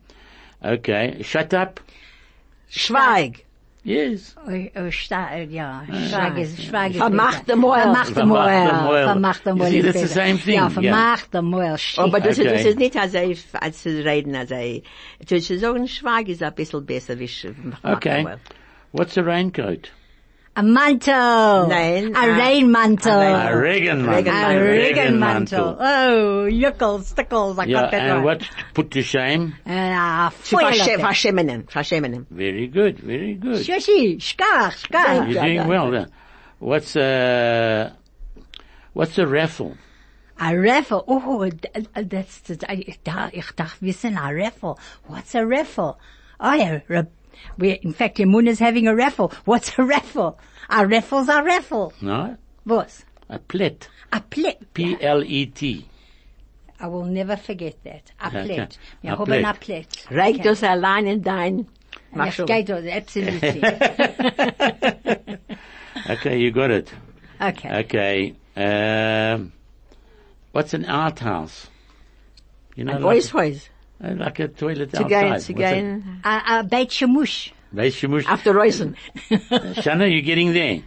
Okay. 0.65 1.23
Shut 1.23 1.55
up. 1.55 1.81
Schweig. 2.71 3.45
Yes. 3.85 4.35
Oh, 4.47 4.51
oh, 4.51 4.91
sta- 4.91 5.37
ja, 5.37 5.83
Schweig 5.87 6.37
ist, 6.39 6.63
Schweig 6.63 6.91
ist 6.91 6.99
Vermachte. 6.99 7.57
Moel. 7.57 7.81
Vermachte 7.81 8.13
Vermachte 8.13 9.55
Moel. 9.55 9.71
Moel. 9.71 9.73
You 9.75 9.83
see, 9.83 9.89
ist 9.89 9.95
that's 9.95 10.01
the 10.01 10.07
same 10.09 10.39
thing, 10.39 10.55
Ja, 10.55 10.61
yeah. 10.63 10.71
vermachte 10.71 11.43
Moel. 11.43 11.77
Aber 11.97 12.21
das, 12.21 12.39
Okay. 12.39 12.49
das 12.53 12.65
ist 12.65 12.79
nicht, 12.79 12.97
als 12.97 13.15
ich, 13.15 13.45
als 13.55 13.83
zu 13.83 13.89
reden, 14.05 14.35
als 14.35 14.51
ich, 14.51 14.83
zu 15.25 15.39
zu 15.41 15.59
sagen, 15.59 15.87
Schweig 15.89 16.29
ist 16.29 16.43
ein 16.43 16.55
bisschen 16.55 16.85
besser, 16.85 17.19
wie 17.19 17.27
Sch- 17.27 17.55
Okay. 17.83 18.27
What's 18.93 19.17
a 19.17 19.23
raincoat? 19.23 19.91
A 20.59 20.63
Mantel. 20.63 21.69
Nein, 21.69 22.17
A 22.17 22.19
a- 22.19 22.35
Regenmantel. 22.35 23.21
A 23.21 23.53
Regenmantel. 23.55 24.27
A 24.27 24.59
Regenmantel. 24.59 24.97
Regenmantel. 24.97 25.77
Oh, 25.79 26.49
yuckles, 26.51 27.05
stickles, 27.05 27.59
I 27.61 27.65
Yeah, 27.67 27.81
got 27.83 27.91
that 27.93 28.01
and 28.03 28.15
right. 28.17 28.25
what 28.25 28.41
to 28.41 28.47
put 28.75 28.91
to 28.91 29.03
shame? 29.03 29.55
Ah, 29.65 30.33
Zu 30.43 30.57
verschä- 30.57 30.73
Feuerlöffel. 30.73 31.01
verschämmen, 31.01 31.63
verschämmen. 31.69 32.27
Very 32.31 32.67
good, 32.67 32.99
very 32.99 33.35
good. 33.35 33.65
Shushi, 33.65 34.21
skach, 34.21 34.75
skach. 34.79 35.29
You're 35.31 35.43
doing 35.43 35.55
yeah. 35.55 35.67
well 35.69 35.91
there. 35.93 36.09
What's 36.59 36.97
a, 36.97 37.93
what's 38.95 39.17
a 39.19 39.27
raffle? 39.29 39.77
A 40.41 40.57
raffle. 40.57 41.05
Oh, 41.07 41.49
d- 41.49 41.69
uh, 41.77 42.03
that's, 42.05 42.39
that's 42.41 42.65
I, 42.69 42.83
ich 42.85 42.99
dachte, 43.05 43.31
ich 43.33 43.53
dachte, 43.55 43.81
wissen, 43.81 44.17
a 44.17 44.35
raffle. 44.35 44.77
What's 45.07 45.37
a 45.37 45.47
raffle? 45.47 45.99
Oh 46.41 46.53
yeah, 46.55 46.81
ra- 46.89 47.03
we, 47.59 47.73
in 47.73 47.93
fact, 47.93 48.19
Emun 48.19 48.47
is 48.49 48.59
having 48.59 48.87
a 48.89 48.95
raffle. 48.95 49.33
What's 49.45 49.79
a 49.79 49.85
raffle? 49.85 50.39
A 50.71 50.87
raffle's 50.87 51.29
a 51.29 51.43
raffle. 51.43 51.93
No? 52.01 52.37
Was? 52.67 53.05
A 53.29 53.39
plet. 53.39 53.89
A 54.13 54.21
plate. 54.21 54.73
P-L-E-T. 54.75 55.87
I 56.81 56.87
will 56.87 57.05
never 57.05 57.37
forget 57.37 57.75
that. 57.85 58.13
A 58.21 58.29
Okay. 58.29 58.45
plate. 58.47 58.79
Wir 59.03 59.13
A 59.13 59.17
haben 59.17 59.25
plate. 59.27 59.45
a 59.47 59.53
plate. 59.55 60.07
Reicht 60.11 60.45
das 60.45 60.63
allein 60.63 61.07
in 61.07 61.23
dein, 61.23 61.67
mach 62.13 62.37
Das 62.37 62.47
geht 62.47 62.71
also, 62.71 62.89
absolutely. 62.89 63.63
Okay, 66.09 66.39
you 66.39 66.51
got 66.53 66.71
it. 66.71 66.93
Okay. 67.41 67.81
Okay. 67.85 68.35
Um, 68.57 69.53
what's 70.53 70.73
an 70.75 70.85
outhouse? 70.87 71.69
You 72.77 72.85
know, 72.85 72.95
Ein 72.95 73.03
like, 73.03 73.17
Oishäus. 73.25 73.69
Uh, 74.03 74.15
like 74.17 74.39
a 74.41 74.49
toilet 74.49 74.91
Zu 74.91 75.05
outside. 75.05 75.09
gehen, 75.09 75.31
What's 75.31 75.47
zu 75.47 75.53
it? 75.53 76.03
A, 76.25 76.59
a 76.61 76.63
Beit 76.63 76.93
Shemush. 76.93 77.53
Weißt 77.73 78.03
du, 78.03 78.09
musst- 78.09 78.29
auf 78.31 78.43
der 78.43 78.55
Reusen. 78.55 78.97
Shanna, 79.83 80.07
you 80.07 80.23
getting 80.23 80.53
there? 80.55 80.83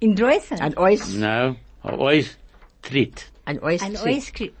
In 0.00 0.14
Dreußen. 0.14 0.60
Ein 0.60 0.76
Ois, 0.76 1.14
No. 1.14 1.56
Always 1.82 2.36
treat. 2.82 3.30
ein 3.46 3.58
Ois 3.62 3.80
Ein 3.82 3.96
Street. 3.96 4.16
Eiscreme. 4.16 4.52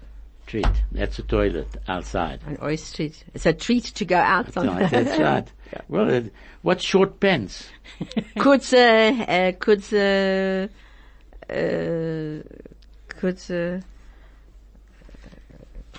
Treat. 0.46 0.68
That's 0.92 1.18
a 1.18 1.22
toilet 1.22 1.66
outside. 1.88 2.38
Ein 2.46 2.56
Ois 2.62 2.78
Street. 2.86 3.22
It's 3.34 3.44
a 3.46 3.52
treat 3.52 3.84
to 3.96 4.04
go 4.06 4.14
out. 4.16 4.54
Right, 4.56 4.88
that's 4.90 5.18
right. 5.18 5.46
Well, 5.88 6.08
uh, 6.14 6.20
what's 6.62 6.84
short 6.84 7.18
pants? 7.20 7.68
kurze, 8.38 8.76
äh, 9.26 9.52
kurze, 9.58 10.70
äh, 11.48 12.40
kurze, 13.20 13.80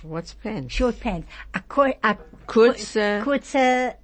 What's 0.03 0.33
pants? 0.33 0.73
Short 0.73 0.99
pants. 0.99 1.27
A, 1.53 1.59
kur, 1.61 1.93
a 2.03 2.17
Kurze- 2.47 3.23
kurze 3.23 3.95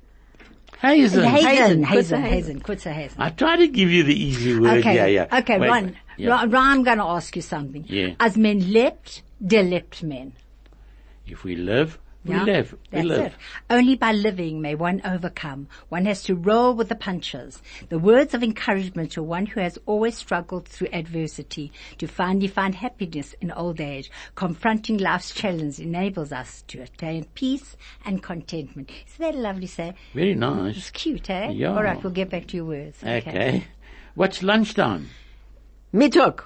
Hazen. 0.82 1.24
Hazen, 1.24 1.84
Hazen, 1.84 2.22
Hazen, 2.24 2.60
kurze 2.62 2.92
Hazen. 2.92 3.22
I 3.22 3.30
try 3.30 3.56
to 3.58 3.68
give 3.68 3.90
you 3.90 4.04
the 4.04 4.14
easy 4.22 4.60
word. 4.60 4.80
Okay, 4.80 4.96
Yeah, 4.96 5.06
yeah. 5.06 5.38
okay, 5.40 5.58
Wait, 5.60 5.70
Ron, 5.70 5.96
yeah. 6.18 6.30
Ron, 6.30 6.50
Ron, 6.52 6.68
I'm 6.68 6.84
going 6.84 6.98
to 6.98 7.06
ask 7.06 7.36
you 7.36 7.42
something. 7.42 7.86
Yeah. 7.88 8.16
As 8.20 8.36
men 8.38 8.60
lebt, 8.62 9.22
der 9.46 9.64
lebt 9.64 10.04
men. 10.04 10.34
If 11.26 11.46
we 11.46 11.56
live, 11.56 12.00
we 12.26 12.34
Yeah? 12.36 12.44
live. 12.44 12.72
We 12.74 12.78
That's 12.92 13.06
live. 13.08 13.26
it. 13.26 13.34
Only 13.70 13.96
by 13.96 14.12
living 14.14 14.62
may 14.62 14.76
one 14.76 15.02
overcome. 15.06 15.68
One 15.90 16.06
has 16.06 16.24
to 16.24 16.36
roll 16.36 16.74
with 16.74 16.90
the 16.90 16.96
punches. 16.96 17.62
The 17.90 18.00
words 18.00 18.34
of 18.34 18.44
encouragement 18.44 19.12
to 19.14 19.24
one 19.24 19.46
who 19.46 19.60
has 19.60 19.78
always 19.86 20.16
struggled 20.18 20.68
through 20.68 20.88
adversity 20.94 21.72
to 21.98 22.08
finally 22.08 22.48
find 22.48 22.76
happiness 22.76 23.36
in 23.42 23.52
old 23.52 23.82
age. 23.82 24.10
Confronting 24.36 24.98
life's 24.98 25.32
challenge 25.34 25.80
enables 25.80 26.32
us 26.32 26.64
to 26.70 26.82
attain 26.82 27.26
peace 27.36 27.76
and 28.06 28.24
contentment. 28.24 28.90
Isn't 29.08 29.20
that 29.20 29.36
a 29.36 29.42
lovely 29.42 29.68
say? 29.68 29.94
Very 30.14 30.36
nice. 30.36 30.78
It's 30.78 30.92
cute, 30.92 31.30
eh? 31.30 31.50
Yeah. 31.52 31.76
All 31.76 31.84
right, 31.84 32.02
we'll 32.02 32.14
get 32.14 32.30
back 32.30 32.48
to 32.48 32.58
your 32.58 32.66
words. 32.66 33.04
Okay. 33.04 33.66
What's 34.16 34.42
lunchtime? 34.44 35.10
Mittag. 35.94 36.44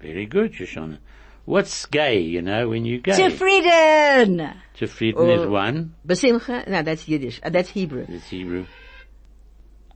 Very 0.00 0.26
good, 0.26 0.52
Shoshana. 0.52 0.98
What's 1.44 1.86
gay, 1.86 2.20
you 2.20 2.42
know, 2.42 2.68
when 2.68 2.84
you 2.84 3.00
go? 3.00 3.12
Zufrieden! 3.12 4.54
Zufrieden 4.76 5.30
is 5.30 5.40
Oh. 5.42 5.50
one. 5.50 5.94
Besimcha. 6.06 6.66
No, 6.68 6.82
that's 6.82 7.08
Yiddish. 7.08 7.40
Uh, 7.42 7.50
that's 7.50 7.70
Hebrew. 7.70 8.06
That's 8.06 8.28
Hebrew. 8.28 8.66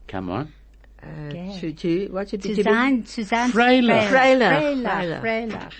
Come 0.07 0.29
on. 0.29 0.53
Uh, 1.01 1.07
Okay. 1.27 1.57
to, 1.59 1.73
to, 1.73 2.07
what 2.11 2.29
should 2.29 2.41
be? 2.41 2.55
Zu 2.55 2.63
sein. 2.63 3.03
Freilach. 3.51 4.07
Freilach. 4.09 4.61
Freilach. 4.61 5.21
Freilach. 5.21 5.73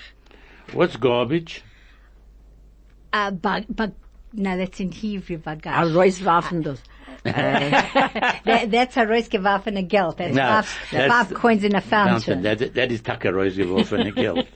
What's 0.73 0.95
garbage? 0.97 1.63
Uh, 3.11 3.31
bag, 3.31 3.65
bag, 3.69 3.93
no, 4.35 4.57
that's 4.57 4.79
in 4.79 4.91
Hebrew, 4.91 5.37
A 5.37 5.39
bagash. 5.39 5.91
Reuswaffen 5.93 6.63
das. 6.63 6.79
that, 7.23 8.67
that's 8.69 8.97
a 8.97 9.05
rausgeworfene 9.05 9.87
Geld. 9.87 10.17
That's, 10.17 10.35
No, 10.35 10.43
five, 10.45 10.67
that's- 10.91 11.11
five 11.11 11.33
coins 11.33 11.63
in 11.63 11.75
a 11.75 11.81
Fountain. 11.81 12.19
fountain. 12.19 12.41
That, 12.43 12.73
that 12.75 12.91
is 12.91 13.01
Takarosi 13.01 13.91
and 13.91 14.07
a 14.07 14.11
guild. 14.11 14.47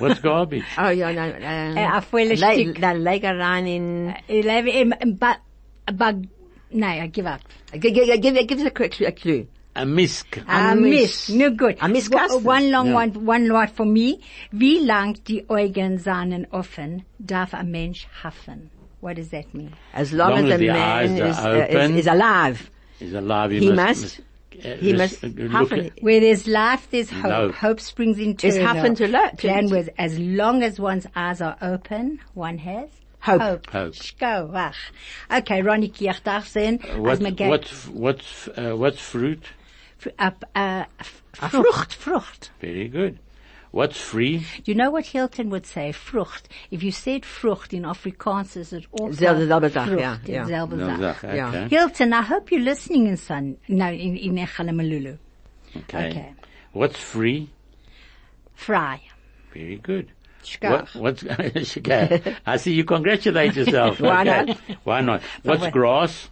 What's 0.00 0.20
garbage? 0.20 0.64
Oh, 0.78 0.88
ja, 0.88 1.12
no. 1.12 1.22
Äh, 1.22 1.76
Uh, 1.76 1.98
a 1.98 2.00
volle 2.00 2.28
le, 2.30 2.36
Stück. 2.36 2.80
da 2.80 2.92
Legereien 2.94 3.66
in, 3.66 4.14
Ich 4.28 4.44
uh, 4.44 4.48
lebe 4.48 4.70
im, 4.70 4.92
im 4.92 5.10
um, 5.10 5.16
ba, 5.16 5.36
bag, 5.92 6.28
no, 6.72 6.86
I 6.86 7.06
give 7.08 7.26
up. 7.26 7.40
give, 7.72 7.92
give, 7.94 8.20
give, 8.22 8.46
give 8.46 8.60
us 8.60 8.66
a 8.66 8.70
quick 8.70 8.98
a 9.00 9.12
clue. 9.12 9.46
A 9.78 9.84
misk. 9.84 10.42
A 10.48 10.74
miss. 10.74 11.28
miss. 11.28 11.28
No 11.30 11.50
good. 11.50 11.76
A 11.80 11.88
misskasten. 11.88 12.42
One 12.42 12.44
one 12.44 12.70
long 12.70 12.86
Ja. 12.88 12.94
one, 12.94 13.24
one 13.24 13.52
word 13.52 13.70
for 13.70 13.86
me. 13.86 14.18
Wie 14.52 14.80
lang 14.84 15.14
die 15.24 15.44
Augen 15.48 15.98
seien 15.98 16.46
offen, 16.50 17.04
darf 17.24 17.54
ein 17.54 17.70
Mensch 17.70 18.06
haffen? 18.22 18.70
What 19.00 19.16
does 19.16 19.28
that 19.30 19.54
mean? 19.54 19.72
As 19.94 20.12
long, 20.12 20.30
Long 20.30 20.46
as 20.46 20.52
as 20.54 20.58
the 20.60 20.66
the 20.66 20.72
man 20.72 21.04
is, 21.16 21.38
are 21.38 21.62
uh, 21.62 21.66
is, 21.66 21.90
is 21.96 22.06
alive. 22.08 22.70
Is 23.00 23.14
alive. 23.14 23.50
He 23.52 23.70
must- 23.72 24.20
uh, 24.64 24.74
he 24.80 24.90
res- 24.92 25.22
must 25.22 25.24
uh, 25.24 25.28
have 25.52 25.70
look 25.70 25.72
an- 25.72 25.90
Where 26.00 26.18
there's 26.18 26.48
life, 26.48 26.88
there's 26.90 27.10
hope. 27.10 27.24
Love. 27.30 27.54
Hope 27.54 27.78
springs 27.80 28.18
eternal. 28.18 28.56
Is 28.56 28.60
happen 28.60 28.94
to 28.96 29.06
lo- 29.06 29.28
Plan 29.36 29.70
with 29.70 29.88
as 29.98 30.18
long 30.18 30.64
as 30.64 30.80
one's 30.80 31.06
eyes 31.14 31.40
are 31.40 31.56
open, 31.62 32.18
one 32.34 32.58
has 32.58 32.88
Hope. 33.20 33.40
Hope. 33.40 33.70
Hope. 33.70 33.94
Schko. 33.94 34.72
Okay, 35.30 35.60
Ronnie, 35.62 35.92
ich 35.96 36.22
darf 36.24 36.48
sehen, 36.48 36.78
What, 36.98 37.10
als 37.10 37.20
man 37.20 37.34
geht, 37.34 37.48
what's, 37.50 37.86
what's, 37.88 38.48
uh, 38.56 38.74
what's 38.76 39.00
fruit? 39.00 39.42
Fr- 39.98 40.08
uh, 40.18 40.30
uh, 40.54 40.84
f- 41.00 41.22
Frucht, 41.34 41.92
Frucht. 41.94 42.50
Very 42.60 42.88
good. 42.88 43.18
What's 43.70 44.00
free? 44.00 44.38
Do 44.64 44.72
you 44.72 44.74
know 44.74 44.90
what 44.90 45.04
Hilton 45.06 45.50
would 45.50 45.66
say? 45.66 45.92
Frucht. 45.92 46.44
If 46.70 46.82
you 46.82 46.90
said 46.90 47.22
Frucht 47.24 47.74
in 47.74 47.82
Afrikaans, 47.82 48.56
is 48.56 48.72
it 48.72 48.86
also 48.92 49.20
Selbe- 49.22 49.46
selbe 49.46 49.70
Sache, 49.70 49.90
Frucht, 49.90 50.00
ja, 50.00 50.18
ja. 50.26 50.44
selbe 50.46 50.76
No, 50.76 50.96
Sache. 50.96 51.34
Yeah. 51.36 51.48
Okay. 51.50 51.68
Hilton, 51.68 52.12
I 52.14 52.22
hope 52.22 52.50
you're 52.50 52.62
listening 52.62 53.08
in 53.08 53.16
Sun, 53.18 53.58
no, 53.68 53.88
in, 53.90 54.16
in 54.16 54.36
Echalamalulu. 54.36 55.18
Okay. 55.76 56.08
Okay. 56.08 56.32
What's 56.72 56.98
free? 56.98 57.50
Fry. 58.54 59.00
Very 59.52 59.76
good. 59.76 60.12
Schkach. 60.42 60.94
What, 60.94 61.22
what's, 61.22 61.76
okay. 61.78 62.36
I 62.46 62.56
see 62.56 62.72
you 62.72 62.84
congratulate 62.84 63.54
yourself. 63.54 64.00
Why 64.00 64.22
Okay. 64.22 64.44
not? 64.46 64.58
Why 64.84 65.00
not? 65.02 65.22
What's 65.42 65.60
what? 65.62 65.72
grass? 65.72 66.30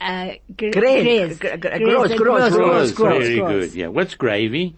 Uh, 0.00 0.32
gr- 0.56 0.70
Gräs. 0.70 1.02
gräs. 1.04 1.38
Gr- 1.38 1.58
gr- 1.58 1.78
Gräs, 1.78 1.78
gross, 1.78 2.10
uh, 2.10 2.16
gross, 2.16 2.16
gross, 2.16 2.52
gross, 2.54 2.92
gross, 2.92 3.18
Very 3.18 3.36
gross. 3.38 3.50
good. 3.66 3.74
Yeah. 3.74 3.88
What's 3.88 4.14
gravy? 4.14 4.74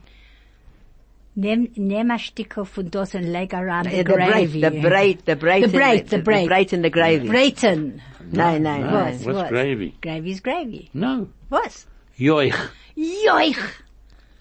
Nehm, 1.37 1.69
nehm 1.77 2.11
ein 2.11 2.19
Stückchen 2.19 2.67
von 2.67 2.91
das 2.91 3.15
und 3.15 3.23
leg 3.25 3.55
around 3.55 3.89
The 3.89 3.99
the 3.99 4.03
braid, 4.05 4.33
gravy. 4.33 4.61
the 4.61 4.71
braid, 4.81 5.19
the 5.25 5.35
braid, 5.37 5.63
The 5.63 5.67
in 5.67 5.73
braid, 5.73 6.09
the 6.11 6.19
braid. 6.19 6.43
the 6.45 6.49
braid 6.49 6.73
in 6.73 6.83
the 6.83 6.91
gravy. 6.91 7.29
Braten. 7.29 8.01
Nein, 8.33 8.63
nein, 8.63 8.81
No. 8.83 8.91
nein. 8.91 9.13
Was, 9.15 9.25
What's 9.25 9.39
was? 9.43 9.49
gravy? 9.49 9.95
Gravy's 10.03 10.41
gravy. 10.41 10.91
No. 10.93 11.29
Was? 11.51 11.87
Yoich. 12.19 12.55
Yoich. 12.97 13.59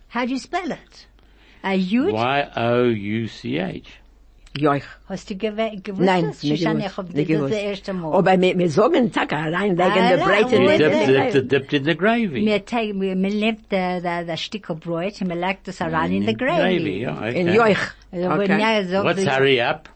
How 0.09 0.25
do 0.25 0.31
you 0.31 0.39
spell 0.39 0.71
it? 0.71 1.07
A 1.63 1.77
Yud? 1.77 2.11
Y-O-U-C-H. 2.11 3.87
Joich. 4.57 4.83
Hast 5.07 5.29
du 5.29 5.33
gewe- 5.35 5.81
gewusst? 5.81 6.01
Nein, 6.05 6.27
das? 6.27 6.43
nicht 6.43 6.59
Shoshana, 6.59 6.79
gewusst. 6.79 6.91
ich 6.91 6.97
hab 6.97 7.13
Nicht 7.13 7.31
das 7.31 7.39
das 7.51 7.51
erste 7.59 7.93
Mal. 7.93 8.13
Aber 8.13 8.41
wir, 8.41 8.57
wir 8.57 8.69
sagen, 8.69 9.11
Taka, 9.11 9.37
reinlegen, 9.49 9.81
Ah, 9.81 10.17
the 10.17 10.23
braid 10.23 10.51
in 10.51 10.61
ja, 10.63 11.41
Dipped, 11.41 11.73
in 11.73 11.83
the 11.85 11.95
gravy. 11.95 12.45
Wir 12.45 12.65
take, 12.65 12.93
wir, 12.99 13.15
wir 13.15 13.15
nimmt 13.15 13.61
the, 13.69 13.99
the, 14.01 14.25
the 14.29 14.37
Stückel 14.37 14.75
Brot 14.75 15.21
und 15.21 15.29
wir 15.29 15.35
legt 15.35 15.67
das 15.69 15.79
rein 15.81 16.11
in 16.11 16.25
the 16.25 16.33
gravy. 16.35 17.01
yeah, 17.01 17.17
okay. 17.17 17.39
in 17.39 17.47
Joich. 17.53 17.77
Also, 18.11 18.29
Okay. 18.29 18.59
ja, 18.59 18.83
sagt 18.83 19.05
What's 19.05 19.25
hurry 19.25 19.61
up? 19.61 19.89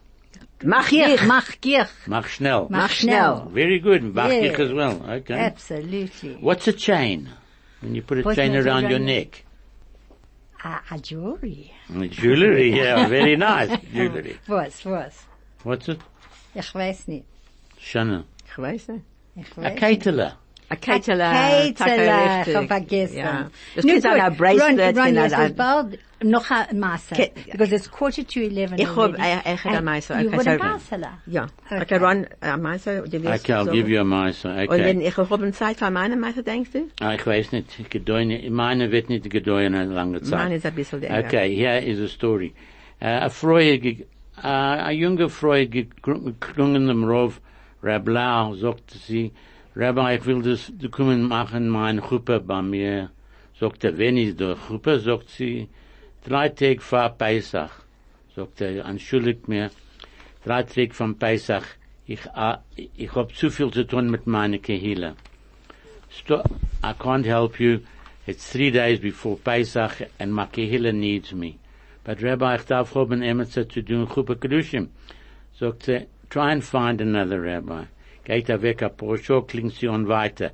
Mach 0.64 0.88
Gich, 0.90 1.06
ich. 1.16 1.24
mach 1.28 1.52
gich. 1.60 1.86
Mach 2.08 2.28
schnell. 2.28 2.68
Mach 2.70 2.90
schnell. 2.90 3.14
schnell. 3.44 3.48
Very 3.54 3.80
good. 3.82 4.04
Mach 4.16 4.30
Yeah. 4.30 4.42
dich 4.52 4.60
as 4.60 4.72
well. 4.74 5.02
Okay. 5.18 5.34
Absolutely. 5.38 6.38
What's 6.40 6.66
a 6.70 6.72
chain? 6.74 7.28
When 7.82 7.94
you 7.94 8.02
put 8.02 8.20
a 8.20 8.22
What's 8.24 8.38
chain 8.38 8.56
around 8.56 8.84
your 8.84 9.00
around- 9.00 9.06
neck. 9.06 9.44
A, 10.66 10.82
a 10.90 10.98
jewelry. 10.98 11.72
Jewelry, 12.10 12.76
yeah, 12.76 13.08
very 13.08 13.36
nice. 13.36 13.80
Jewelry. 13.94 14.40
Was, 14.48 14.84
was? 14.84 15.14
What's 15.64 15.88
it? 15.88 16.00
Ich 16.56 16.74
weiß 16.74 17.08
nicht. 17.08 17.26
Shanna. 17.80 18.24
Ich 18.48 18.58
weiß 18.58 18.88
nicht. 18.90 19.06
Ich 19.36 19.58
A 19.58 19.62
weiß. 19.62 19.66
A 19.66 19.76
Keitele. 19.80 20.34
Hab 22.56 22.68
vergessen. 22.68 23.18
Ja. 23.18 23.50
Das 23.76 23.86
ein 24.22 24.36
Bracelet. 24.38 24.96
Ron, 24.96 24.98
Ron, 24.98 25.16
yes, 25.16 25.34
bald 25.56 26.00
noch 26.24 26.50
ein. 26.50 26.80
Ke- 27.16 27.32
Because 27.52 27.76
it's 27.76 27.90
quarter 27.92 28.26
to 28.26 28.40
eleven 28.40 28.80
Ich 28.80 28.88
hab, 28.88 29.18
hab 29.18 29.74
ein 29.74 29.84
Masse. 29.84 30.14
You 30.14 30.28
Okay, 30.30 30.38
would 30.38 30.48
a 30.48 30.58
so- 30.58 30.64
Masse. 30.64 31.08
Ja. 31.28 31.48
Okay. 31.70 31.82
Okay, 31.82 31.98
Ron, 31.98 32.26
ein 32.42 32.62
Okay, 33.44 33.54
I'll 33.54 33.66
so- 33.66 33.72
give 33.72 33.88
you 33.90 34.00
a 34.00 34.04
mice. 34.04 34.46
Und 34.46 34.70
wenn 34.70 34.98
Okay. 34.98 35.08
ich 35.08 35.18
hab 35.18 35.30
Zeit 35.54 35.78
für 35.78 35.92
meine 35.92 36.16
Meister, 36.16 36.44
denkst 36.44 36.72
du? 36.72 36.88
Ah, 37.02 37.14
ich 37.14 37.26
weiß 37.26 37.52
nicht. 37.52 37.90
Gedeune, 37.90 38.50
meine 38.50 38.92
wird 38.92 39.10
nicht 39.10 39.30
eine 39.78 39.94
lange 39.94 40.22
Zeit. 40.22 40.32
Meine 40.40 40.56
ist 40.56 40.66
ein 40.66 40.74
bisschen 40.76 41.02
länger. 41.02 41.20
Okay, 41.26 41.56
here 41.56 41.80
is 41.80 42.00
a 42.00 42.08
story. 42.08 42.54
Uh, 43.02 43.06
a 43.06 43.30
uh, 44.38 44.48
a 44.48 44.92
junge 44.92 45.30
geklungen 45.68 46.88
dem 46.88 47.04
Rav 47.04 47.42
Rablau, 47.84 48.56
sagte 48.56 48.98
sie, 48.98 49.32
Rabbi, 49.78 50.16
ich 50.16 50.26
will 50.26 50.42
das, 50.42 50.72
du 50.74 50.90
kommen 50.90 51.28
machen 51.28 51.68
mein 51.68 52.00
Chuppe 52.02 52.40
bei 52.40 52.62
mir. 52.62 53.10
Sagt 53.60 53.84
er, 53.84 53.98
wenn 53.98 54.16
ist 54.16 54.40
der 54.40 54.56
Chuppe? 54.56 55.00
Sagt 55.02 55.30
sie, 55.30 55.68
drei 56.24 56.48
Tage 56.48 56.80
vor 56.80 57.10
Pesach. 57.10 57.72
Sagt 58.34 58.62
er, 58.62 58.86
entschuldigt 58.86 59.50
mir, 59.50 59.70
drei 60.46 60.64
Tage 60.64 60.94
von 60.94 61.20
Pesach. 61.20 61.66
Ich, 62.08 62.26
uh, 62.38 62.56
ich 62.96 63.14
hab 63.16 63.36
zu 63.36 63.50
viel 63.50 63.70
zu 63.72 63.84
tun 63.86 64.10
mit 64.10 64.26
meiner 64.28 64.60
Kehille. 64.60 65.16
I 66.30 66.94
can't 66.94 67.26
help 67.26 67.60
you. 67.60 67.80
It's 68.26 68.50
three 68.50 68.72
days 68.72 69.02
before 69.02 69.36
Pesach 69.36 70.08
and 70.20 70.34
my 70.34 70.46
kehilla 70.46 70.94
needs 70.94 71.34
me. 71.34 71.58
But 72.06 72.24
Rabbi, 72.24 72.56
ich 72.56 72.66
darf 72.66 72.96
haben 72.96 73.22
Emetzer 73.22 73.68
zu 73.68 73.82
tun, 73.82 74.08
Chupa 74.08 74.36
Kedushim. 74.36 74.88
Sagt 75.60 75.90
er, 75.90 76.06
try 76.30 76.54
and 76.54 76.64
find 76.64 77.02
another 77.02 77.42
rabbi. 77.42 77.88
Geht 78.26 78.50
er 78.50 78.62
weg, 78.62 78.80
Schuhe, 78.80 79.48
klingt 79.48 79.76
sie 79.76 79.88
on 79.88 80.08
weiter. 80.08 80.52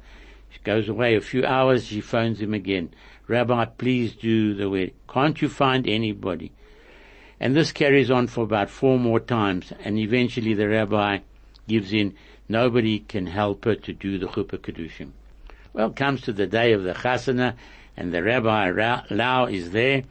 She 0.50 0.60
goes 0.64 0.90
away 0.90 1.16
a 1.16 1.22
few 1.22 1.46
hours, 1.46 1.88
she 1.88 2.02
phones 2.02 2.42
him 2.42 2.54
again. 2.54 2.90
Rabbi, 3.28 3.66
please 3.66 4.14
do 4.14 4.54
the 4.54 4.70
wedding. 4.70 4.94
Can't 5.08 5.42
you 5.42 5.48
find 5.48 5.88
anybody? 5.88 6.52
And 7.40 7.56
this 7.56 7.72
carries 7.72 8.12
on 8.12 8.28
for 8.28 8.44
about 8.44 8.70
four 8.70 9.00
more 9.00 9.22
times, 9.22 9.72
and 9.84 9.98
eventually 9.98 10.54
the 10.54 10.68
rabbi 10.68 11.20
gives 11.68 11.94
in, 11.94 12.14
nobody 12.50 13.00
can 13.00 13.28
help 13.28 13.64
her 13.66 13.76
to 13.76 13.94
do 13.94 14.20
the 14.20 14.28
Chupa 14.28 14.58
Kedushim. 14.58 15.12
Well, 15.74 15.92
comes 15.92 16.22
to 16.24 16.34
the 16.34 16.48
day 16.48 16.74
of 16.74 16.84
the 16.84 16.94
chasana, 16.94 17.56
and 17.96 18.14
the 18.14 18.22
Rabbi 18.22 18.70
Ra- 18.72 19.04
Lau 19.10 19.46
is 19.46 19.72
there, 19.72 20.04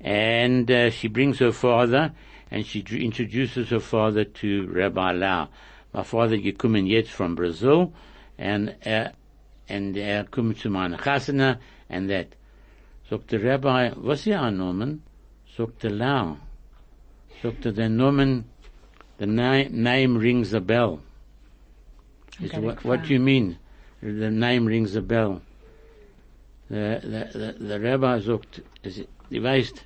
and 0.00 0.70
uh, 0.70 0.90
she 0.90 1.06
brings 1.06 1.38
her 1.38 1.52
father, 1.52 2.12
and 2.50 2.66
she 2.66 2.80
introduces 2.80 3.68
her 3.70 3.80
father 3.80 4.24
to 4.24 4.66
Rabbi 4.66 5.12
Lau. 5.12 5.48
My 5.96 6.04
father 6.04 6.36
gekommen 6.36 6.86
jetzt 6.86 7.10
from 7.10 7.34
Brazil, 7.34 7.92
and 8.38 8.74
uh, 8.84 9.08
and 9.68 9.96
er 9.96 10.24
kommt 10.30 10.58
zu 10.58 10.70
meiner 10.70 10.98
chasana, 10.98 11.58
and 11.88 12.10
that. 12.10 12.28
Sagt 13.08 13.32
der 13.32 13.42
Rabbi, 13.42 13.92
was 13.96 14.26
Ihr 14.26 14.50
Nomen? 14.50 15.02
Sagt 15.56 15.82
der 15.84 15.90
Lau. 15.90 16.36
Sagt 17.40 17.64
er, 17.64 17.72
der 17.72 17.88
Nomen 17.88 18.44
The 19.18 19.26
na- 19.26 19.68
name 19.70 20.18
rings 20.18 20.52
a 20.52 20.60
bell. 20.60 21.00
Is 22.40 22.52
what, 22.52 22.84
what 22.84 23.04
do 23.04 23.14
you 23.14 23.20
mean? 23.20 23.56
The 24.02 24.30
name 24.30 24.66
rings 24.66 24.94
a 24.94 25.00
bell. 25.00 25.40
The, 26.68 27.00
the, 27.02 27.38
the, 27.38 27.52
the 27.64 27.80
Rabbi 27.80 28.18
sagt, 28.20 28.60
es- 28.84 29.06
du 29.30 29.42
weißt, 29.42 29.84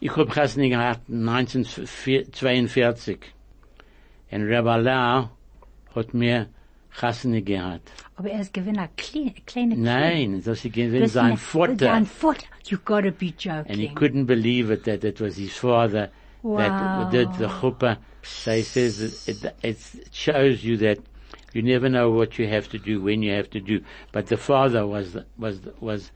ich 0.00 0.16
hab 0.16 0.32
Chasni 0.32 0.70
gehabt 0.70 1.08
1942. 1.08 3.20
Und 4.30 4.50
Rabbi 4.50 4.82
Lau 4.82 5.30
hat 5.94 6.14
mir 6.14 6.48
Chasni 7.00 7.42
gehabt. 7.42 7.90
Aber 8.16 8.30
er 8.30 8.40
ist 8.40 8.54
gewinn 8.54 8.78
a 8.78 8.88
kleine, 8.96 9.34
kleine 9.46 9.76
Nein, 9.76 10.42
das 10.44 10.64
ist 10.64 10.76
Das 10.76 11.12
sein 11.12 11.36
Vater. 11.36 11.86
Sein 11.86 12.06
Vater. 12.06 12.46
You 12.66 12.78
gotta 12.84 13.10
be 13.10 13.32
joking. 13.38 13.70
And 13.70 13.76
he 13.76 13.88
couldn't 13.88 14.26
believe 14.26 14.70
it 14.70 14.84
that 14.84 15.04
it 15.04 15.20
was 15.20 15.36
his 15.36 15.56
father 15.56 16.10
Wow. 16.42 16.58
that 16.58 17.10
did 17.10 17.28
the 17.38 17.48
chuppah. 17.48 17.98
So 18.22 18.52
he 18.52 18.62
says 18.62 19.00
it, 19.00 19.44
it, 19.44 19.54
it 19.62 19.78
shows 20.12 20.64
you 20.64 20.76
that 20.78 20.98
you 21.52 21.62
never 21.62 21.88
know 21.88 22.10
what 22.10 22.38
you 22.38 22.46
have 22.48 22.68
to 22.70 22.78
do 22.78 23.00
when 23.00 23.22
you 23.22 23.32
have 23.32 23.50
to 23.50 23.60
do. 23.60 23.80
But 24.12 24.26
the 24.26 24.36
father 24.36 24.86
was 24.86 25.16
was 25.38 25.60
was 25.80 26.10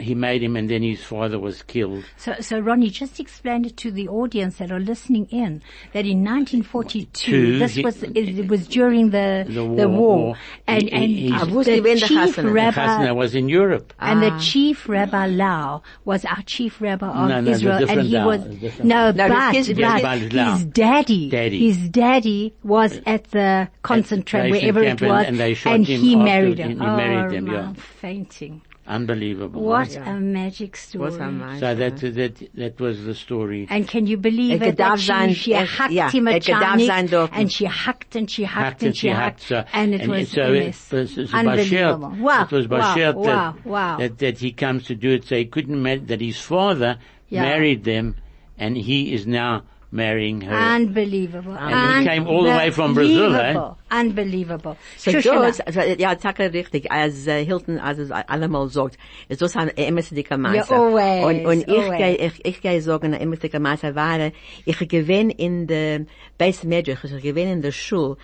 he 0.00 0.14
made 0.14 0.42
him, 0.42 0.56
and 0.56 0.68
then 0.68 0.82
his 0.82 1.02
father 1.04 1.38
was 1.38 1.62
killed. 1.62 2.04
So, 2.16 2.34
so 2.40 2.58
Ronnie, 2.58 2.90
just 2.90 3.20
explain 3.20 3.64
it 3.64 3.76
to 3.78 3.90
the 3.90 4.08
audience 4.08 4.56
that 4.58 4.72
are 4.72 4.80
listening 4.80 5.26
in 5.30 5.62
that 5.92 6.06
in 6.06 6.24
1942, 6.24 7.06
Two, 7.12 7.58
this 7.58 7.74
he- 7.74 7.82
was 7.82 8.02
it 8.02 8.48
was 8.48 8.66
during 8.66 9.10
the 9.10 9.44
The 9.46 9.52
the 9.52 9.88
war- 9.88 9.88
war, 9.88 10.16
war. 10.18 10.36
and 10.66 10.82
He- 10.82 10.92
and 10.92 11.04
he- 11.04 11.16
he's- 11.28 11.42
Ah, 11.42 11.46
wo 11.52 11.62
the 11.62 11.80
gewesen 11.80 12.00
der 12.00 12.06
chief 12.08 12.36
Chasana? 12.36 12.52
rabbi 12.54 12.86
Chasna 12.86 13.14
was 13.16 13.34
in 13.34 13.48
Europe. 13.48 13.92
and 13.98 14.22
the 14.22 14.30
chief 14.40 14.88
rabbi 14.88 15.26
Lau 15.26 15.82
was 16.04 16.24
our 16.24 16.42
chief 16.46 16.80
rabbi 16.80 17.06
of 17.08 17.28
No, 17.28 17.40
no, 17.40 17.50
Israel, 17.50 17.88
and 17.88 18.00
he 18.02 18.08
Lau, 18.16 18.26
was 18.26 18.40
no, 18.82 19.10
No, 19.10 19.28
but, 19.28 19.54
his- 19.54 19.66
his- 19.68 19.78
but 19.78 20.18
his- 20.18 20.64
daddy, 20.66 21.28
Daddy. 21.30 21.58
his 21.66 21.88
daddy 21.88 22.54
was 22.62 23.00
at 23.06 23.24
the 23.30 23.68
concentration 23.82 24.10
concentration 24.10 24.50
wherever 24.50 24.82
it 24.82 24.86
camp 24.86 25.00
and- 25.02 25.10
was, 25.10 25.26
and 25.26 25.38
they 25.38 25.54
shot 25.54 25.74
and 25.74 25.86
him 25.86 26.00
he 26.00 26.16
married 26.16 26.58
he- 26.58 26.62
him. 26.64 26.70
he 26.80 26.86
married 26.86 27.26
oh, 27.26 27.30
them, 27.30 27.46
yeah. 27.46 27.68
I'm 27.68 27.74
fainting. 27.74 28.62
Unbelievable. 28.90 29.62
What 29.62 29.92
Yeah. 29.92 30.16
a 30.16 30.20
magic 30.20 30.76
story. 30.76 31.04
Was 31.04 31.18
am 31.18 31.58
So 31.60 31.74
that 31.76 31.96
that 31.98 32.34
that 32.54 32.80
was 32.80 33.04
the 33.04 33.14
story. 33.14 33.66
And 33.70 33.86
can 33.86 34.06
you 34.08 34.16
believe 34.16 34.62
it? 34.62 34.76
That 34.78 34.98
she, 34.98 35.06
sein- 35.06 35.34
she 35.34 35.52
hacked 35.52 35.92
ja, 35.92 36.10
him 36.10 36.26
a 36.26 36.32
gedarf 36.40 36.80
sein 36.86 37.06
Chinese, 37.06 37.10
dürfen. 37.10 37.30
and 37.32 37.52
she 37.52 37.64
hacked 37.66 38.16
and 38.16 38.30
she 38.30 38.42
hacked, 38.44 38.64
hacked 38.64 38.82
and 38.82 38.96
she 38.96 39.08
hacked, 39.08 39.42
so, 39.42 39.64
and 39.72 39.94
it 39.94 40.08
was 40.08 40.30
so 40.32 40.42
a 40.42 40.52
it 40.52 40.64
mess. 40.66 40.90
was, 40.90 41.16
it 41.16 41.20
was 41.20 41.34
Unbelievable. 41.34 42.10
Bashert, 42.10 42.20
Wow, 42.20 42.42
it 42.42 42.52
was 42.52 42.68
wow, 42.68 42.78
wow, 42.78 43.52
that, 43.54 43.66
wow. 43.66 43.96
that 43.98 44.18
that 44.18 44.38
he 44.38 44.50
comes 44.52 44.84
to 44.86 44.94
do 44.96 45.10
it. 45.12 45.24
So 45.24 45.36
he 45.36 45.44
couldn't 45.46 45.80
that 46.08 46.20
his 46.20 46.40
father 46.40 46.98
Yeah. 47.28 47.42
married 47.42 47.84
them, 47.84 48.16
and 48.58 48.76
he 48.76 49.12
is 49.14 49.24
now 49.26 49.62
marrying 49.90 50.40
her. 50.40 50.54
Unbelievable. 50.54 51.56
And 51.56 52.04
he 52.04 52.08
came 52.08 52.26
all 52.26 52.44
the 52.44 52.50
way 52.50 52.70
from 52.70 52.94
Brazil, 52.94 53.34
eh? 53.34 53.54
Unbelievable. 53.90 54.30
Unbelievable. 54.40 54.76
So 54.96 55.10
Shoshana, 55.12 55.46
das, 55.46 55.60
also, 55.60 55.80
ja, 55.98 56.14
Taka 56.14 56.44
richtig, 56.44 56.90
als 56.90 57.26
äh, 57.26 57.44
Hilton, 57.44 57.78
als 57.78 57.98
es 57.98 58.10
allemal 58.10 58.68
sagt, 58.68 58.96
ist 59.28 59.42
das 59.42 59.56
ein 59.56 59.68
emesdicker 59.76 60.38
Meister. 60.38 60.74
Ja, 60.74 60.82
always, 60.82 61.24
und, 61.24 61.46
und 61.46 61.68
ich 61.68 61.84
always. 61.84 61.98
gehe, 61.98 62.16
ich, 62.16 62.44
ich 62.44 62.60
gehe 62.60 62.80
sagen, 62.82 63.14
ein 63.14 63.20
emesdicker 63.20 63.58
Meister 63.60 63.94
war, 63.94 64.30
ich 64.64 64.88
gewinn 64.88 65.30
in 65.30 65.66
der 65.66 66.06
Base 66.38 66.66
Magic, 66.66 66.98
ich 67.02 67.22
gewinn 67.22 67.48
in 67.48 67.62
der 67.62 67.72
Schule, 67.72 68.16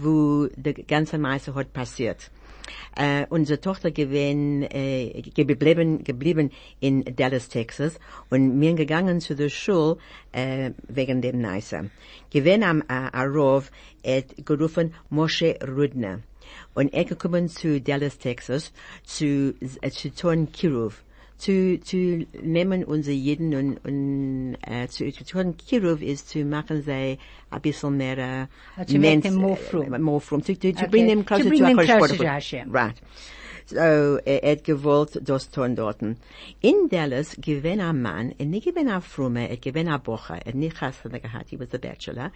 wo 0.00 0.46
der 0.56 0.74
ganze 0.74 1.18
Meister 1.18 1.54
hat 1.54 1.72
passiert. 1.72 2.30
Äh, 2.96 3.26
unsere 3.30 3.60
Tochter 3.60 3.90
gewinn, 3.90 4.62
äh, 4.62 5.22
geblieben, 5.34 6.04
geblieben 6.04 6.50
in 6.80 7.04
Dallas, 7.16 7.48
Texas, 7.48 7.98
und 8.30 8.60
wir 8.60 8.74
gegangen 8.74 9.20
zu 9.20 9.34
der 9.34 9.48
Schule, 9.48 9.98
äh, 10.32 10.70
wegen 10.88 11.22
dem 11.22 11.40
Neiser. 11.40 11.86
Gewinn 12.30 12.62
am, 12.62 12.82
äh, 12.82 13.08
Arov, 13.12 13.70
et 14.02 14.44
gerufen 14.44 14.94
Moshe 15.08 15.58
Rudner. 15.66 16.20
Und 16.74 16.92
er 16.92 17.04
gekommen 17.04 17.48
zu 17.48 17.80
Dallas, 17.80 18.18
Texas, 18.18 18.72
zu, 19.04 19.54
äh, 19.80 19.90
zu 19.90 20.10
tun 20.14 20.50
Kiruv. 20.52 21.02
Zu, 21.40 21.80
zu 21.80 22.26
nehmen 22.42 22.84
unsere 22.84 23.16
Jeden 23.16 23.54
und, 23.54 23.78
und 23.86 24.56
äh, 24.60 24.88
zu, 24.88 25.10
zu 25.10 25.24
tun 25.24 25.56
Kiruv 25.56 26.02
ist 26.02 26.28
zu 26.28 26.44
machen 26.44 26.82
sie 26.82 27.18
ein 27.50 27.60
bisschen 27.62 27.96
mehr, 27.96 28.48
to 28.86 28.98
make 28.98 29.22
them 29.22 29.36
more 29.36 29.56
frum. 29.56 29.94
äh, 29.94 29.98
more 29.98 30.20
frum, 30.20 30.42
to, 30.42 30.52
to, 30.54 30.70
to 30.72 30.84
Okay. 30.84 30.86
bring 30.88 31.06
them 31.08 31.20
To 31.20 31.24
closer 31.24 31.48
bring 31.48 31.60
to, 31.60 31.66
them 31.66 31.78
closer 31.78 32.16
to 32.18 32.24
Hashem. 32.26 32.70
Right. 32.70 32.96
So, 33.64 33.76
er 34.24 34.50
hat 34.50 34.64
gewollt 34.64 35.18
das 35.26 35.50
tun 35.50 35.76
dorten. 35.76 36.16
In 36.60 36.88
Dallas 36.90 37.36
gewinn 37.40 37.80
ein 37.80 38.02
Mann, 38.02 38.34
er 38.36 38.44
nicht 38.44 38.66
gewinn 38.66 38.90
ein 38.90 39.00
Frumme, 39.00 39.48
er 39.48 39.56
gewinn 39.56 39.88
ein 39.88 40.02
Bocher, 40.02 40.40
er 40.44 40.54
nicht 40.54 40.78
Hasana 40.82 41.18
gehabt, 41.20 41.48
he 41.48 41.58
was 41.58 41.72
a 41.72 41.78
bachelor. 41.78 42.32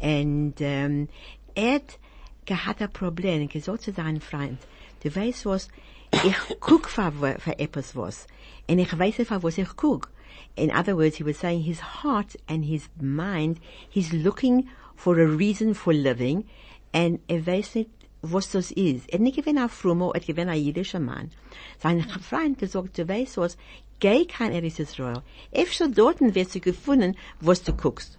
and 0.00 0.54
ähm, 0.60 1.08
er 1.54 1.74
hat 1.74 1.98
gehabt 2.46 2.80
ein 2.80 2.92
Problem, 2.92 3.42
er 3.42 3.46
gesagt 3.48 3.82
zu 3.82 3.92
seinem 3.92 4.22
Freund, 4.22 4.58
du 5.02 5.14
weißt 5.14 5.44
was, 5.46 5.68
ich 6.12 6.36
guck 6.60 6.88
für, 6.88 7.12
für 7.38 7.58
etwas 7.58 7.96
was, 7.96 8.26
und 8.68 8.78
ich 8.78 8.98
weiß 8.98 9.16
für 9.16 9.42
was 9.42 9.58
ich 9.58 9.76
guck. 9.76 10.10
In 10.56 10.70
other 10.70 10.96
words, 10.96 11.16
he 11.16 11.24
was 11.24 11.38
saying 11.38 11.62
his 11.62 11.80
heart 12.02 12.36
and 12.48 12.64
his 12.64 12.88
mind, 13.00 13.60
he's 13.88 14.12
looking 14.12 14.68
for 14.96 15.18
a 15.20 15.26
reason 15.26 15.74
for 15.74 15.92
living, 15.92 16.44
and 16.92 17.20
er 17.28 17.46
weiß 17.46 17.76
nicht, 17.76 17.90
was 18.22 18.50
das 18.50 18.72
ist. 18.72 19.08
Er 19.12 19.20
nicht 19.20 19.36
gewinn 19.36 19.58
ein 19.58 19.68
Frumo, 19.68 20.10
er 20.12 20.20
gewinn 20.20 20.48
ein 20.48 20.62
jüdischer 20.62 20.98
Mann. 21.00 21.30
Sein 21.78 22.02
Freund 22.20 22.58
gesagt, 22.58 22.98
du 22.98 23.08
weißt 23.08 23.36
was, 23.36 23.56
geh 24.00 24.24
kein 24.24 24.52
Eretz 24.52 24.78
Israel. 24.78 25.22
Efter 25.52 25.88
dort 25.88 26.20
wirst 26.20 26.54
du 26.54 26.60
gefunden, 26.60 27.16
was 27.40 27.62
du 27.62 27.72
guckst. 27.72 28.18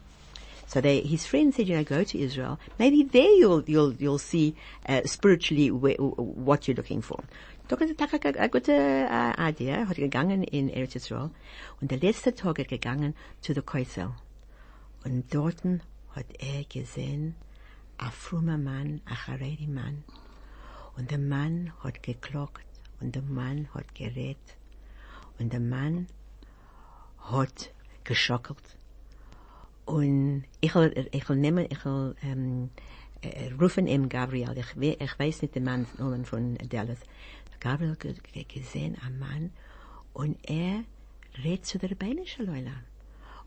So 0.68 0.82
they, 0.82 1.02
his 1.02 1.26
friend 1.26 1.54
said, 1.54 1.68
you 1.68 1.76
know, 1.76 1.84
go 1.84 2.04
to 2.04 2.18
Israel. 2.18 2.60
Maybe 2.78 3.04
there 3.04 3.36
you'll, 3.36 3.64
you'll, 3.66 3.94
you'll 3.94 4.20
see, 4.20 4.56
uh, 4.88 5.02
spiritually 5.04 5.72
where, 5.72 5.96
what 5.96 6.68
you're 6.68 6.78
looking 6.78 7.02
for. 7.02 7.24
Doch 7.70 7.80
ist 7.82 8.02
eine, 8.02 8.40
eine 8.40 8.50
gute 8.50 8.72
uh, 8.72 9.48
Idee, 9.48 9.86
hat 9.86 9.96
gegangen 9.96 10.44
in 10.44 10.70
Eretz 10.70 10.96
Israel. 10.96 11.30
Und 11.80 11.92
der 11.92 12.00
letzte 12.00 12.34
Tag 12.34 12.58
hat 12.58 12.68
gegangen 12.68 13.14
zu 13.42 13.54
der 13.54 13.62
Kreuzel. 13.62 14.10
Und 15.06 15.32
dorten 15.34 15.84
hat 16.16 16.26
er 16.40 16.64
gesehen, 16.64 17.36
ein 18.00 18.12
frommer 18.12 18.58
Mann, 18.58 19.02
ein 19.06 19.28
Haredi 19.28 19.68
Mann. 19.68 20.04
Und 20.98 21.12
der 21.12 21.20
Mann 21.20 21.72
hat 21.84 22.02
geklagt 22.02 22.66
und 23.02 23.14
der 23.14 23.22
Mann 23.22 23.70
hat 23.76 23.94
gerät 23.94 24.38
und 25.38 25.54
der 25.54 25.60
Mann 25.60 26.08
hat 27.20 27.72
geschockelt. 28.04 28.78
Und 29.86 30.44
ich 30.60 30.74
will, 30.74 31.08
ich 31.12 31.30
will 31.30 31.38
nehmen, 31.38 31.68
ich 31.70 31.86
will, 31.86 32.16
ähm, 32.24 32.72
äh, 33.22 33.52
rufen 33.60 33.88
ihm 33.88 34.08
Gabriel. 34.10 34.56
Ich, 34.58 35.00
ich 35.00 35.20
weiß 35.20 35.42
nicht 35.42 35.56
den 35.56 35.66
Mann 35.66 35.86
von 36.26 36.58
Dallas. 36.70 37.00
Gabriel 37.60 37.96
gesehen, 38.48 38.98
ein 39.06 39.20
Mann, 39.20 39.52
und 40.14 40.38
er 40.44 40.84
redet 41.44 41.66
zu 41.66 41.78
der 41.78 41.92
Rebeinischen 41.92 42.46
Leula. 42.46 42.84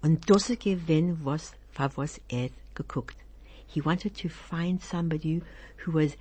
Und 0.03 0.29
das 0.29 0.51
ist 0.51 0.61
gewinn, 0.61 1.25
was, 1.25 1.53
für 1.70 1.90
was 1.96 2.20
er 2.29 2.51
geguckt. 2.75 3.16
He 3.66 3.85
wanted 3.85 4.14
to 4.18 4.29
find 4.29 4.83
somebody 4.83 5.42
who 5.85 5.92
was 5.92 6.16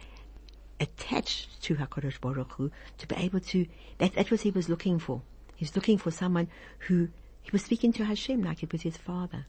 attached 0.80 1.62
to 1.62 1.76
HaKadosh 1.76 2.20
Baruch 2.22 2.54
Hu 2.58 2.72
to 2.98 3.08
be 3.08 3.16
able 3.16 3.42
to, 3.42 3.66
that, 3.98 4.14
that 4.14 4.32
was 4.32 4.42
he 4.42 4.52
was 4.52 4.70
looking 4.70 5.00
for. 5.00 5.22
He 5.56 5.66
was 5.66 5.76
looking 5.76 5.98
for 5.98 6.12
someone 6.12 6.48
who, 6.88 7.10
he 7.42 7.52
was 7.52 7.64
speaking 7.64 7.92
to 7.94 8.06
Hashem 8.06 8.44
like 8.44 8.64
it 8.64 8.72
was 8.72 8.82
his 8.84 8.98
father. 8.98 9.46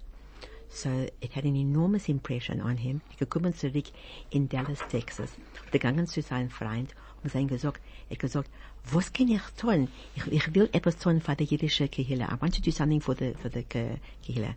So 0.75 0.89
it 1.21 1.33
had 1.35 1.45
an 1.45 1.55
enormous 1.55 2.09
impression 2.09 2.61
on 2.63 2.79
him. 2.79 3.03
Gekommen 3.19 3.55
zurück 3.55 3.87
in 4.31 4.49
Dallas, 4.49 4.81
Texas. 4.89 5.31
Gegangen 5.71 6.07
zu 6.07 6.23
seinem 6.23 6.49
Freund 6.49 6.95
und 7.23 7.31
sein 7.31 7.47
gesagt, 7.47 7.81
er 8.09 8.17
gesagt, 8.17 8.51
was 8.91 9.13
kann 9.13 9.29
ich 9.29 9.43
tun? 9.59 9.89
Ich, 10.17 10.27
ich 10.33 10.55
will 10.55 10.71
etwas 10.73 10.97
tun 10.97 11.21
für 11.21 11.37
die 11.37 11.45
jüdische 11.45 11.89
Kehille. 11.89 12.25
I 12.25 12.41
want 12.41 12.55
to 12.55 12.63
do 12.63 12.71
something 12.71 13.01
for 13.03 13.15
the, 13.15 13.35
for 13.35 13.51
the 13.51 13.65
Kehille. 13.65 14.55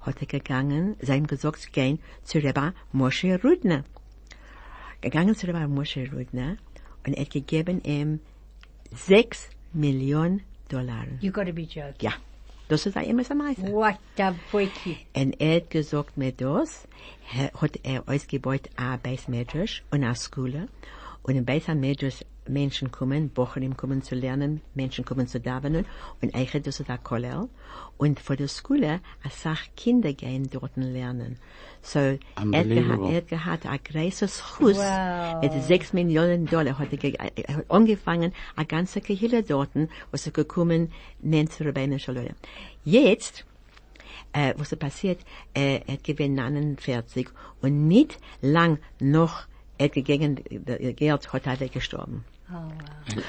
Hat 0.00 0.20
er 0.20 0.26
gegangen, 0.26 0.96
sein 1.00 1.26
gesagt 1.26 1.60
zu 1.60 1.70
gehen 1.70 1.98
zu 2.24 2.38
Rebbe 2.38 2.74
Moshe 2.92 3.40
Rudner. 3.42 3.84
Gegangen 5.00 5.34
zu 5.34 5.46
Rebbe 5.46 5.66
Moshe 5.66 6.10
Rudner 6.12 6.58
und 7.06 7.14
er 7.14 7.24
gegeben 7.24 7.82
ihm 7.84 8.20
sechs 8.92 9.48
Millionen 9.72 10.42
Dollar. 10.68 11.06
You 11.20 11.32
gotta 11.32 11.52
be 11.52 11.62
joking. 11.62 11.94
Ja, 12.00 12.12
das 12.68 12.86
ist 12.86 12.96
ein 12.96 13.04
immer 13.06 13.24
so 13.24 13.34
Meister. 13.34 13.72
What 13.72 13.98
a 14.18 14.34
boyki. 14.50 14.96
Und 15.16 15.40
er 15.40 15.56
hat 15.56 15.70
gesagt 15.70 16.16
mir 16.16 16.32
das, 16.32 16.86
he- 17.32 17.50
hat 17.60 17.78
er 17.82 18.08
ausgebaut 18.08 18.68
ein 18.76 19.00
Beis 19.00 19.28
Medrash 19.28 19.82
und 19.90 20.04
eine 20.04 20.14
Schule. 20.16 20.68
Und 21.28 21.36
in 21.36 21.44
Beis 21.44 21.68
Medrash 21.68 22.24
Menschen 22.48 22.90
kommen, 22.90 23.28
Bocherim 23.28 23.76
kommen 23.76 24.00
zu 24.00 24.14
lernen, 24.14 24.62
Menschen 24.74 25.04
kommen 25.04 25.26
zu 25.26 25.38
davenen 25.38 25.84
und 26.22 26.34
eigentlich 26.34 26.62
das 26.62 26.80
ist 26.80 26.88
ein 26.88 27.04
Kollel. 27.04 27.48
Und 27.98 28.18
vor 28.18 28.36
der 28.36 28.48
Schule, 28.48 29.00
als 29.22 29.42
Sach 29.42 29.60
Kinder 29.76 30.14
gehen 30.14 30.48
dort 30.50 30.74
lernen. 30.76 31.36
So, 31.82 31.98
er 31.98 32.12
hat 32.14 32.20
geha- 32.30 32.42
Unbelievable. 32.44 33.10
er 33.10 33.16
hat 33.16 33.28
gehabt 33.28 33.66
ein 33.66 33.78
großes 33.84 34.58
Haus 34.58 34.76
Wow. 34.78 35.42
mit 35.42 35.52
sechs 35.64 35.92
Millionen 35.92 36.46
Dollar. 36.46 36.78
Hat 36.78 36.88
er, 36.94 37.20
er 37.20 37.56
hat 37.58 37.70
angefangen, 37.70 38.32
eine 38.56 38.64
ganze 38.66 39.02
Kehille 39.02 39.42
dort, 39.42 39.68
was 40.10 40.24
er 40.24 40.32
gekommen, 40.32 40.90
nennt 41.20 41.52
zu 41.52 41.64
Rebbeinu 41.64 41.98
Shalom. 41.98 42.28
Jetzt, 42.86 43.44
äh, 44.32 44.54
was 44.56 44.74
passiert, 44.76 45.20
äh, 45.54 45.80
er 45.86 45.92
hat 45.94 46.04
gewinnt 46.04 46.36
49 46.36 47.28
und 47.60 47.86
nicht 47.88 48.18
lang 48.40 48.78
noch 49.00 49.42
er 49.78 49.88
gegeben, 49.88 50.36
äh, 50.50 50.92
Geld 50.92 51.32
hat 51.32 51.46
er 51.46 51.60
weggestorben. 51.60 52.24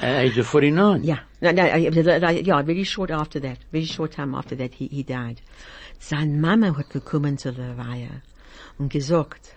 At 0.00 0.02
age 0.02 0.38
of 0.38 0.46
49. 0.46 1.04
Yeah, 1.04 1.20
no, 1.42 1.52
no, 1.52 1.62
uh, 1.62 1.76
yeah, 1.76 2.62
very 2.62 2.84
short 2.84 3.10
after 3.10 3.38
that, 3.40 3.58
very 3.70 3.84
short 3.84 4.12
time 4.12 4.34
after 4.34 4.56
that, 4.56 4.74
he, 4.74 4.86
he 4.88 5.02
died. 5.02 5.42
Sein 5.98 6.40
Mama 6.40 6.76
hat 6.76 6.90
gekommen 6.90 7.36
zu 7.36 7.52
der 7.52 7.76
Weihe 7.76 8.22
und 8.78 8.90
gesagt, 8.90 9.56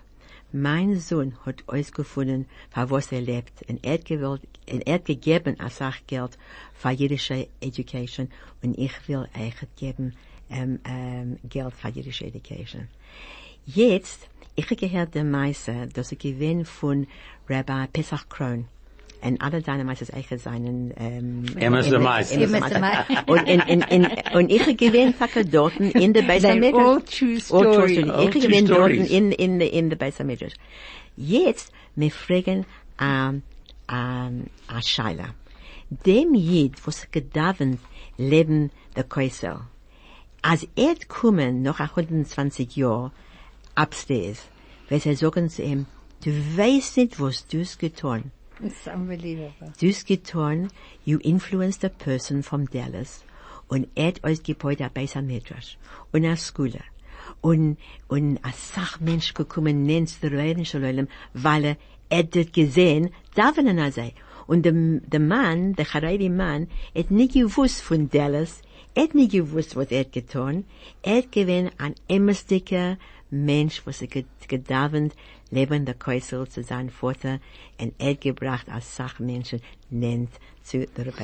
mein 0.52 1.00
Sohn 1.00 1.34
hat 1.46 1.64
ausgefunden, 1.66 2.46
für 2.70 2.90
was 2.90 3.10
er 3.10 3.22
lebt, 3.22 3.68
und 3.68 3.84
er 3.84 3.94
hat 3.94 4.04
gewollt, 4.04 4.42
und 4.70 4.86
er 4.86 4.94
hat 4.94 5.06
gegeben 5.06 5.58
als 5.58 5.78
Sachgeld 5.78 6.38
für 6.74 6.90
jüdische 6.90 7.48
Education, 7.60 8.28
und 8.62 8.78
ich 8.78 8.92
will 9.08 9.26
euch 9.34 9.66
geben, 9.76 10.14
ähm, 10.50 10.78
ähm, 10.84 11.38
Geld 11.48 11.74
für 11.74 11.88
jüdische 11.88 12.26
Education. 12.26 12.88
Jetzt, 13.66 14.28
ich 14.56 14.64
habe 14.66 14.76
gehört 14.76 15.14
der 15.14 15.24
Meister, 15.24 15.86
dass 15.86 16.12
er 16.12 16.18
gewinnt 16.18 16.68
von 16.68 17.06
Rabbi 17.48 17.86
Pesach 17.92 18.28
Kron. 18.28 18.66
Und 19.20 19.40
alle 19.40 19.62
deine 19.62 19.84
Meisters 19.84 20.12
eichen 20.12 20.38
seinen, 20.38 20.92
ähm, 20.98 21.44
Emerson 21.58 21.92
der 21.92 22.00
Meister. 22.00 22.40
Emerson 22.40 22.70
der 22.70 22.80
Meister. 22.80 23.24
Und, 23.26 23.48
in, 23.48 23.60
in, 23.60 23.80
in, 23.82 24.08
und 24.34 24.50
ich 24.50 24.60
habe 24.60 24.74
gewinnt 24.74 25.16
Facke 25.16 25.46
dort 25.46 25.76
in 25.76 26.12
der 26.12 26.22
Beis 26.22 26.44
They're 26.44 26.50
Hamikdash. 26.52 26.84
all 26.84 27.02
true 27.02 27.38
All 27.50 27.74
true 27.74 28.24
Ich 28.24 28.42
gewinnt 28.42 28.68
dort 28.68 28.92
in, 28.92 29.32
in, 29.32 29.60
in 29.60 29.88
der 29.88 29.96
Beis 29.96 30.20
Hamikdash. 30.20 30.52
Jetzt, 31.16 31.72
wir 31.96 32.10
fragen, 32.10 32.66
ähm, 33.00 33.42
ähm, 33.90 34.44
a 34.68 34.82
Scheila. 34.82 35.34
Dem 35.88 36.34
Jid, 36.34 36.74
was 36.86 37.10
gedavent 37.10 37.80
leben 38.18 38.70
der 38.94 39.04
Käuser, 39.04 39.68
als 40.42 40.68
er 40.76 40.94
kommen, 41.08 41.62
noch 41.62 41.80
120 41.80 42.76
Jahre, 42.76 43.12
upstairs, 43.76 44.38
wird 44.88 45.06
er 45.06 45.16
sagen 45.16 45.48
zu 45.48 45.62
ihm, 45.62 45.86
du 46.24 46.30
weißt 46.30 46.96
nicht, 46.96 47.20
was 47.20 47.46
du's 47.46 47.78
getan. 47.78 48.30
It's 48.60 48.86
unbelievable. 48.86 49.72
Du's 49.80 50.04
getan, 50.04 50.70
you 51.04 51.18
influenced 51.22 51.84
a 51.84 51.88
person 51.88 52.42
from 52.42 52.66
Dallas 52.70 53.24
und 53.68 53.88
er 53.94 54.08
hat 54.08 54.24
euch 54.24 54.42
gebaut 54.42 54.80
a 54.80 54.88
Beis 54.88 55.14
Midrash 55.14 55.76
und 56.12 56.24
a 56.24 56.36
Skule 56.36 56.80
und, 57.40 57.78
und 58.08 58.38
a 58.42 58.52
Sachmensch 58.52 59.34
gekommen, 59.34 59.84
nennst 59.84 60.22
der 60.22 60.32
Reinen 60.32 60.64
Shalom, 60.64 61.08
weil 61.32 61.76
er 62.08 62.18
hat 62.18 62.34
das 62.34 62.52
gesehen, 62.52 63.10
davenen 63.34 63.78
er 63.78 63.92
sei. 63.92 64.12
Und 64.46 64.64
der, 64.64 64.72
der 64.72 65.20
Mann, 65.20 65.74
der 65.74 65.92
Haredi 65.92 66.28
Mann, 66.28 66.68
hat 66.94 67.10
nicht 67.10 67.34
gewusst 67.34 67.80
von 67.80 68.10
Dallas, 68.10 68.62
hat 68.96 69.14
nicht 69.14 69.32
gewusst, 69.32 69.74
was 69.76 69.90
er 69.90 70.00
hat 70.00 70.12
getan. 70.12 70.64
Er 71.02 71.18
hat 71.18 71.32
gewinn 71.32 71.70
ein 71.78 71.94
emmersticker 72.08 72.98
Mensch, 73.34 73.82
was 73.86 74.00
er 74.00 74.08
ged- 74.08 74.26
gedavend, 74.48 75.14
lebender 75.50 75.94
Käusel 75.94 76.46
zu 76.48 76.62
seinem 76.62 76.88
Vater, 76.90 77.40
und 77.78 77.92
er 77.98 78.14
gebracht 78.14 78.68
als 78.68 78.94
Sachmenschen, 78.96 79.60
nennt 79.90 80.30
zu 80.62 80.86
der. 80.96 81.06
What 81.06 81.18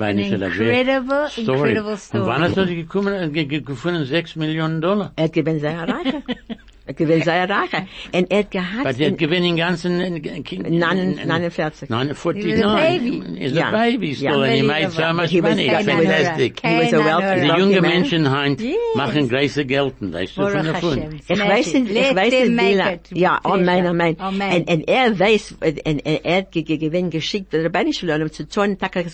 Rabbinische 0.00 0.34
an 0.34 0.40
Lavie. 0.40 0.64
incredible, 0.70 1.28
Story. 1.30 1.70
incredible 1.70 1.92
Und 2.20 2.26
wann 2.26 2.42
hat 2.42 2.56
er 2.56 2.66
gekommen, 2.66 3.14
äh, 3.14 3.28
ge- 3.30 3.44
ge- 3.44 3.60
gefunden, 3.60 4.04
6 4.04 4.36
Millionen 4.36 4.80
Dollar? 4.80 5.12
Er 5.16 5.24
hat 5.24 5.32
gewinn 5.32 5.60
sehr 5.60 5.78
reicher. 5.86 6.22
er 6.88 6.92
hat 6.92 6.96
gewinn 6.96 7.22
sehr 7.22 7.48
reicher. 7.48 7.86
Und 8.12 8.30
er 8.30 8.38
hat 8.38 8.50
gehabt, 8.50 8.84
But 8.84 8.98
er 9.00 9.06
in- 9.06 9.12
hat 9.12 9.18
gewinnen 9.18 9.44
in 9.50 9.56
ganzen, 9.56 10.00
in, 10.00 10.16
in, 10.16 10.44
in, 10.64 10.78
Nein- 10.78 11.18
49. 11.26 11.88
49. 11.88 12.42
He 12.42 12.52
was 12.56 12.64
a 12.64 12.76
baby. 12.76 13.22
He's 13.38 13.52
Yeah. 13.52 13.68
a 13.68 13.72
baby 13.72 14.14
still, 14.14 14.30
Yeah. 14.30 14.42
and 14.44 14.52
he 14.54 14.62
made 14.62 14.90
so 14.90 15.02
Unbelievable. 15.02 15.14
much 15.14 15.30
He 15.30 15.40
was- 15.42 15.50
money. 15.50 15.68
he 15.68 15.74
was- 15.76 15.84
Fantastic. 15.84 16.60
He 16.64 16.76
was 16.78 16.92
a 16.92 16.98
wealthy- 17.04 17.22
Keiner 17.28 17.42
Die 17.42 17.48
Wealthy 17.48 17.60
junge 17.60 17.80
man. 17.82 17.90
Menschen 17.90 18.30
heint 18.30 18.60
Yes. 18.60 18.74
machen 18.94 19.28
große 19.28 19.64
Gelten, 19.66 20.12
weißt 20.12 20.36
du, 20.36 20.42
von 20.42 20.52
Baruch 20.52 20.64
der 20.64 20.74
Hashem. 20.74 20.88
Fund. 21.02 21.14
Ich 21.14 21.24
Smash 21.26 21.48
weiß 21.48 21.66
it. 21.68 21.74
nicht, 21.74 21.88
ich 21.90 21.94
Let 21.94 22.16
weiß 22.16 22.30
them 22.30 22.40
nicht, 22.40 22.50
wie 22.50 22.54
make 22.54 22.76
lange. 22.76 22.94
it. 22.94 23.00
Ja, 23.18 23.40
Pleasure. 23.40 23.60
Amen, 23.70 23.86
Amen. 23.86 24.16
Amen. 24.20 24.52
Und, 24.56 24.70
und 24.70 24.88
er 24.88 25.18
weiß, 25.18 25.54
und, 25.60 25.86
und 25.86 26.00
er 26.06 26.36
hat 26.38 26.52
ge- 26.52 26.62
ge- 26.62 26.78
gewinn 26.78 27.10
geschickt, 27.10 27.52
der 27.52 27.64
Rabbinische 27.64 28.06
Lohn, 28.06 28.30
zu 28.32 28.48
tun, 28.48 28.78
tak 28.78 28.96
er 28.96 29.02
g- 29.04 29.10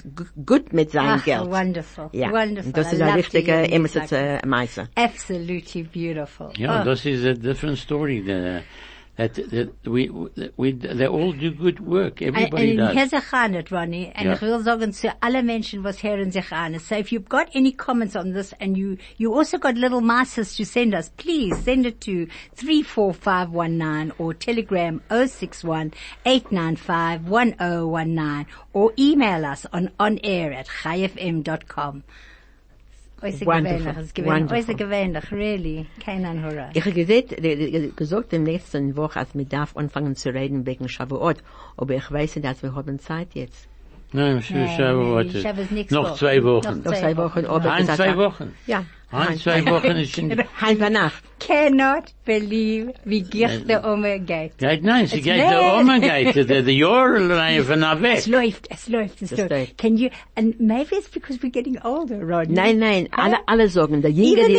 gut 0.46 0.72
mit 0.72 0.90
seinem 0.92 1.18
Ach, 1.20 1.24
Geld. 1.24 1.40
wonderful. 1.50 2.08
Ja. 2.12 2.30
Wonderful. 2.30 2.66
Und 2.66 2.76
das 2.76 2.92
I 2.92 2.96
ist 2.96 3.02
ein 3.02 3.08
love 3.08 3.10
to 3.10 3.16
richtiger, 3.16 3.52
hear 3.56 3.64
immer 3.72 3.88
things 3.88 3.94
like 3.94 4.08
so 4.08 4.16
that. 4.16 4.46
Meister. 4.46 4.88
Absolutely 4.96 5.82
beautiful. 5.82 6.50
Yeah, 6.58 6.80
Oh. 6.82 6.84
this 6.84 7.04
is 7.06 7.24
a 7.24 7.34
different 7.64 7.78
story. 7.78 8.20
The, 8.20 8.58
uh, 8.58 8.62
that, 9.16 9.34
that 9.34 9.72
we, 9.88 10.10
we, 10.56 10.72
they 10.72 11.06
all 11.06 11.32
do 11.32 11.52
good 11.52 11.78
work. 11.78 12.20
Everybody 12.20 12.70
and, 12.70 12.78
does. 12.78 12.94
here's 12.94 13.12
a 13.12 13.70
Ronnie, 13.70 14.10
and 14.12 14.26
Ja. 14.26 14.32
ich 14.34 14.40
will 14.40 14.60
sagen 14.60 14.92
zu 14.92 15.08
alle 15.22 15.40
Menschen, 15.42 15.84
was 15.84 16.02
hören 16.02 16.32
sich 16.32 16.50
an. 16.50 16.80
So 16.80 16.96
if 16.96 17.12
you've 17.12 17.28
got 17.28 17.48
any 17.54 17.70
comments 17.70 18.16
on 18.16 18.32
this 18.32 18.52
and 18.58 18.76
you, 18.76 18.98
you 19.16 19.32
also 19.32 19.58
got 19.58 19.76
little 19.76 20.00
masses 20.00 20.56
to 20.56 20.64
send 20.64 20.96
us, 20.96 21.10
please 21.16 21.56
send 21.62 21.86
it 21.86 22.00
to 22.00 22.26
34519 22.56 24.12
or 24.18 24.34
telegram 24.34 25.00
061 25.10 25.92
895 26.26 27.28
1019 27.28 28.46
or 28.72 28.92
email 28.98 29.46
us 29.46 29.64
on 29.72 29.92
onair 30.00 30.52
at 30.52 30.66
chaifm.com. 30.66 32.02
Äußer 33.24 33.44
gewöhnlich, 33.46 33.86
es 33.86 34.12
gewöhnlich, 34.12 34.50
Wonderful. 34.50 34.58
äußer 34.58 34.74
gewöhnlich, 34.74 35.32
really. 35.32 35.86
Kein 36.04 36.24
Anhörer. 36.26 36.70
Ich 36.74 36.84
habe 36.84 36.92
gesagt 36.92 38.32
in 38.32 38.44
der 38.44 38.52
nächsten 38.52 38.96
Woche, 38.96 39.18
als 39.20 39.34
wir 39.34 39.46
darf 39.46 39.76
anfangen 39.76 40.14
zu 40.14 40.28
reden 40.34 40.66
wegen 40.66 40.88
Shavuot, 40.88 41.38
aber 41.76 41.94
ich 41.94 42.10
weiß 42.10 42.36
nicht, 42.36 42.46
dass 42.46 42.62
wir 42.62 42.74
haben 42.74 42.98
Zeit 42.98 43.34
jetzt. 43.34 43.68
Nein, 44.14 44.40
Shabbos 44.42 45.08
warte. 45.12 45.74
nächste 45.74 45.94
Noch 45.94 46.14
zwei 46.14 46.42
Wochen. 46.44 46.82
Noch 46.82 46.84
Noch 46.84 46.94
zwei 46.94 47.16
Wochen, 47.16 47.46
Ein, 47.46 47.86
zwei 47.88 48.16
Wochen. 48.16 48.54
Ja. 48.64 48.84
Ein, 49.10 49.36
zwei 49.38 49.64
Wochen 49.66 49.96
ist 49.96 50.16
Halb 50.60 50.90
Nacht. 50.90 51.22
Cannot 51.40 52.04
believe 52.24 52.94
wie 53.04 53.22
gicht 53.22 53.68
der 53.68 53.84
Ome 53.84 54.20
geht. 54.20 54.56
geht, 54.58 54.84
nein, 54.84 55.08
sie 55.08 55.18
Es 55.18 55.24
geht, 55.24 55.36
läuft. 55.38 55.50
der 55.50 55.76
Oma 55.80 55.98
geht, 55.98 56.34
der, 56.36 56.62
der 56.62 56.72
Jahr 56.74 57.16
von 57.64 57.80
nach 57.80 58.00
Es 58.00 58.02
weg. 58.02 58.26
läuft, 58.26 58.70
es 58.70 58.88
läuft, 58.88 59.20
es 59.22 59.30
läuft. 59.32 59.50
läuft. 59.50 59.78
Can 59.78 59.96
you, 59.96 60.08
and 60.36 60.60
maybe 60.60 60.94
it's 60.96 61.08
because 61.08 61.40
we're 61.42 61.50
getting 61.50 61.76
older, 61.82 62.20
Rodney. 62.24 62.54
Nein, 62.54 62.78
nein, 62.78 63.08
alle, 63.16 63.36
alle 63.46 63.68
der 64.00 64.10
Jinge, 64.12 64.40
Even 64.42 64.52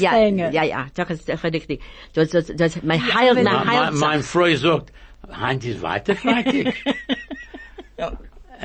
ja, 0.00 0.50
ja, 0.50 0.62
ja, 0.64 0.86
das 0.94 1.10
ist 1.10 1.28
richtig. 1.44 1.80
Das, 2.12 2.30
das, 2.30 2.52
das, 2.56 2.82
mein 2.82 3.00
Heil, 3.14 3.34
mein 3.34 3.66
Heil, 3.66 3.90
mein, 3.92 3.98
mein 3.98 4.22
Freund 4.22 4.58
sagt, 4.58 4.92
Hand 5.30 5.64
ist 5.64 5.80
weiter 5.80 6.16
fertig. 6.16 6.74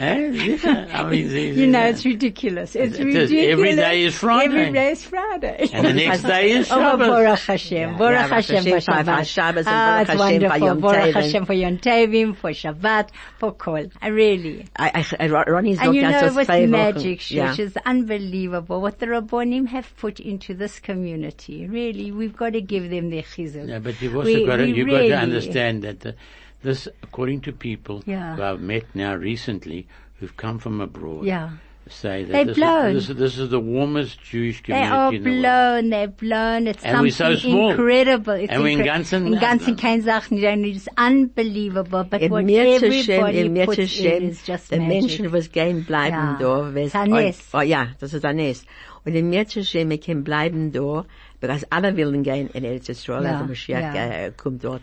Eh, 0.02 0.32
sicher, 0.32 0.88
aber 0.94 1.12
sie, 1.14 1.50
You 1.52 1.68
know, 1.68 1.84
it's 1.86 2.06
ridiculous. 2.06 2.74
It's 2.76 2.98
ridiculous. 2.98 3.32
every 3.32 3.76
day 3.76 4.04
is 4.04 4.16
Friday. 4.16 4.46
Every 4.62 4.72
day 4.74 4.92
is 4.92 5.04
Friday. 5.04 5.70
and 5.74 5.86
the 5.86 5.94
next 5.94 6.22
day 6.24 6.52
is 6.52 6.72
Oh, 6.72 6.96
Baruch 6.98 7.40
Hashem, 7.40 7.98
Baruch 7.98 8.30
Hashem 8.30 8.64
for 8.64 8.78
Shabbat. 8.80 9.26
Shabbos 9.28 9.68
and 9.68 9.76
Ah, 9.76 10.02
it's 10.02 10.10
Hashem 10.12 10.42
for 10.42 10.48
wonderful. 10.48 10.76
Baruch 10.82 11.14
Hashem 11.16 11.46
for 11.46 11.54
Yom 11.54 11.78
Tovim, 11.80 12.36
for 12.36 12.52
Shabbat, 12.52 13.10
for 13.40 13.52
Kol. 13.52 13.88
I 14.02 14.08
really. 14.08 14.68
I, 14.78 15.06
I, 15.20 15.28
Ronnie 15.28 15.76
sagt, 15.76 15.86
And 15.88 15.96
you 15.96 16.02
know 16.04 16.32
what's 16.34 16.48
magic. 16.50 17.20
Shush, 17.20 17.60
is 17.60 17.76
unbelievable. 17.86 18.80
What 18.82 19.00
the 19.00 19.08
Rabbonim 19.08 19.68
have 19.68 19.94
put 19.98 20.20
into 20.22 20.54
this 20.54 20.80
community. 20.80 21.68
Really, 21.68 22.12
we've 22.12 22.36
got 22.36 22.54
to 22.54 22.62
give 22.62 22.90
them 22.90 23.10
their 23.10 23.24
chizuk. 23.24 23.68
Yeah, 23.68 23.80
but 23.80 24.02
you've 24.02 24.16
also 24.16 24.46
got 24.46 24.58
to, 24.58 24.68
you've 24.68 24.88
got 24.88 25.00
to 25.00 25.18
understand 25.18 25.84
that 25.84 26.06
uh, 26.06 26.12
this, 26.64 26.88
according 27.04 27.42
to 27.42 27.52
people 27.52 28.04
Yeah. 28.06 28.36
who 28.36 28.44
I've 28.44 28.62
met 28.62 28.86
now 28.94 29.16
recently, 29.16 29.88
who've 30.20 30.36
come 30.36 30.60
from 30.60 30.82
abroad, 30.82 31.26
Yeah. 31.26 31.50
say 31.88 32.24
that 32.26 32.48
this 32.48 32.58
blown. 32.58 32.96
is, 32.96 33.08
this, 33.08 33.10
is, 33.10 33.18
this 33.18 33.38
is 33.40 33.50
the 33.50 33.60
warmest 33.60 34.22
Jewish 34.22 34.62
They 34.62 34.74
community 34.74 34.92
are 34.94 35.14
in 35.14 35.24
the 35.24 35.30
world. 35.32 35.42
blown, 35.42 35.90
they're 35.90 36.08
blown. 36.08 36.68
It's 36.68 36.84
And 36.84 37.02
we're 37.02 37.10
something 37.12 37.38
so 37.40 37.48
small. 37.50 37.72
incredible. 37.72 38.34
It's 38.34 38.52
And 38.54 38.62
we're 38.62 38.70
in 38.78 38.80
incre- 38.80 38.86
ganzen- 38.86 39.28
in 39.34 39.40
ganzen 39.40 39.76
kein 39.76 40.02
Sachen, 40.04 40.38
you 40.38 40.44
don't 40.44 40.62
need- 40.62 40.76
it's 40.76 40.88
unbelievable. 40.98 42.04
But 42.04 42.22
Im 42.22 42.32
what 42.32 42.44
everybody 42.50 43.40
im 43.40 43.56
puts 43.66 43.78
in 43.80 43.86
Mirzeshem, 43.88 44.22
is 44.30 44.44
just 44.46 44.70
die 44.72 44.78
magic. 44.80 44.90
Menschen, 45.04 45.32
was 45.32 45.48
gehen 45.52 45.84
bleiben 45.84 46.12
Ja. 46.14 46.38
da, 46.40 46.74
wes- 46.76 46.92
Das 46.92 46.94
ist 46.94 46.96
ein 46.96 47.10
Nest. 47.12 47.50
Oh, 47.54 47.58
oh, 47.58 47.62
ja, 47.62 47.88
das 48.00 48.14
ist 48.14 48.26
ein 48.26 48.36
Nest. 48.36 48.66
Und 49.06 49.16
im 49.16 49.30
Mirzeshem, 49.30 49.90
wir 49.90 49.98
können 50.00 50.24
bleiben 50.24 50.72
da, 50.72 51.06
because 51.40 51.66
alle 51.70 51.96
wollen 51.98 52.24
gehen 52.24 52.50
in 52.54 52.64
Eretz 52.64 52.88
Yisrael, 52.90 53.24
Ja, 53.24 53.32
also 53.34 53.46
Mashiach 53.46 53.94
ja. 53.96 54.08
äh, 54.10 54.32
kommt 54.36 54.64
dort. 54.64 54.82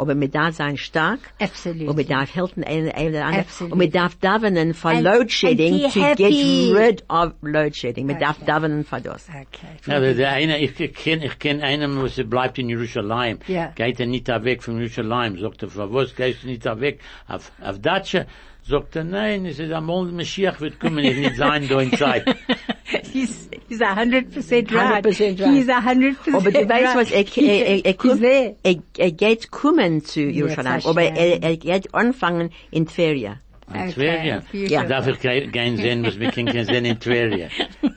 Aber 0.00 0.14
wir 0.20 0.28
darf 0.28 0.54
sein 0.54 0.76
stark, 0.76 1.18
Absolutely. 1.40 1.88
und 1.88 1.96
wir 1.96 2.04
darf 2.06 2.32
helfen 2.34 2.62
ein, 2.62 2.88
ein 2.92 3.08
oder 3.08 3.24
andere, 3.24 3.40
Absolutely. 3.42 3.72
und 3.72 3.80
wir 3.80 3.90
darf 3.90 4.14
davenen 4.20 4.72
for 4.74 4.92
And- 4.92 5.02
load 5.02 5.28
shedding 5.30 5.78
be 5.78 5.88
to 5.92 6.00
happy. 6.00 6.70
get 6.70 6.76
rid 6.76 7.04
of 7.08 7.32
load 7.42 7.74
shedding. 7.74 8.06
Wir 8.06 8.14
darf 8.16 8.36
Okay. 8.36 8.46
davenen 8.46 8.84
for 8.84 9.00
das. 9.00 9.28
Okay. 9.28 9.66
Ja, 9.86 9.98
der, 9.98 10.14
der 10.14 10.30
eine, 10.32 10.58
ich 10.60 10.76
kenne, 10.94 11.26
ich 11.26 11.38
kenne 11.40 11.64
einen, 11.64 12.00
was 12.00 12.14
bleibt 12.28 12.58
in 12.58 12.68
Jerusalem. 12.68 13.40
Ja. 13.48 13.72
Geht 13.74 13.98
er 13.98 14.06
nicht 14.06 14.28
da 14.28 14.44
weg 14.44 14.62
von 14.62 14.76
Jerusalem. 14.78 15.36
Sagt 15.38 15.64
er, 15.64 15.68
für 15.68 15.92
was 15.92 16.14
gehst 16.14 16.44
du 16.44 16.46
nicht 16.46 16.64
da 16.64 16.80
weg? 16.80 17.00
Auf, 17.26 17.50
auf 17.60 17.80
Datsche. 17.80 18.26
Sagt 18.62 18.96
er, 18.96 19.04
nein, 19.04 19.46
es 19.46 19.58
ist 19.58 19.72
einmal 19.72 20.04
Mashiach 20.06 20.60
wird 20.60 20.78
kommen, 20.78 20.98
ich 20.98 21.16
nicht 21.16 21.36
sein 21.36 21.66
da 21.68 21.80
in 21.80 21.90
Zeit. 21.96 22.24
he's, 23.12 23.48
he's 23.68 23.80
a 23.80 23.94
hundred 23.94 24.32
percent 24.32 24.72
right. 24.72 25.04
100% 25.04 25.40
right. 25.40 25.54
He's 25.54 25.68
a 25.68 25.80
hundred 25.80 26.16
percent 26.16 26.36
Aber 26.36 26.50
du 26.50 26.68
weißt 26.68 26.94
right. 26.94 26.96
was, 26.96 27.10
er, 27.10 27.24
er, 27.24 27.66
er, 27.66 27.84
er, 27.84 27.92
He's 27.92 27.96
kommt, 27.98 28.20
there. 28.20 28.56
er, 28.62 28.74
er 28.98 29.12
geht 29.12 29.50
kommen 29.50 30.04
zu 30.04 30.20
Jerusalem, 30.20 30.72
Hashem. 30.72 30.90
aber 30.90 31.02
er, 31.02 31.42
er 31.42 31.56
geht 31.56 31.94
anfangen 31.94 32.50
in 32.70 32.84
die 32.86 32.92
Ferien. 32.92 33.36
In 33.70 33.80
Okay, 33.82 33.92
Tveria. 33.92 34.42
beautiful. 34.50 34.86
Darf 34.88 35.06
ich 35.08 35.20
ge- 35.20 35.46
gehen 35.48 35.76
sehen, 35.76 36.02
was 36.02 36.18
wir 36.18 36.30
können 36.30 36.64
sehen 36.64 36.86
in 36.86 36.98
Tveria? 36.98 37.48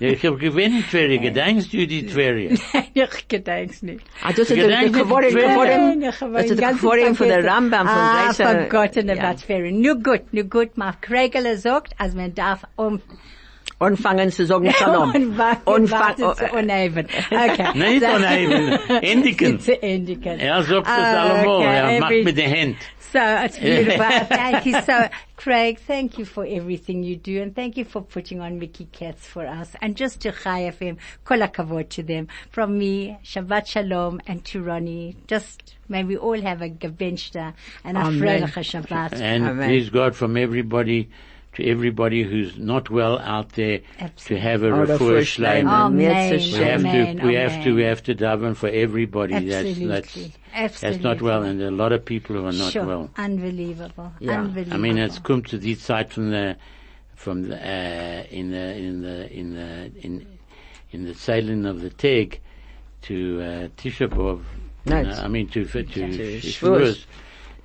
Ja, 0.01 0.09
Ich 0.09 0.25
hab 0.25 0.37
gewinnt 0.37 0.75
in 0.75 0.83
Tveria. 0.83 1.21
Gedenkst 1.21 1.71
du 1.71 1.87
die 1.87 2.05
Tveria? 2.05 2.51
Ich 2.93 3.27
gedenk's 3.29 3.81
nicht. 3.81 4.01
Ah, 4.21 4.31
das 4.31 4.49
ist 4.49 4.55
Gedenken 4.55 4.91
der 4.91 4.93
Sie 4.93 4.99
Geworim, 4.99 5.29
Tveria? 5.29 5.53
Geworim, 5.53 5.99
Nein, 5.99 6.09
ich 6.09 6.19
habe 6.19 6.33
das 6.33 6.41
ist 6.43 6.49
den 6.49 6.57
der 6.57 6.67
ganzen 6.67 6.81
Geworim 6.81 7.15
von 7.15 7.27
der 7.27 7.35
vergessen. 7.37 7.55
Rambam, 7.55 7.87
von 7.87 7.97
ah, 7.97 8.25
Reise. 8.25 8.43
vergotten 8.43 9.07
Ja. 9.07 9.13
about 9.15 9.37
Ferien. 9.47 9.79
Nur 9.79 9.95
gut, 9.95 10.33
nur 10.33 10.43
gut. 10.43 10.71
Mein 10.75 10.93
Kregele 10.99 11.55
sagt, 11.57 11.93
als 11.97 12.15
man 12.15 12.35
darf 12.35 12.65
um, 12.75 12.99
Anfangen 13.82 14.32
zu 14.32 14.45
sagen 14.45 14.71
Shalom. 14.71 15.11
und 15.13 15.38
warten, 15.38 15.69
Und 15.69 15.91
warten 15.91 16.21
fang- 16.23 16.36
zu 16.36 16.45
uneven. 16.57 17.07
Okay. 17.32 17.69
Nicht 17.77 18.03
So- 18.03 18.15
uneven, 18.15 18.79
endigen. 19.01 19.59
Zu 19.67 19.82
endigen. 19.82 20.39
Er 20.39 20.63
sagt 20.63 20.88
das 20.88 20.97
allemal. 20.97 21.47
okay, 21.47 21.93
Er 21.95 21.99
macht 21.99 22.23
mit 22.23 22.38
der 22.38 22.49
Hand. 22.49 22.75
So 23.11 23.19
it's 23.19 23.59
beautiful. 23.59 24.05
thank 24.29 24.65
you 24.65 24.79
so, 24.86 24.93
Craig. 25.36 25.79
Thank 25.86 26.17
you 26.17 26.23
for 26.23 26.45
everything 26.45 27.03
you 27.03 27.17
do, 27.17 27.41
and 27.41 27.53
thank 27.53 27.75
you 27.75 27.84
for 27.84 28.01
putting 28.01 28.39
on 28.39 28.57
Mickey 28.57 28.86
Katz 28.89 29.27
for 29.27 29.45
us. 29.45 29.73
And 29.82 29.97
just 29.97 30.21
to 30.21 30.32
Chai 30.32 30.71
FM, 30.71 30.95
kol 31.25 31.39
hakavod 31.39 31.89
to 31.89 32.03
them. 32.03 32.29
From 32.51 32.77
me, 32.77 33.17
Shabbat 33.25 33.67
Shalom, 33.67 34.21
and 34.27 34.45
to 34.45 34.61
Ronnie. 34.63 35.17
Just 35.27 35.75
may 35.89 36.05
we 36.05 36.15
all 36.15 36.39
have 36.41 36.61
a 36.61 36.69
gebenchte 36.69 37.53
and 37.84 37.97
a 37.97 38.01
Amen. 38.01 38.21
freiliche 38.21 38.63
Shabbat. 38.63 39.19
And 39.19 39.43
Amen. 39.45 39.67
please 39.67 39.89
God 39.89 40.15
from 40.15 40.38
everybody 40.38 41.09
to 41.54 41.66
everybody 41.68 42.24
who's 42.24 42.58
not 42.58 42.89
well 42.89 43.20
out 43.20 43.49
there 43.54 43.82
to 44.26 44.39
have 44.39 44.64
a 44.64 44.68
Oh, 44.72 44.86
the 44.86 44.93
refuah 44.93 44.97
first 44.99 45.39
name. 45.39 45.66
shleima. 45.66 45.72
Amen. 45.88 45.99
Yes, 46.32 46.45
We 46.54 46.60
have 46.60 46.80
Amen. 46.86 47.18
to, 47.18 47.26
we 47.28 47.34
have 47.36 47.64
to, 47.64 47.76
we 47.76 47.84
have 47.84 48.04
to 48.04 48.16
daven 48.16 48.56
for 48.56 48.70
everybody 48.70 49.34
Absolutely. 49.36 49.86
that's, 49.88 50.14
that's, 50.54 50.80
that's 50.80 50.97
not 50.99 51.22
well 51.22 51.43
and 51.43 51.60
there 51.60 51.68
are 51.68 51.72
a 51.72 51.76
lot 51.76 51.91
of 51.91 52.06
people 52.06 52.38
who 52.38 52.45
are 52.45 52.54
not 52.54 52.72
sure. 52.72 52.86
well. 52.86 53.10
Unbelievable. 53.18 54.14
Yeah. 54.20 54.39
Unbelievable. 54.39 54.74
I 54.76 54.80
mean, 54.80 54.97
it's 54.97 55.20
come 55.20 55.43
to 55.43 55.58
the 55.58 55.76
side 55.76 56.12
from 56.12 56.32
the, 56.32 56.56
from 57.16 57.49
the, 57.49 57.56
uh, 57.58 58.24
in 58.30 58.52
the, 58.52 58.76
in 58.78 59.02
the, 59.02 59.32
in 59.34 59.54
the, 59.54 59.91
in, 60.06 60.26
in 60.91 61.04
the 61.06 61.14
sailing 61.14 61.66
of 61.66 61.82
the 61.82 61.89
Teg 61.89 62.39
to, 63.04 63.41
uh, 63.41 63.45
Tisha 63.82 64.08
B'Av. 64.08 64.41
No, 64.86 65.02
it's- 65.02 65.20
I 65.20 65.28
mean, 65.28 65.47
to, 65.49 65.66
to, 65.66 65.84
to 65.84 65.89
To 66.18 66.39
Shavuos. 66.39 67.04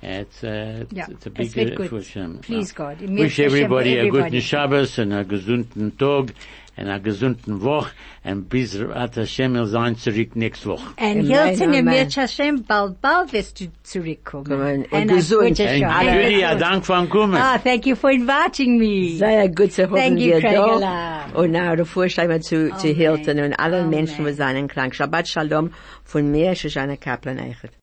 Shavuos. 0.07 0.21
It's, 0.21 0.43
uh, 0.43 0.79
it's, 0.81 0.93
Yeah, 0.93 1.05
it's 1.09 1.25
a 1.25 1.29
big, 1.29 1.49
very 1.51 1.73
uh, 1.73 1.75
good. 1.77 1.89
for 1.89 1.95
Hashem. 1.97 2.39
Please, 2.39 2.73
Well, 2.77 2.95
God. 2.95 3.09
Wish 3.09 3.37
Hashem 3.37 3.45
everybody 3.45 3.95
a 3.95 3.99
everybody. 3.99 4.23
guten 4.29 4.41
Shabbos 4.41 4.97
and 4.99 5.13
a 5.13 5.23
gesunden 5.25 5.97
Tag 5.97 6.33
and 6.79 6.89
a 6.89 6.99
gesunden 6.99 7.59
Woch 7.61 7.89
and 8.23 8.47
bis 8.49 8.75
at 8.75 9.15
Hashem 9.15 9.53
will 9.53 9.65
sein 9.67 9.95
zurück 9.95 10.35
next 10.35 10.65
Woch. 10.65 10.81
And 10.97 11.25
Hilton 11.27 11.69
amen. 11.73 11.87
Emir 11.87 12.07
Hashem, 12.09 12.61
bald, 12.67 13.01
bald 13.01 13.33
wirst 13.33 13.59
du 13.59 13.67
zurückkommen. 13.83 14.45
Kommen. 14.45 14.85
And 14.91 15.09
a 15.11 15.15
gesund. 15.15 15.49
gute 15.57 15.67
And 15.67 15.83
Shabbat. 15.83 16.23
Judy, 16.23 16.43
a 16.43 16.55
Dank 16.55 16.85
von 16.85 17.09
Kommen. 17.09 17.35
Ah, 17.41 17.57
thank 17.57 17.85
you 17.87 17.95
for 17.95 18.11
inviting 18.11 18.77
me. 18.77 19.17
Sehr 19.17 19.49
gut 19.49 19.71
zu 19.73 19.87
Thank 19.87 20.19
you, 20.19 20.33
wir 20.33 20.39
Craigela. 20.41 20.79
da. 20.79 21.39
Und 21.39 21.51
now 21.51 21.75
der 21.75 21.85
Vorschleimer 21.85 22.41
zu, 22.41 22.69
zu 22.77 22.89
Hilton 22.89 23.39
und 23.39 23.53
allen 23.59 23.85
Amen. 23.85 23.89
Menschen, 23.89 24.25
die 24.25 24.33
seinen 24.33 24.67
krank. 24.67 24.93
Shabbat 24.93 25.27
Shalom 25.27 25.71
von 26.03 26.29
mir, 26.31 26.53
Shoshana 26.55 26.95
Kaplan 26.95 27.39
Eichet. 27.39 27.71